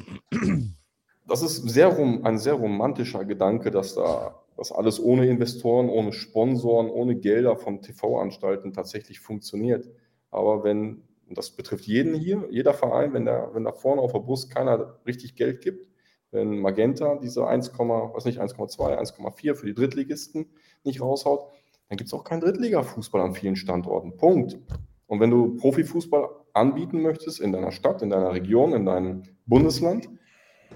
[1.26, 6.12] das ist sehr rom, ein sehr romantischer Gedanke, dass da dass alles ohne Investoren, ohne
[6.12, 9.90] Sponsoren, ohne Gelder von TV-Anstalten tatsächlich funktioniert.
[10.30, 14.12] Aber wenn, und das betrifft jeden hier, jeder Verein, wenn da, wenn da vorne auf
[14.12, 15.88] der Brust keiner richtig Geld gibt,
[16.30, 20.46] wenn Magenta diese 1, was nicht, 1,2, 1,4 für die Drittligisten
[20.84, 21.50] nicht raushaut,
[21.88, 24.16] dann gibt es auch keinen Drittliga-Fußball an vielen Standorten.
[24.16, 24.60] Punkt.
[25.08, 30.08] Und wenn du Profifußball anbieten möchtest in deiner Stadt, in deiner Region, in deinem Bundesland,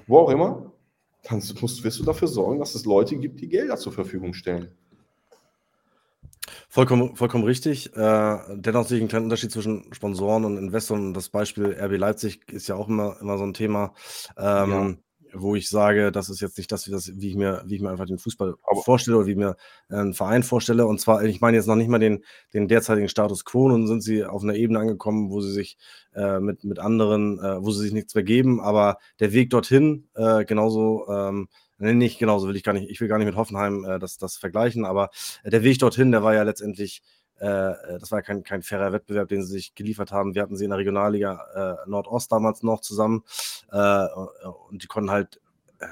[0.08, 0.72] wo auch immer,
[1.28, 4.70] dann musst, wirst du dafür sorgen, dass es Leute gibt, die Gelder zur Verfügung stellen.
[6.68, 7.96] Vollkommen, vollkommen richtig.
[7.96, 11.14] Äh, dennoch sehe ich einen kleinen Unterschied zwischen Sponsoren und Investoren.
[11.14, 13.94] Das Beispiel RB Leipzig ist ja auch immer, immer so ein Thema,
[14.36, 14.98] ähm,
[15.40, 17.80] wo ich sage, das ist jetzt nicht das, wie, das, wie, ich, mir, wie ich
[17.80, 18.54] mir einfach den Fußball
[18.84, 19.56] vorstelle oder wie ich mir
[19.88, 20.86] einen Verein vorstelle.
[20.86, 24.02] Und zwar, ich meine jetzt noch nicht mal den, den derzeitigen Status quo, nun sind
[24.02, 25.76] sie auf einer Ebene angekommen, wo sie sich
[26.14, 30.08] äh, mit, mit anderen, äh, wo sie sich nichts mehr geben, aber der Weg dorthin,
[30.14, 31.48] äh, genauso, ähm,
[31.78, 34.18] nee, nicht genauso will ich gar nicht, ich will gar nicht mit Hoffenheim äh, das,
[34.18, 35.10] das vergleichen, aber
[35.44, 39.28] äh, der Weg dorthin, der war ja letztendlich äh, das war kein, kein fairer Wettbewerb,
[39.28, 40.34] den sie sich geliefert haben.
[40.34, 43.24] Wir hatten sie in der Regionalliga äh, Nordost damals noch zusammen
[43.70, 44.06] äh,
[44.68, 45.40] und die konnten halt
[45.80, 45.86] äh,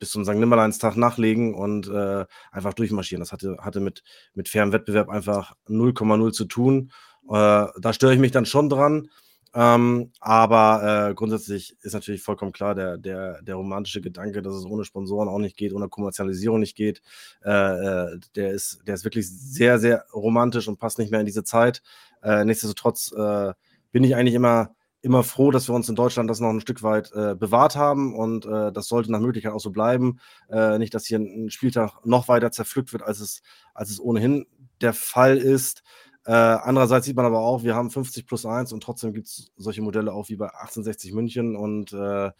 [0.00, 0.34] bis zum St.
[0.34, 3.20] Nimmerleinstag nachlegen und äh, einfach durchmarschieren.
[3.20, 4.02] Das hatte, hatte mit,
[4.34, 6.90] mit fairem Wettbewerb einfach 0,0 zu tun.
[7.28, 9.10] Äh, da störe ich mich dann schon dran.
[9.52, 14.64] Ähm, aber äh, grundsätzlich ist natürlich vollkommen klar, der, der, der romantische Gedanke, dass es
[14.64, 17.02] ohne Sponsoren auch nicht geht, ohne Kommerzialisierung nicht geht,
[17.44, 21.26] äh, äh, der, ist, der ist wirklich sehr, sehr romantisch und passt nicht mehr in
[21.26, 21.82] diese Zeit.
[22.22, 23.52] Äh, nichtsdestotrotz äh,
[23.90, 24.70] bin ich eigentlich immer,
[25.02, 28.14] immer froh, dass wir uns in Deutschland das noch ein Stück weit äh, bewahrt haben
[28.14, 30.20] und das sollte nach Möglichkeit auch so bleiben.
[30.78, 34.46] Nicht, dass hier ein Spieltag noch weiter zerpflückt wird, als es, als es ohnehin
[34.80, 35.82] der Fall ist.
[36.30, 36.32] Äh,
[36.62, 39.82] andererseits sieht man aber auch, wir haben 50 plus 1 und trotzdem gibt es solche
[39.82, 42.30] Modelle auch wie bei 1860 München und äh, äh,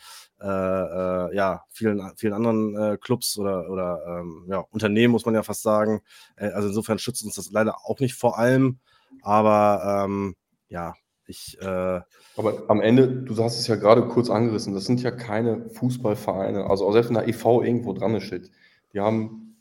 [0.41, 5.43] äh, ja, vielen, vielen anderen äh, Clubs oder, oder ähm, ja, Unternehmen, muss man ja
[5.43, 6.03] fast sagen.
[6.37, 8.79] Also insofern schützt uns das leider auch nicht vor allem.
[9.23, 10.37] Aber ähm,
[10.69, 10.95] ja,
[11.27, 11.61] ich.
[11.61, 12.01] Äh,
[12.37, 16.71] aber am Ende, du hast es ja gerade kurz angerissen, das sind ja keine Fußballvereine.
[16.71, 18.53] Also auch selbst wenn da EV irgendwo dran steht,
[18.93, 19.57] die haben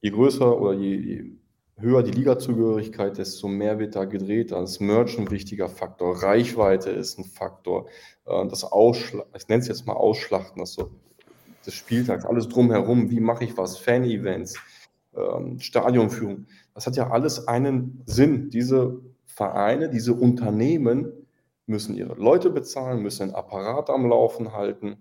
[0.00, 1.38] je größer oder je, je
[1.80, 4.52] höher die Ligazugehörigkeit, desto mehr wird da gedreht.
[4.52, 7.88] Da ist Merch ein wichtiger Faktor, Reichweite ist ein Faktor,
[8.26, 10.90] äh, das Ausschlachten, ich nenne es jetzt mal Ausschlachten, das so
[11.66, 14.58] des Spieltags, alles drumherum, wie mache ich was, Fan-Events,
[15.14, 18.50] ähm, Stadionführung, das hat ja alles einen Sinn.
[18.50, 21.12] Diese Vereine, diese Unternehmen
[21.66, 24.96] müssen ihre Leute bezahlen, müssen einen Apparat am Laufen halten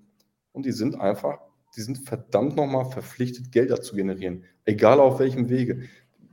[0.52, 1.40] und die sind einfach,
[1.76, 5.84] die sind verdammt nochmal verpflichtet, Gelder zu generieren, egal auf welchem Wege.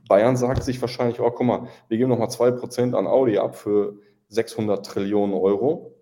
[0.07, 3.99] Bayern sagt sich wahrscheinlich, oh, guck mal, wir geben nochmal 2% an Audi ab für
[4.29, 5.95] 600 Trillionen Euro.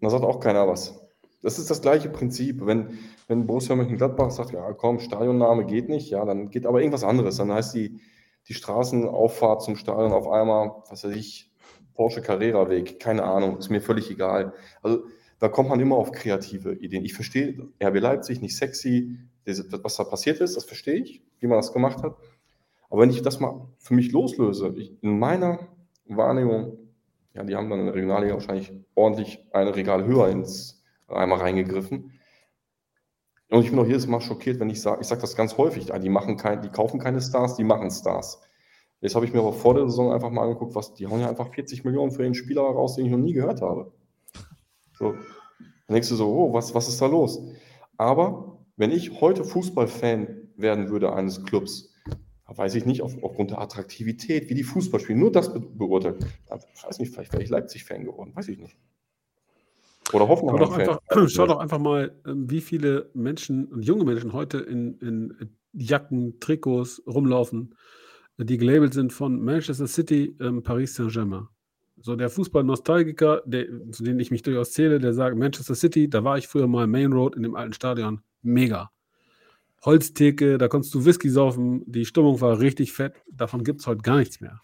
[0.00, 1.00] Da sagt auch keiner was.
[1.42, 2.64] Das ist das gleiche Prinzip.
[2.66, 2.98] Wenn,
[3.28, 7.36] wenn Borussia Mönchengladbach sagt, ja komm, Stadionname geht nicht, ja, dann geht aber irgendwas anderes.
[7.36, 8.00] Dann heißt die
[8.48, 11.50] die Straßenauffahrt zum Stadion auf einmal, was weiß ich,
[11.94, 14.52] Porsche Carrera Weg, keine Ahnung, ist mir völlig egal.
[14.82, 15.04] Also
[15.38, 17.04] da kommt man immer auf kreative Ideen.
[17.04, 21.58] Ich verstehe RB Leipzig nicht sexy, was da passiert ist, das verstehe ich, wie man
[21.58, 22.16] das gemacht hat.
[22.90, 25.68] Aber wenn ich das mal für mich loslöse, ich, in meiner
[26.06, 26.78] Wahrnehmung,
[27.34, 32.12] ja, die haben dann in der Regionalliga wahrscheinlich ordentlich ein Regal höher ins einmal reingegriffen.
[33.50, 35.86] Und ich bin auch jedes Mal schockiert, wenn ich sage, ich sage das ganz häufig,
[35.86, 38.40] die machen kein, die kaufen keine Stars, die machen Stars.
[39.00, 41.28] Jetzt habe ich mir aber vor der Saison einfach mal angeguckt, was, die hauen ja
[41.28, 43.92] einfach 40 Millionen für den Spieler raus, den ich noch nie gehört habe.
[44.94, 45.12] So.
[45.12, 47.40] Dann denkst du so, oh, was, was ist da los?
[47.96, 51.92] Aber wenn ich heute Fußballfan werden würde eines Clubs,
[52.48, 56.24] weiß ich nicht, auf, aufgrund der Attraktivität, wie die Fußball spielen, nur das be beurteilt.
[56.74, 58.76] Ich weiß nicht, vielleicht wäre ich Leipzig-Fan geworden, weiß ich nicht.
[60.12, 60.58] Oder Schau Hoffenheim.
[60.58, 64.94] doch, einfach, schau doch einfach mal, ähm, wie viele Menschen und junge Menschen heute in,
[65.00, 67.74] in Jacken, Trikots rumlaufen,
[68.38, 71.48] die gelabelt sind von Manchester City, ähm, Paris Saint-Germain.
[71.98, 73.42] So der Fußball-Nostalgiker,
[73.90, 76.86] zu denen ich mich durchaus zähle, der sagt, Manchester City, da war ich früher mal
[76.86, 78.90] Main Road in dem alten Stadion, mega.
[79.86, 84.02] Holztheke, da konntest du Whisky saufen, die Stimmung war richtig fett, davon gibt es heute
[84.02, 84.60] gar nichts mehr.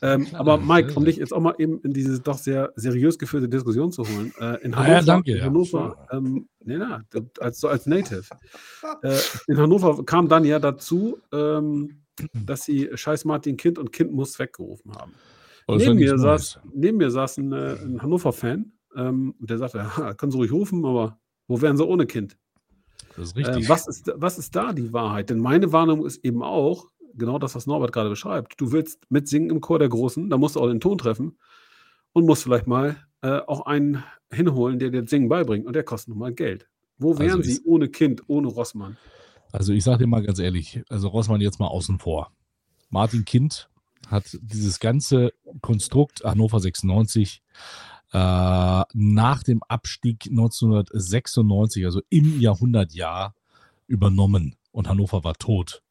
[0.00, 3.48] Ähm, aber Mike, um dich jetzt auch mal eben in diese doch sehr seriös geführte
[3.48, 4.32] Diskussion zu holen.
[4.38, 5.44] Äh, in Ah Hannover, ja, danke, in ja.
[5.44, 7.02] Hannover ähm, nee, na,
[7.40, 8.22] als, so als Native.
[9.02, 9.16] Äh,
[9.48, 12.02] in Hannover kam dann ja dazu, ähm,
[12.32, 15.14] dass sie Scheiß Martin Kind und Kind muss weggerufen haben.
[15.66, 19.58] Oh, ja Neben mir, saß, neben mir saß ein, äh, ein Hannover-Fan, ähm, und der
[19.58, 22.38] sagte, ja, können Sie ruhig rufen, aber wo wären Sie ohne Kind?
[23.16, 23.68] Das ist Ähm, richtig.
[23.68, 25.30] was, ist, was ist da die Wahrheit?
[25.30, 28.60] Denn meine Wahrnehmung ist eben auch, genau das, was Norbert gerade beschreibt.
[28.60, 31.38] Du willst mitsingen im Chor der Großen, da musst du auch den Ton treffen
[32.12, 35.82] und musst vielleicht mal äh, auch einen hinholen, der dir das Singen beibringt und der
[35.82, 36.68] kostet nun mal Geld.
[36.98, 38.96] Wo wären Also sie ohne Kind, ohne Rossmann?
[39.52, 42.32] Also ich sage dir mal ganz ehrlich, also Rossmann jetzt mal außen vor.
[42.90, 43.68] Martin Kind
[44.08, 47.42] hat dieses ganze Konstrukt Hannover 96
[48.12, 53.34] äh, nach dem Abstieg 1996, also im Jahrhundertjahr,
[53.86, 55.82] übernommen und Hannover war tot.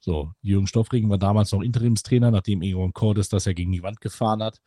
[0.00, 4.00] So, Jürgen Stoffregen war damals noch Interimstrainer, nachdem Egon Cordes das ja gegen die Wand
[4.00, 4.60] gefahren hat.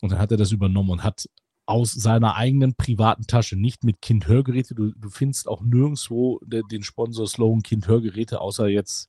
[0.00, 1.28] Und dann hat er das übernommen und hat
[1.64, 4.74] aus seiner eigenen privaten Tasche, nicht mit Kind-Hörgeräte.
[4.74, 9.08] Du, du findest auch nirgendwo de, den Sponsor-Slogan Kind-Hörgeräte, außer jetzt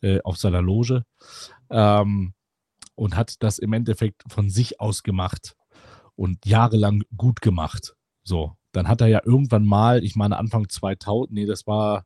[0.00, 1.04] äh, auf seiner Loge.
[1.68, 2.32] Ähm,
[2.94, 5.56] und hat das im Endeffekt von sich aus gemacht
[6.20, 7.96] und jahrelang gut gemacht.
[8.24, 12.04] So, dann hat er ja irgendwann mal, ich meine Anfang 2000, nee, das war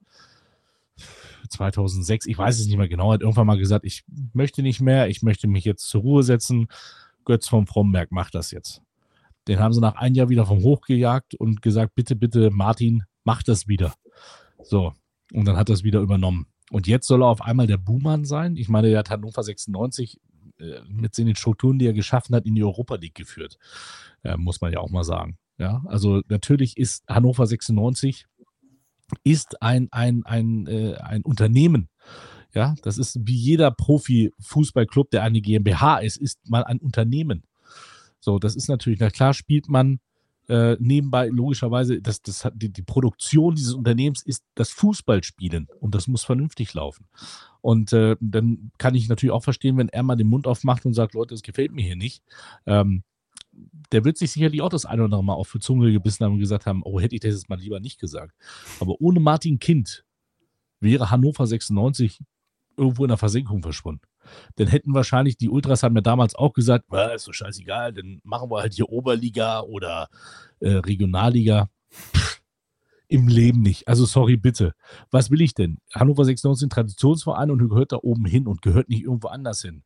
[1.51, 5.09] 2006, ich weiß es nicht mehr genau, hat irgendwann mal gesagt, ich möchte nicht mehr,
[5.09, 6.69] ich möchte mich jetzt zur Ruhe setzen.
[7.25, 8.83] Götz vom Fromberg macht das jetzt.
[9.49, 13.03] Den haben sie nach einem Jahr wieder vom Hoch gejagt und gesagt, bitte, bitte, Martin,
[13.25, 13.95] mach das wieder.
[14.63, 14.93] So,
[15.33, 16.47] und dann hat es wieder übernommen.
[16.71, 18.55] Und jetzt soll er auf einmal der Buhmann sein.
[18.55, 20.34] Ich meine, der hat Hannover 96 äh,
[20.89, 23.59] mit den Strukturen, die er geschaffen hat, in die Europa League geführt.
[24.23, 25.39] Äh, muss man ja auch mal sagen.
[25.59, 28.27] Ja, also natürlich ist Hannover 96
[29.23, 31.89] ist ein, ein, ein, äh, ein Unternehmen.
[32.55, 37.45] Ja, das ist wie jeder Profi-Fußballclub, der eine GmbH ist, ist mal ein Unternehmen.
[38.21, 40.01] So, das ist natürlich, na klar spielt man
[40.49, 45.95] äh, nebenbei logischerweise, das, das hat, die, die Produktion dieses Unternehmens ist das Fußballspielen und
[45.95, 47.07] das muss vernünftig laufen.
[47.61, 50.95] Und äh, dann kann ich natürlich auch verstehen, wenn er mal den Mund aufmacht und
[50.95, 52.23] sagt, Leute, das gefällt mir hier nicht.
[52.67, 53.05] Ähm,
[53.93, 56.35] der wird sich sicherlich auch das eine oder andere Mal auf die Zunge gebissen haben
[56.35, 58.35] und gesagt haben, oh, hätte ich das jetzt mal lieber nicht gesagt.
[58.81, 60.05] Aber ohne Martin Kind
[60.81, 62.21] wäre Hannover 96
[62.77, 64.03] irgendwo in der Versenkung verschwunden.
[64.57, 68.21] Dann hätten wahrscheinlich die Ultras haben ja damals auch gesagt, "Ah, ist so scheißegal, dann
[68.25, 70.09] machen wir halt hier Oberliga oder
[70.61, 71.69] äh, Regionalliga.
[73.09, 73.87] Im Leben nicht.
[73.87, 74.75] Also sorry, bitte.
[75.11, 75.79] Was will ich denn?
[75.95, 79.63] Hannover 96 ist ein Traditionsverein und gehört da oben hin und gehört nicht irgendwo anders
[79.63, 79.85] hin.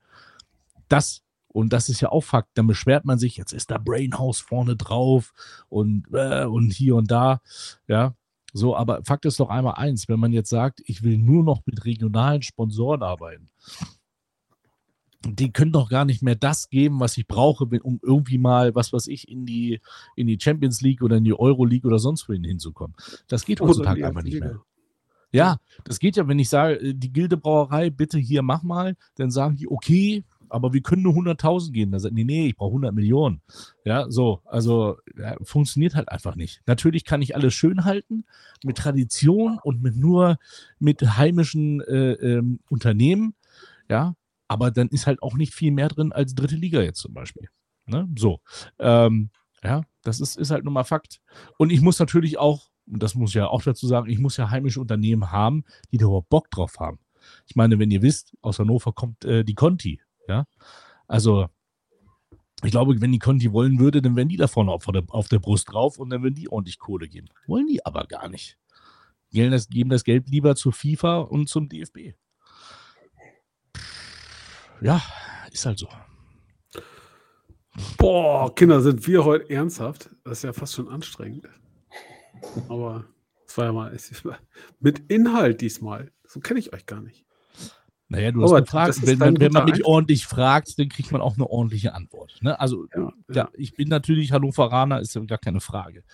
[0.89, 2.51] Das und das ist ja auch Fakt.
[2.55, 5.32] Dann beschwert man sich, jetzt ist da Brainhouse vorne drauf
[5.69, 7.40] und, äh, und hier und da.
[7.89, 8.15] Ja,
[8.52, 11.62] so, aber Fakt ist doch einmal eins, wenn man jetzt sagt, ich will nur noch
[11.66, 13.51] mit regionalen Sponsoren arbeiten,
[15.24, 18.93] die können doch gar nicht mehr das geben, was ich brauche, um irgendwie mal, was
[18.93, 19.81] weiß ich, in die,
[20.16, 22.95] in die Champions League oder in die Euro League oder sonst wohin hinzukommen.
[23.27, 24.61] Das geht heutzutage einfach nicht mehr.
[25.31, 29.31] Ja, das geht ja, wenn ich sage, äh, die Gildebrauerei, bitte hier mach mal, dann
[29.31, 31.90] sagen die, okay, aber wir können nur 100.000 gehen.
[31.90, 33.43] Dann sagen die, nee, ich brauche 100 Millionen.
[33.85, 36.62] Ja, so, also ja, funktioniert halt einfach nicht.
[36.66, 38.24] Natürlich kann ich alles schön halten
[38.65, 40.39] mit Tradition und mit nur
[40.78, 43.35] mit heimischen äh, ähm, Unternehmen,
[43.90, 44.15] ja,
[44.49, 47.49] aber dann ist halt auch nicht viel mehr drin als dritte Liga jetzt zum Beispiel.
[47.87, 48.09] Ne?
[48.16, 48.41] So,
[48.79, 49.31] ähm,
[49.62, 51.20] ja, das ist, ist halt nun mal Fakt.
[51.59, 54.37] Und ich muss natürlich auch, und das muss ich ja auch dazu sagen, ich muss
[54.37, 56.99] ja heimische Unternehmen haben, die da überhaupt Bock drauf haben.
[57.47, 60.47] Ich meine, wenn ihr wisst, aus Hannover kommt äh, die Conti, ja.
[61.07, 61.49] Also,
[62.62, 65.29] ich glaube, wenn die Conti wollen würde, dann wären die da vorne auf der, auf
[65.29, 67.29] der Brust drauf und dann würden die ordentlich Kohle geben.
[67.47, 68.59] Wollen die aber gar nicht.
[69.31, 72.15] Geben das, geben das Geld lieber zur FIFA und zum DFB.
[74.81, 75.03] Ja,
[75.51, 75.89] ist halt so.
[77.97, 80.11] Boah, Kinder, sind wir heute ernsthaft?
[80.25, 81.49] Das ist ja fast schon anstrengend.
[82.69, 83.05] Aber
[83.47, 83.97] es war ja mal
[84.81, 86.13] mit Inhalt diesmal.
[86.27, 87.25] So kenne ich euch gar nicht.
[88.11, 89.87] Naja, du hast Aber gefragt, wenn, man, wenn man Einstieg.
[89.87, 92.39] ordentlich fragt, dann kriegt man auch eine ordentliche Antwort.
[92.41, 92.59] Ne?
[92.59, 96.05] Also, Ja, ja, ich bin natürlich Hannoveraner, ist ja gar keine Frage.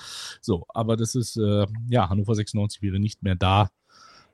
[0.40, 3.70] So, aber das ist, äh, ja, Hannover 96 wäre nicht mehr da,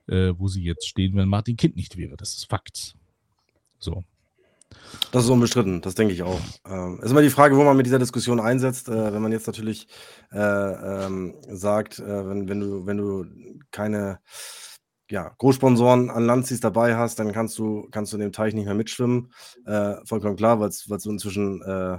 [0.07, 2.17] äh, wo sie jetzt stehen, wenn Martin Kind nicht wäre.
[2.17, 2.95] Das ist Fakt.
[3.79, 4.05] So.
[5.13, 6.41] Das ist unbestritten, das denke ich auch.
[6.69, 8.89] Ähm, ist immer die Frage, wo man mit dieser Diskussion einsetzt.
[8.89, 9.89] Äh, wenn man jetzt natürlich
[10.33, 13.25] äh, ähm, sagt, äh, wenn, wenn, du, wenn du
[13.73, 14.21] keine
[15.11, 18.55] ja, Großsponsoren an Land ziehst dabei hast, dann kannst du, kannst du in dem Teich
[18.55, 19.33] nicht mehr mitschwimmen.
[19.67, 21.99] Äh, vollkommen klar, weil es inzwischen äh,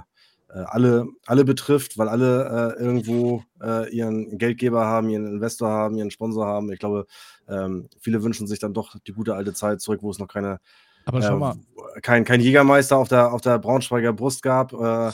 [0.54, 5.96] äh, alle, alle betrifft, weil alle äh, irgendwo äh, ihren Geldgeber haben, ihren Investor haben,
[5.96, 6.72] ihren Sponsor haben.
[6.72, 7.06] Ich glaube,
[7.48, 10.60] ähm, viele wünschen sich dann doch die gute alte Zeit zurück, wo es noch keine
[11.04, 11.56] Aber schau äh, mal,
[12.02, 14.72] kein, kein Jägermeister auf der, auf der Braunschweiger Brust gab.
[14.72, 15.10] Äh,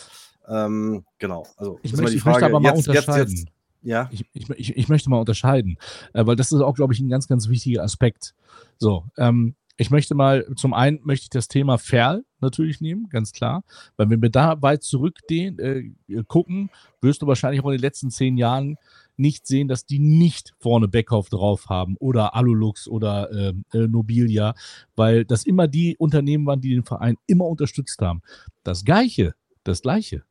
[0.48, 1.46] ähm, genau.
[1.56, 3.36] Also ich möchte, die ich möchte Frage, aber mal jetzt, jetzt, unterscheiden.
[3.36, 3.48] jetzt,
[3.82, 5.78] ja, Ich, ich, ich, möchte mal unterscheiden,
[6.12, 8.34] äh, weil das ist auch, glaube ich, ein ganz, ganz wichtiger Aspekt.
[8.76, 13.32] So, ähm, ich möchte mal, zum einen möchte ich das Thema Ferl natürlich nehmen, ganz
[13.32, 13.62] klar,
[13.96, 16.70] weil wenn wir da weit zurückgehen, äh, gucken,
[17.00, 18.76] wirst du wahrscheinlich auch in den letzten zehn Jahren
[19.18, 24.54] nicht sehen, dass die nicht vorne Beckhoff drauf haben oder Alulux oder ähm, äh, Nobilia,
[24.96, 28.22] weil das immer die Unternehmen waren, die den Verein immer unterstützt haben.
[28.62, 29.34] Das Gleiche,
[29.64, 30.24] das Gleiche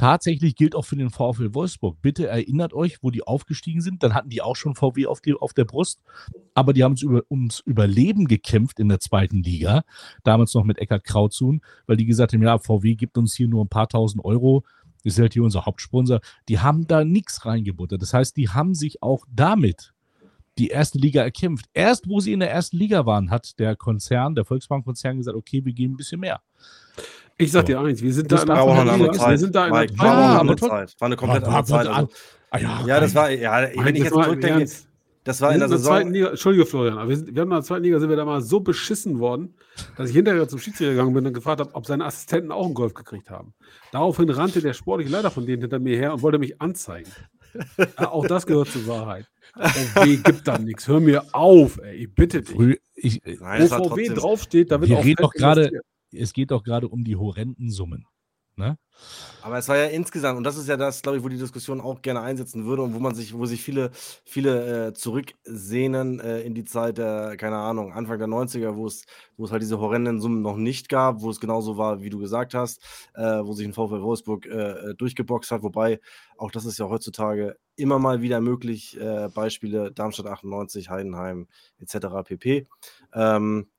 [0.00, 2.00] tatsächlich gilt auch für den VfL Wolfsburg.
[2.00, 4.02] Bitte erinnert euch, wo die aufgestiegen sind.
[4.02, 6.00] Dann hatten die auch schon VW auf, die, auf der Brust,
[6.54, 9.82] aber die haben es über, ums Überleben gekämpft in der zweiten Liga.
[10.24, 13.62] Damals noch mit Eckart Krautzuhn, weil die gesagt haben: Ja, VW gibt uns hier nur
[13.62, 14.64] ein paar tausend Euro.
[15.04, 16.20] Ist halt hier unser Hauptsponsor.
[16.48, 18.02] Die haben da nichts reingebuttert.
[18.02, 19.92] Das heißt, die haben sich auch damit
[20.58, 21.66] die erste Liga erkämpft.
[21.72, 25.64] Erst wo sie in der ersten Liga waren, hat der Konzern, der Volksbank-Konzern gesagt: Okay,
[25.64, 26.40] wir geben ein bisschen mehr.
[27.38, 27.66] Ich sag So.
[27.68, 29.12] dir eins, wir sind Das da in war einer auch eine Liga.
[29.14, 29.30] Zeit.
[29.30, 30.94] Wir sind da in einer Mike, Ja, war auch eine Zeit.
[30.98, 31.86] War eine komplett War- andere Zeit.
[31.86, 32.08] Also,
[32.52, 34.88] Ah, ja, ja, das war, ja, wenn ich jetzt zurückdenke, Ernst.
[35.30, 36.12] Das war Wir in der in der zweiten Saison.
[36.12, 38.24] Liga, Entschuldige Florian, aber wir, sind, wir haben in der zweiten Liga sind wir da
[38.24, 39.54] mal so beschissen worden,
[39.96, 42.74] dass ich hinterher zum Schiedsrichter gegangen bin und gefragt habe, ob seine Assistenten auch einen
[42.74, 43.54] Golf gekriegt haben.
[43.92, 47.10] Daraufhin rannte der sportliche Leiter von denen hinter mir her und wollte mich anzeigen.
[47.98, 49.26] Ja, auch das gehört zur Wahrheit.
[49.56, 50.86] VW gibt da nichts.
[50.86, 52.54] Hör mir auf, ey, ich bitte dich.
[52.54, 54.14] Früh, ich, Nein, Wo das war VW trotzdem.
[54.14, 55.84] draufsteht, da wird wir auch reden doch gerade, investiert.
[56.12, 58.06] es geht doch gerade um die horrenden Summen.
[58.60, 58.78] Ne?
[59.42, 61.80] Aber es war ja insgesamt, und das ist ja das, glaube ich, wo die Diskussion
[61.80, 63.90] auch gerne einsetzen würde und wo man sich, wo sich viele,
[64.24, 69.04] viele äh, zurücksehnen äh, in die Zeit der, keine Ahnung, Anfang der 90er, wo es,
[69.36, 72.18] wo es halt diese horrenden Summen noch nicht gab, wo es genauso war, wie du
[72.18, 72.82] gesagt hast,
[73.14, 74.50] äh, wo sich ein VfL Wolfsburg äh,
[74.90, 76.00] äh, durchgeboxt hat, wobei
[76.36, 82.22] auch das ist ja heutzutage immer mal wieder möglich, äh, Beispiele Darmstadt 98, Heidenheim etc.
[82.24, 82.68] pp.
[83.14, 83.70] Ähm,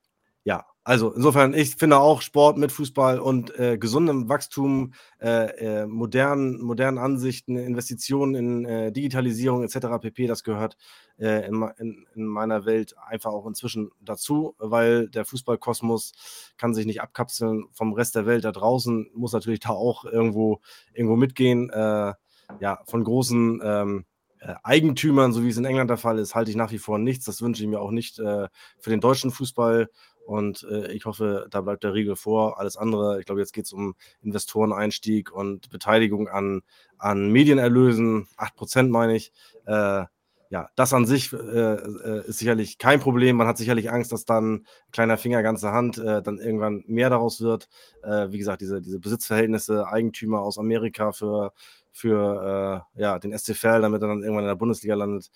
[0.43, 5.85] ja, also insofern, ich finde auch Sport mit Fußball und äh, gesundem Wachstum, äh, äh,
[5.85, 9.99] modernen, modernen Ansichten, Investitionen in äh, Digitalisierung etc.
[10.01, 10.77] pp, das gehört
[11.19, 16.13] äh, in, in, in meiner Welt einfach auch inzwischen dazu, weil der Fußballkosmos
[16.57, 20.61] kann sich nicht abkapseln vom Rest der Welt da draußen, muss natürlich da auch irgendwo,
[20.93, 21.69] irgendwo mitgehen.
[21.69, 22.13] Äh,
[22.59, 24.05] ja, von großen ähm,
[24.39, 26.97] äh, Eigentümern, so wie es in England der Fall ist, halte ich nach wie vor
[26.97, 27.25] nichts.
[27.25, 28.47] Das wünsche ich mir auch nicht äh,
[28.79, 29.87] für den deutschen Fußball.
[30.25, 32.59] Und äh, ich hoffe, da bleibt der Riegel vor.
[32.59, 36.61] Alles andere, ich glaube, jetzt geht es um Investoreneinstieg und Beteiligung an,
[36.97, 39.31] an Medienerlösen, 8% meine ich.
[39.65, 40.05] Äh,
[40.51, 43.37] ja, das an sich äh, äh, ist sicherlich kein Problem.
[43.37, 47.39] Man hat sicherlich Angst, dass dann kleiner Finger, ganze Hand äh, dann irgendwann mehr daraus
[47.39, 47.69] wird.
[48.03, 51.53] Äh, wie gesagt, diese, diese Besitzverhältnisse, Eigentümer aus Amerika für,
[51.93, 55.31] für äh, ja, den SC Verl, damit er dann irgendwann in der Bundesliga landet,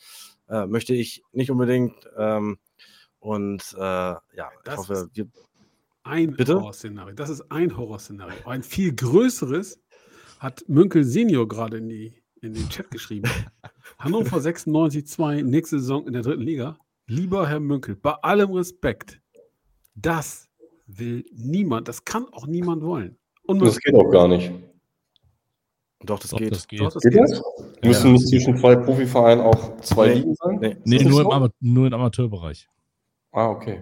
[0.49, 1.93] äh, möchte ich nicht unbedingt.
[2.17, 2.57] Ähm,
[3.25, 5.27] und äh, ja, ich Das hoffe, wir,
[6.03, 6.55] Ein Bitte?
[6.55, 7.15] Horrorszenario.
[7.15, 8.35] Das ist ein Horrorszenario.
[8.45, 9.79] Ein viel größeres
[10.39, 13.27] hat Münkel Senior gerade in, die, in den Chat geschrieben.
[13.97, 16.77] Hannover 96-2, nächste Saison in der dritten Liga.
[17.07, 19.19] Lieber Herr Münkel, bei allem Respekt,
[19.95, 20.47] das
[20.85, 23.17] will niemand, das kann auch niemand wollen.
[23.47, 23.83] Das Unmöglich.
[23.83, 24.51] geht auch gar nicht.
[26.03, 26.51] doch, das Doch, geht.
[26.51, 26.79] das geht.
[26.81, 27.21] Doch, das Geht geht.
[27.21, 27.41] das?
[27.83, 30.77] Müssen nicht zwischen zwei Profivereinen auch zwei Nee, Ligen sein?
[30.83, 30.97] nee.
[30.97, 31.31] Das nur, so?
[31.31, 32.67] im nur im Amateurbereich.
[33.35, 33.81] Ah, okay.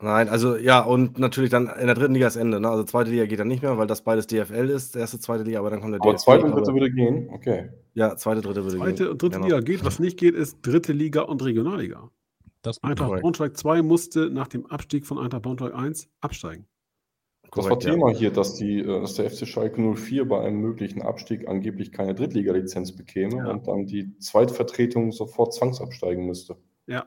[0.00, 2.60] Nein, also ja, und natürlich dann in der dritten Liga ist Ende.
[2.60, 2.68] Ne?
[2.68, 5.58] Also zweite Liga geht dann nicht mehr, weil das beides DFL ist, erste, zweite Liga,
[5.60, 6.22] aber dann kommt der Aber DFB.
[6.24, 7.30] zweite und aber- dritte würde gehen.
[7.32, 7.70] Okay.
[7.94, 9.08] Ja, zweite, dritte würde Zweite gehen.
[9.12, 9.46] und dritte Genau.
[9.46, 9.84] Liga geht.
[9.86, 12.10] Was nicht geht, ist dritte Liga und Regionalliga.
[12.60, 13.22] Das Eintracht korrekt.
[13.22, 16.66] Braunschweig 2 musste nach dem Abstieg von Eintracht Braunschweig 1 absteigen.
[17.44, 17.92] Das war Korrekt, ja.
[17.92, 21.90] Thema hier, dass, die, äh, dass der FC Schalke 04 bei einem möglichen Abstieg angeblich
[21.92, 23.50] keine Drittliga-Lizenz bekäme Ja.
[23.50, 26.56] und dann die Zweitvertretung sofort zwangsabsteigen müsste.
[26.86, 27.06] Ja,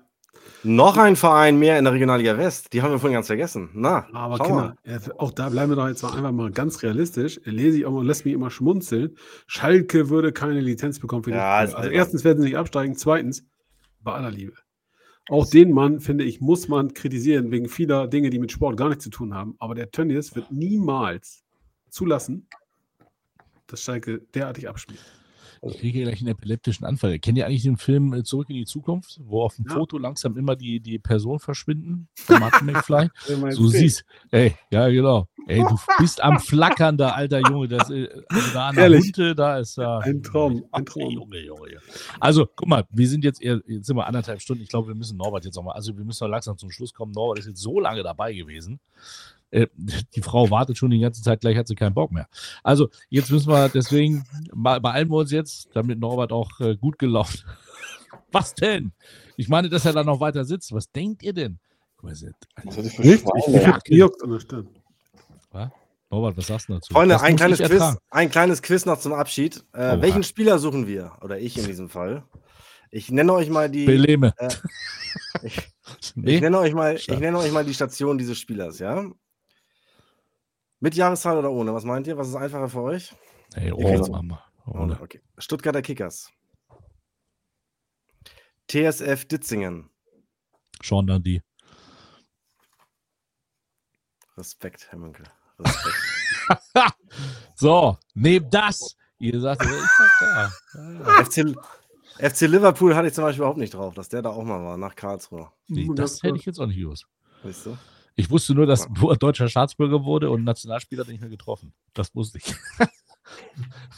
[0.63, 2.73] Noch ein Verein mehr in der Regionalliga West.
[2.73, 3.69] Die haben wir vorhin ganz vergessen.
[3.73, 4.75] Na, aber Kinder,
[5.17, 7.39] auch da bleiben wir doch jetzt mal einfach mal ganz realistisch.
[7.45, 9.15] Lese ich auch mal, lässt mich immer schmunzeln.
[9.47, 13.45] Schalke würde keine Lizenz bekommen für die Ja, Also erstens werden sie nicht absteigen, zweitens,
[14.01, 14.53] bei aller Liebe.
[15.29, 18.89] Auch den Mann, finde ich, muss man kritisieren, wegen vieler Dinge, die mit Sport gar
[18.89, 19.55] nichts zu tun haben.
[19.59, 21.43] Aber der Tönnies wird niemals
[21.89, 22.47] zulassen,
[23.67, 24.99] dass Schalke derartig abspielt.
[25.61, 27.19] Ich kriege gleich einen epileptischen Anfall.
[27.19, 29.75] Kennt ihr eigentlich den Film äh, Zurück in die Zukunft, wo auf dem Ja.
[29.75, 32.07] Foto langsam immer die, die Personen verschwinden?
[32.27, 33.09] Martin McFly.
[33.51, 35.27] So siehst, ey, ja genau.
[35.47, 37.67] Ey, du bist am Flackern da, alter Junge.
[37.67, 38.89] Das, äh, also da an der.
[38.89, 39.97] Hunte, da ist ja.
[39.99, 41.11] Ein Traum, ein Traum.
[41.11, 41.69] Junge, Junge.
[41.69, 41.81] Junge.
[42.19, 44.61] Also, guck mal, wir sind jetzt, eher, jetzt sind wir anderthalb Stunden.
[44.61, 47.11] Ich glaube, wir müssen Norbert jetzt nochmal, also wir müssen noch langsam zum Schluss kommen.
[47.11, 48.79] Norbert ist jetzt so lange dabei gewesen.
[49.51, 49.67] Äh,
[50.15, 52.27] die Frau wartet schon die ganze Zeit, gleich hat sie keinen Bock mehr.
[52.63, 56.99] Also, jetzt müssen wir deswegen, be- beeilen wir uns jetzt, damit Norbert auch äh, gut
[56.99, 57.45] gelaunt.
[58.31, 58.91] Was denn?
[59.37, 60.71] Ich meine, dass er da noch weiter sitzt.
[60.73, 61.59] Was denkt ihr denn?
[62.01, 63.21] Was hat die für Nicht?
[63.23, 63.43] Schweine?
[63.47, 64.67] Ich, ich hab gejuckt an der Stirn.
[66.11, 66.93] Norbert, was sagst du dazu?
[66.93, 69.63] Freunde, Das ein kleines, Quiz, ein kleines Quiz noch zum Abschied.
[69.73, 71.11] Äh, welchen Spieler suchen wir?
[71.21, 72.23] Oder ich in diesem Fall.
[72.89, 73.85] Ich nenne euch mal die.
[73.85, 74.33] Beleme.
[74.37, 74.49] Äh,
[75.43, 75.57] ich,
[76.15, 76.35] Nee?
[76.35, 79.05] ich, nenne euch mal, ich nenne euch mal die Station dieses Spielers, ja?
[80.79, 81.73] Mit Jahreszahl oder ohne?
[81.73, 82.17] Was meint ihr?
[82.17, 83.13] Was ist einfacher für euch?
[83.53, 84.39] Hey, oh, wir.
[84.65, 84.99] Ohne.
[85.01, 85.21] Okay.
[85.37, 86.31] Stuttgarter Kickers.
[88.67, 89.89] TSF Ditzingen.
[90.81, 91.41] Sean dann die.
[94.37, 95.25] Respekt, Herr Münkel.
[95.59, 95.95] Respekt.
[97.55, 98.95] So, nehmt das.
[99.17, 101.23] Ihr sagt, ich sag da.
[101.23, 101.53] FC,
[102.17, 104.77] FC Liverpool hatte ich zum Beispiel überhaupt nicht drauf, dass der da auch mal war,
[104.77, 105.51] nach Karlsruhe.
[105.67, 107.05] Nee, das hätte ich jetzt auch nicht gewusst.
[107.43, 107.77] Weißt du?
[108.19, 111.73] Ich wusste nur, dass er deutscher Staatsbürger wurde und Nationalspieler er nicht mehr getroffen.
[111.93, 112.53] Das wusste ich.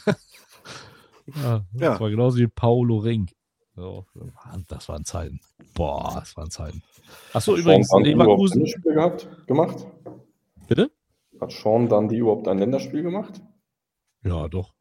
[0.06, 1.98] ja, das Ja.
[1.98, 3.28] war genauso wie Paulo Ring.
[3.74, 4.06] So,
[4.68, 5.40] das waren Zeiten.
[5.74, 6.84] Boah, das waren Zeiten.
[7.32, 8.60] Achso, übrigens, Sean Leverkusen.
[8.60, 9.86] Länderspiel gehabt, gemacht?
[10.68, 10.92] Bitte?
[11.40, 13.42] Hat Sean Dundee überhaupt ein Länderspiel gemacht?
[14.22, 14.72] Ja, doch.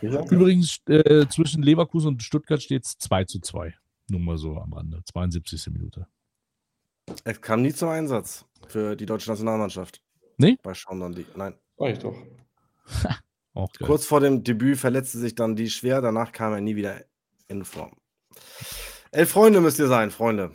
[0.00, 3.74] Übrigens, äh, zwischen Leverkusen und Stuttgart steht es 2 zu 2.
[4.08, 5.02] Nur mal so am Rande.
[5.04, 5.66] 72.
[5.72, 6.06] Minute.
[7.24, 10.00] Er kam nie zum Einsatz für die deutsche Nationalmannschaft.
[10.38, 10.56] Nee?
[10.62, 11.26] Bei Sean Dundee.
[11.36, 11.54] Nein.
[11.78, 12.14] Sag ich doch.
[13.54, 13.86] Auch geil.
[13.86, 17.04] Kurz vor dem Debüt verletzte sich dann die schwer, danach kam er nie wieder
[17.46, 17.92] in Form.
[19.12, 20.50] Elf Freunde müsst ihr sein, Freunde.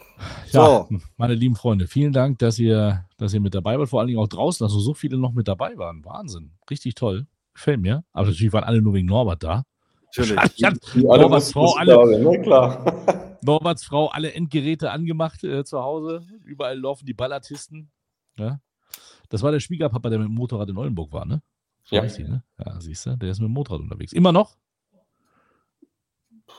[0.51, 0.89] Ja, So.
[1.15, 3.87] meine lieben Freunde, vielen Dank, dass ihr, dass ihr mit dabei wart.
[3.87, 6.03] Vor allen Dingen auch draußen, dass so viele noch mit dabei waren.
[6.03, 6.51] Wahnsinn.
[6.69, 7.25] Richtig toll.
[7.53, 8.03] Gefällt mir.
[8.11, 9.63] Aber natürlich waren alle nur wegen Norbert da.
[10.17, 10.39] Natürlich.
[10.55, 12.41] Ich hab Die alle Norberts Frau, alle, ne?
[12.41, 13.37] Klar.
[13.41, 16.25] Norberts Frau alle Endgeräte angemacht äh, zu Hause.
[16.45, 17.91] Überall laufen die Ballartisten.
[18.37, 18.59] Ja.
[19.29, 21.41] Das war der Schwiegerpapa, der mit dem Motorrad in Oldenburg war, ne?
[21.83, 22.01] So Ja.
[22.01, 22.43] Richtig, ne?
[22.57, 24.11] Ja, siehst du, der ist mit dem Motorrad unterwegs.
[24.13, 24.57] Immer noch?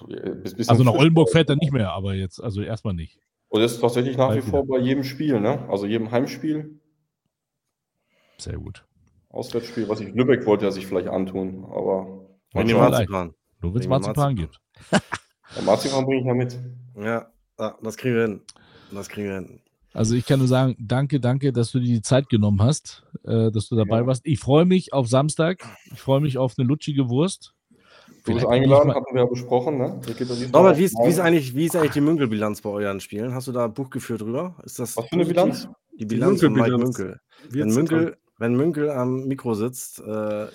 [0.07, 0.93] Bis Also nach.
[0.93, 3.19] Oldenburg fährt er nicht mehr, aber jetzt, also erstmal nicht.
[3.49, 5.69] Und das ist tatsächlich nach wie vor bei jedem Spiel, ne?
[5.69, 6.81] Also jedem Heimspiel,
[8.39, 8.87] Sehr gut.
[9.31, 12.81] Auswärtsspiel, was ich Lübeck wollte er sich vielleicht antun, aber Wenn schauen.
[12.91, 13.35] Marzipan.
[13.61, 14.37] Nur wenn es Marzipan Marzipan.
[14.37, 14.61] gibt.
[15.57, 16.59] der Marzipan bringe ich ja mit.
[16.97, 17.31] Ja,
[17.83, 18.41] das kriegen wir hin.
[18.93, 19.61] Das kriegen wir hin.
[19.93, 23.51] Also ich kann nur sagen, danke, danke, dass du dir die Zeit genommen hast, äh,
[23.51, 24.07] dass du dabei Ja.
[24.07, 24.23] warst.
[24.25, 25.65] Ich freue mich auf Samstag.
[25.93, 27.55] Ich freue mich auf eine lutschige Wurst.
[28.07, 30.01] Du bist Vielleicht eingeladen, hatten wir ja besprochen, ne?
[30.07, 33.01] Er Norbert, auch wie ist, wie, ist eigentlich, wie ist eigentlich die Münkel-Bilanz bei euren
[33.01, 33.35] Spielen?
[33.35, 34.57] Hast du da ein Buch geführt drüber?
[34.63, 35.43] Ist das Was für eine positiv?
[35.43, 35.69] Bilanz?
[35.99, 36.95] Die Bilanz von Mike Münkel-Bilanz.
[36.95, 37.21] Münkel.
[37.51, 40.47] Wenn Münkel, wenn Münkel am Mikro sitzt, äh,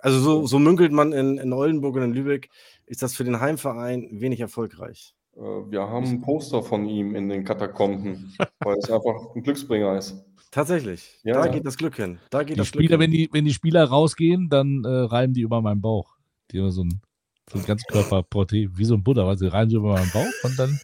[0.00, 2.50] also so, so münkelt man in, in Oldenburg und in Lübeck,
[2.86, 5.14] ist das für den Heimverein wenig erfolgreich.
[5.36, 9.96] Äh, Wir haben ein Poster von ihm in den Katakomben, weil es einfach ein Glücksbringer
[9.98, 10.24] ist.
[10.50, 11.18] Tatsächlich.
[11.24, 11.52] Ja, da ja.
[11.52, 12.18] geht das Glück hin.
[12.30, 13.00] Da geht Die das Glück Spieler, hin.
[13.00, 16.16] wenn die, wenn die Spieler rausgehen, dann äh, reiben die über meinen Bauch.
[16.50, 17.00] Die haben so ein,
[17.52, 20.58] so ein Ganzkörper-Porté, wie so ein Buddha, weil sie reiben sie über meinen Bauch und
[20.58, 20.80] dann.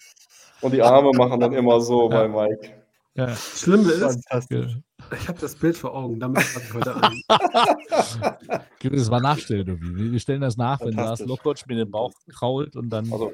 [0.60, 2.26] Und die Arme machen dann immer so Ja.
[2.26, 2.70] bei Mike.
[3.14, 4.78] Ja, Schlimme ist, Fantastisch.
[5.16, 7.22] Ich habe das Bild vor Augen, damit fange ich heute an.
[8.78, 10.12] Gibt es mal nachstellen irgendwie.
[10.12, 11.20] Wir stellen das nach, wenn Lars.
[11.20, 13.10] Lokotsch mir den Bauch krault und dann.
[13.12, 13.32] Also,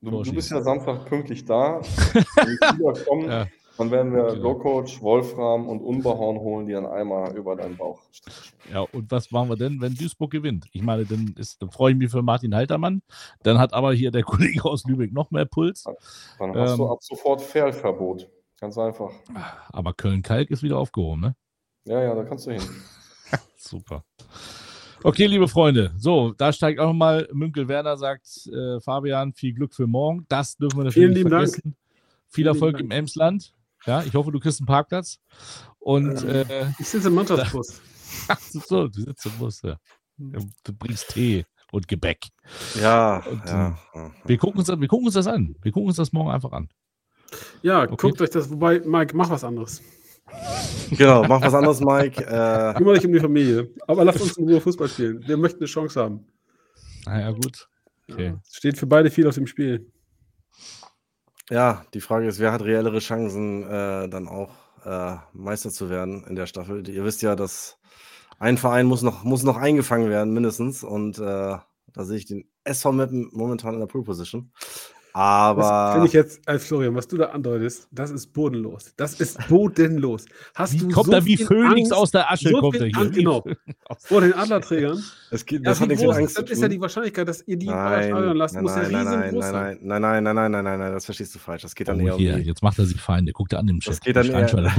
[0.00, 1.80] du, du bist ja Samstag pünktlich da.
[2.14, 3.46] Wenn die Spieler kommen, Ja.
[3.78, 4.42] dann werden wir Genau.
[4.42, 8.56] Locoach, Wolfram und Unbehorn holen, die dann einmal über deinen Bauch streichen.
[8.72, 10.66] Ja, und was machen wir denn, wenn Duisburg gewinnt?
[10.72, 13.02] Ich meine, dann, ist, dann freue ich mich für Martin Haltermann.
[13.42, 15.84] Dann hat aber hier der Kollege aus Lübeck noch mehr Puls.
[16.38, 16.90] Dann hast du Ähm.
[16.90, 18.28] ab sofort Fairverbot.
[18.60, 19.10] Ganz einfach.
[19.70, 21.36] Aber Köln-Kalk ist wieder aufgehoben, ne?
[21.84, 22.62] Ja, ja, da kannst du hin.
[23.56, 24.04] Super.
[25.02, 29.74] Okay, liebe Freunde, so, da steigt auch nochmal Münkel Werner, sagt äh, Fabian, viel Glück
[29.74, 30.24] für morgen.
[30.28, 31.48] Das dürfen wir natürlich Vielen nicht lieben Dank.
[31.48, 31.76] vergessen.
[32.28, 33.52] Viel Vielen Erfolg im Emsland.
[33.84, 35.20] Ja, ich hoffe, du kriegst einen Parkplatz.
[35.78, 37.80] Und äh, Ich sitze im Mannschaftsbus.
[38.66, 39.76] so, du sitzt im Bus, ja.
[40.16, 42.24] Du bringst Tee und Gebäck.
[42.80, 43.78] Ja, Und, ja.
[44.24, 45.54] Wir gucken, uns, das- wir gucken uns das an.
[45.62, 46.68] Wir gucken uns das morgen einfach an.
[47.62, 47.96] Ja, Okay.
[47.96, 49.82] guckt euch das, wobei, Mike, mach was anderes.
[50.90, 52.20] Genau, mach was anderes, Mike.
[52.26, 53.70] Äh, Kümmere dich um die Familie.
[53.86, 55.22] Aber lasst uns in Ruhe Fußball spielen.
[55.26, 56.26] Wir möchten eine Chance haben.
[57.06, 57.68] Naja, gut.
[58.10, 58.34] Okay.
[58.48, 59.90] Es steht für beide viel auf dem Spiel.
[61.50, 64.50] ja, die Frage ist, wer hat reellere Chancen, äh, dann auch
[64.84, 66.88] äh, Meister zu werden in der Staffel?
[66.88, 67.78] Ihr wisst ja, dass
[68.38, 70.82] ein Verein muss noch, muss noch eingefangen werden, mindestens.
[70.84, 74.50] Und äh, da sehe ich den SV Meppen momentan in der Pole Position.
[75.16, 78.92] Das Aber finde ich jetzt, als Florian, was du da andeutest, das ist bodenlos.
[78.98, 80.26] Das ist bodenlos.
[80.54, 82.50] Hast Wie du kommt so er wie Phönix Angst, aus der Asche?
[82.50, 82.98] so kommt viel er hier.
[82.98, 83.42] Angst, genau.
[84.00, 85.02] Vor den Adlerträgern.
[85.30, 86.80] es geht, Ja, das hat wie nichts mit Angst dann ist ja die.
[86.82, 89.78] Wahrscheinlichkeit, dass ihr die Nein, steuern lasst, nein, muss ja nein, nein, riesengroß nein, sein.
[89.80, 91.62] nein, nein, nein, nein, nein, nein, nein, das verstehst du falsch.
[91.62, 92.42] Das geht dann eher Oh, um hier, die.
[92.42, 93.32] jetzt macht er sich Feinde.
[93.32, 93.92] Guckt er an dem Chat.
[93.94, 94.76] Das geht dann eher-!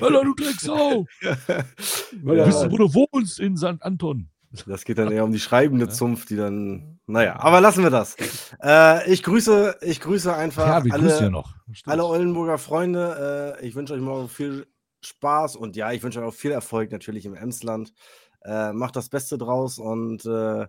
[0.00, 1.06] Hallo, du Drecksau!
[1.20, 3.38] Wisst ihr, wo du wohnst?
[3.38, 3.76] In St.
[3.80, 4.28] Anton.
[4.66, 6.97] Das geht dann eher um die schreibende Zunft, die dann.
[7.08, 8.16] Naja, aber lassen wir das.
[8.62, 11.54] Äh, ich grüße, ich grüße einfach Ja, grüßen alle, noch.
[11.72, 11.92] Stimmt.
[11.92, 13.56] alle Oldenburger Freunde.
[13.60, 14.66] Äh, ich wünsche euch morgen viel
[15.00, 17.94] Spaß und ja, ich wünsche euch auch viel Erfolg natürlich im Emsland.
[18.44, 20.66] Äh, macht das Beste draus und äh,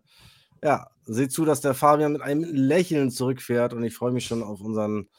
[0.63, 4.41] ja, seht zu, dass der Fabian mit einem Lächeln zurückfährt und ich freue mich schon
[4.41, 5.09] auf unseren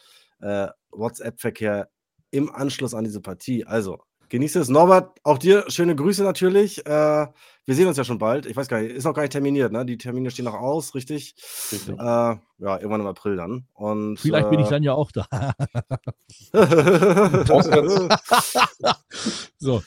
[0.41, 1.91] äh, WhatsApp-Verkehr
[2.31, 3.67] im Anschluss an diese Partie.
[3.67, 3.99] Also,
[4.31, 4.69] genießt es.
[4.69, 6.87] Norbert, auch dir schöne Grüße natürlich.
[6.87, 7.27] Äh,
[7.71, 8.47] wir sehen uns ja schon bald.
[8.47, 9.87] Ich weiß gar nicht, ist noch gar nicht terminiert, ne?
[9.87, 11.37] Die Termine stehen noch aus, richtig?
[11.71, 11.97] Richtig.
[11.97, 13.69] Äh, ja, irgendwann im April dann.
[13.75, 15.25] Und, Vielleicht bin ich äh, dann ja auch da.
[19.57, 19.85] so.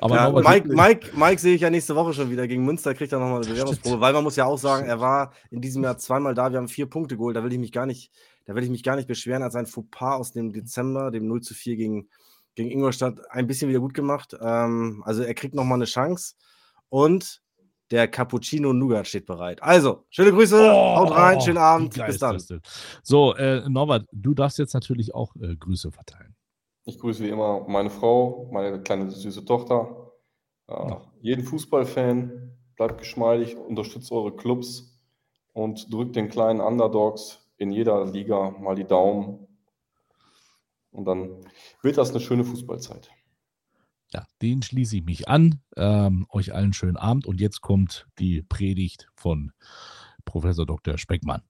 [0.00, 2.46] Aber ja, Mike, Mike, Mike sehe ich ja nächste Woche schon wieder.
[2.46, 5.32] Gegen Münster kriegt er nochmal eine Bewährungsprobe, weil man muss ja auch sagen, er war
[5.50, 6.52] in diesem Jahr zweimal da.
[6.52, 7.34] Wir haben vier Punkte geholt.
[7.34, 8.12] Da will ich mich gar nicht,
[8.44, 9.42] da will ich mich gar nicht beschweren.
[9.42, 12.08] Er hat sein Fauxpas aus dem Dezember, dem 0 zu 4 gegen,
[12.54, 14.36] gegen Ingolstadt, ein bisschen wieder gut gemacht.
[14.40, 16.36] Ähm, also er kriegt nochmal eine Chance.
[16.94, 17.42] Und
[17.90, 19.60] der Cappuccino Nougat steht bereit.
[19.60, 22.40] Also, schöne Grüße, haut rein, schönen Abend, bis dann.
[23.02, 26.36] So, äh, Norbert, du darfst jetzt natürlich auch äh, Grüße verteilen.
[26.84, 30.12] Ich grüße wie immer meine Frau, meine kleine süße Tochter,
[30.68, 32.56] äh, jeden Fußballfan.
[32.76, 34.96] Bleibt geschmeidig, unterstützt eure Clubs
[35.52, 39.48] und drückt den kleinen Underdogs in jeder Liga mal die Daumen.
[40.92, 41.44] Und dann
[41.82, 43.10] wird das eine schöne Fußballzeit.
[44.14, 45.60] Ja, den schließe ich mich an.
[45.76, 49.50] Ähm, euch allen schönen Abend und jetzt kommt die Predigt von
[50.24, 50.98] Professor Dr.
[50.98, 51.42] Speckmann.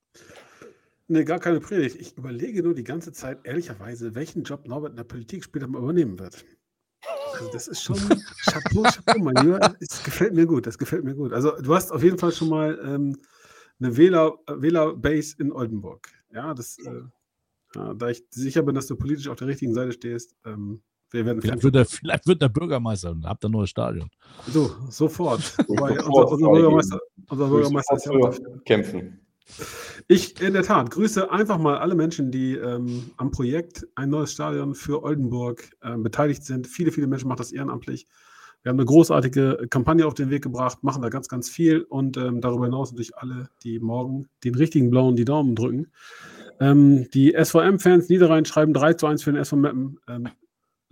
[1.07, 1.97] Nee, gar keine Predigt.
[2.01, 5.83] Ich überlege nur die ganze Zeit, ehrlicherweise, welchen Job Norbert in der Politik später mal
[5.83, 6.43] übernehmen wird.
[7.35, 7.97] Also das ist schon
[8.47, 9.77] Chapeau, Chapeau, mein Lieber.
[9.81, 11.35] Es gefällt mir gut, das gefällt mir gut.
[11.35, 13.15] Also du hast auf jeden Fall schon mal ähm,
[13.79, 16.09] eine Wähler, äh, Wählerbase in Oldenburg.
[16.33, 17.03] Ja, das, äh,
[17.75, 20.83] ja, da ich sicher bin, dass du politisch auf der richtigen Seite stehst, ähm,
[21.15, 24.11] Vielleicht wird, er, vielleicht wird er Bürgermeister und habt ein neues Stadion.
[24.47, 25.57] so, sofort.
[25.69, 28.63] Wobei, Sofort unser, unser Bürgermeister, unser Bürgermeister ist ja auch dafür.
[28.65, 29.21] kämpfen.
[30.09, 34.33] Ich, in der Tat, grüße einfach mal alle Menschen, die ähm, am Projekt ein neues
[34.33, 36.67] Stadion für Oldenburg ähm, beteiligt sind.
[36.67, 38.07] Viele, viele Menschen machen das ehrenamtlich.
[38.63, 42.17] Wir haben eine großartige Kampagne auf den Weg gebracht, machen da ganz, ganz viel und
[42.17, 45.89] ähm, darüber hinaus natürlich alle, die morgen den richtigen blauen die Daumen drücken.
[46.61, 49.99] Ähm, die SVM-Fans Niederrhein schreiben 3 zu 1 für den SV Meppen.
[50.09, 50.29] Ähm,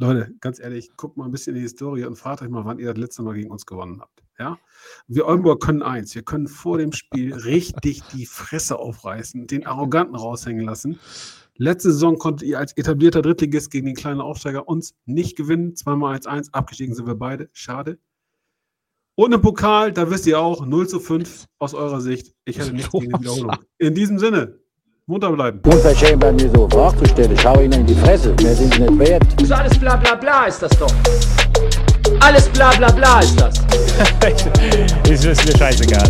[0.03, 2.81] Leute, ganz ehrlich, guckt mal ein bisschen in die Historie und fragt euch mal, wann
[2.81, 4.25] ihr das letzte Mal gegen uns gewonnen habt.
[4.37, 4.59] Ja?
[5.07, 10.17] Wir Oldenburg können eins, wir können vor dem Spiel richtig die Fresse aufreißen, den Arroganten
[10.17, 10.99] raushängen lassen.
[11.57, 15.77] Letzte Saison konntet ihr als etablierter Drittligist gegen den kleinen Aufsteiger uns nicht gewinnen.
[15.77, 17.49] Zweimal 1-1, abgestiegen sind wir beide.
[17.53, 17.99] Schade.
[19.15, 22.35] Und im Pokal, da wisst ihr auch, 0 zu 5 aus eurer Sicht.
[22.45, 23.57] Ich hätte nichts gegen die Wiederholung.
[23.79, 24.59] In diesem Sinne,
[25.07, 25.61] munter bleiben.
[25.65, 27.33] Unverschämt bei mir so Fragen zu stellen.
[27.33, 28.35] Ich hau Ihnen in die Fresse.
[28.41, 29.43] Mehr sind Sie nicht wert.
[29.43, 30.93] Ist alles bla bla bla ist das doch.
[32.21, 33.55] Alles bla bla bla ist das.
[35.11, 36.09] ist, ist mir scheißegal.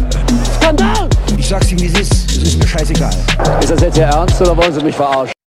[0.57, 1.09] Skandal!
[1.37, 2.31] Ich sag's Ihnen, wie es ist.
[2.31, 3.15] Es ist mir scheißegal.
[3.61, 5.33] Ist das jetzt Ihr Ernst oder wollen Sie mich verarschen?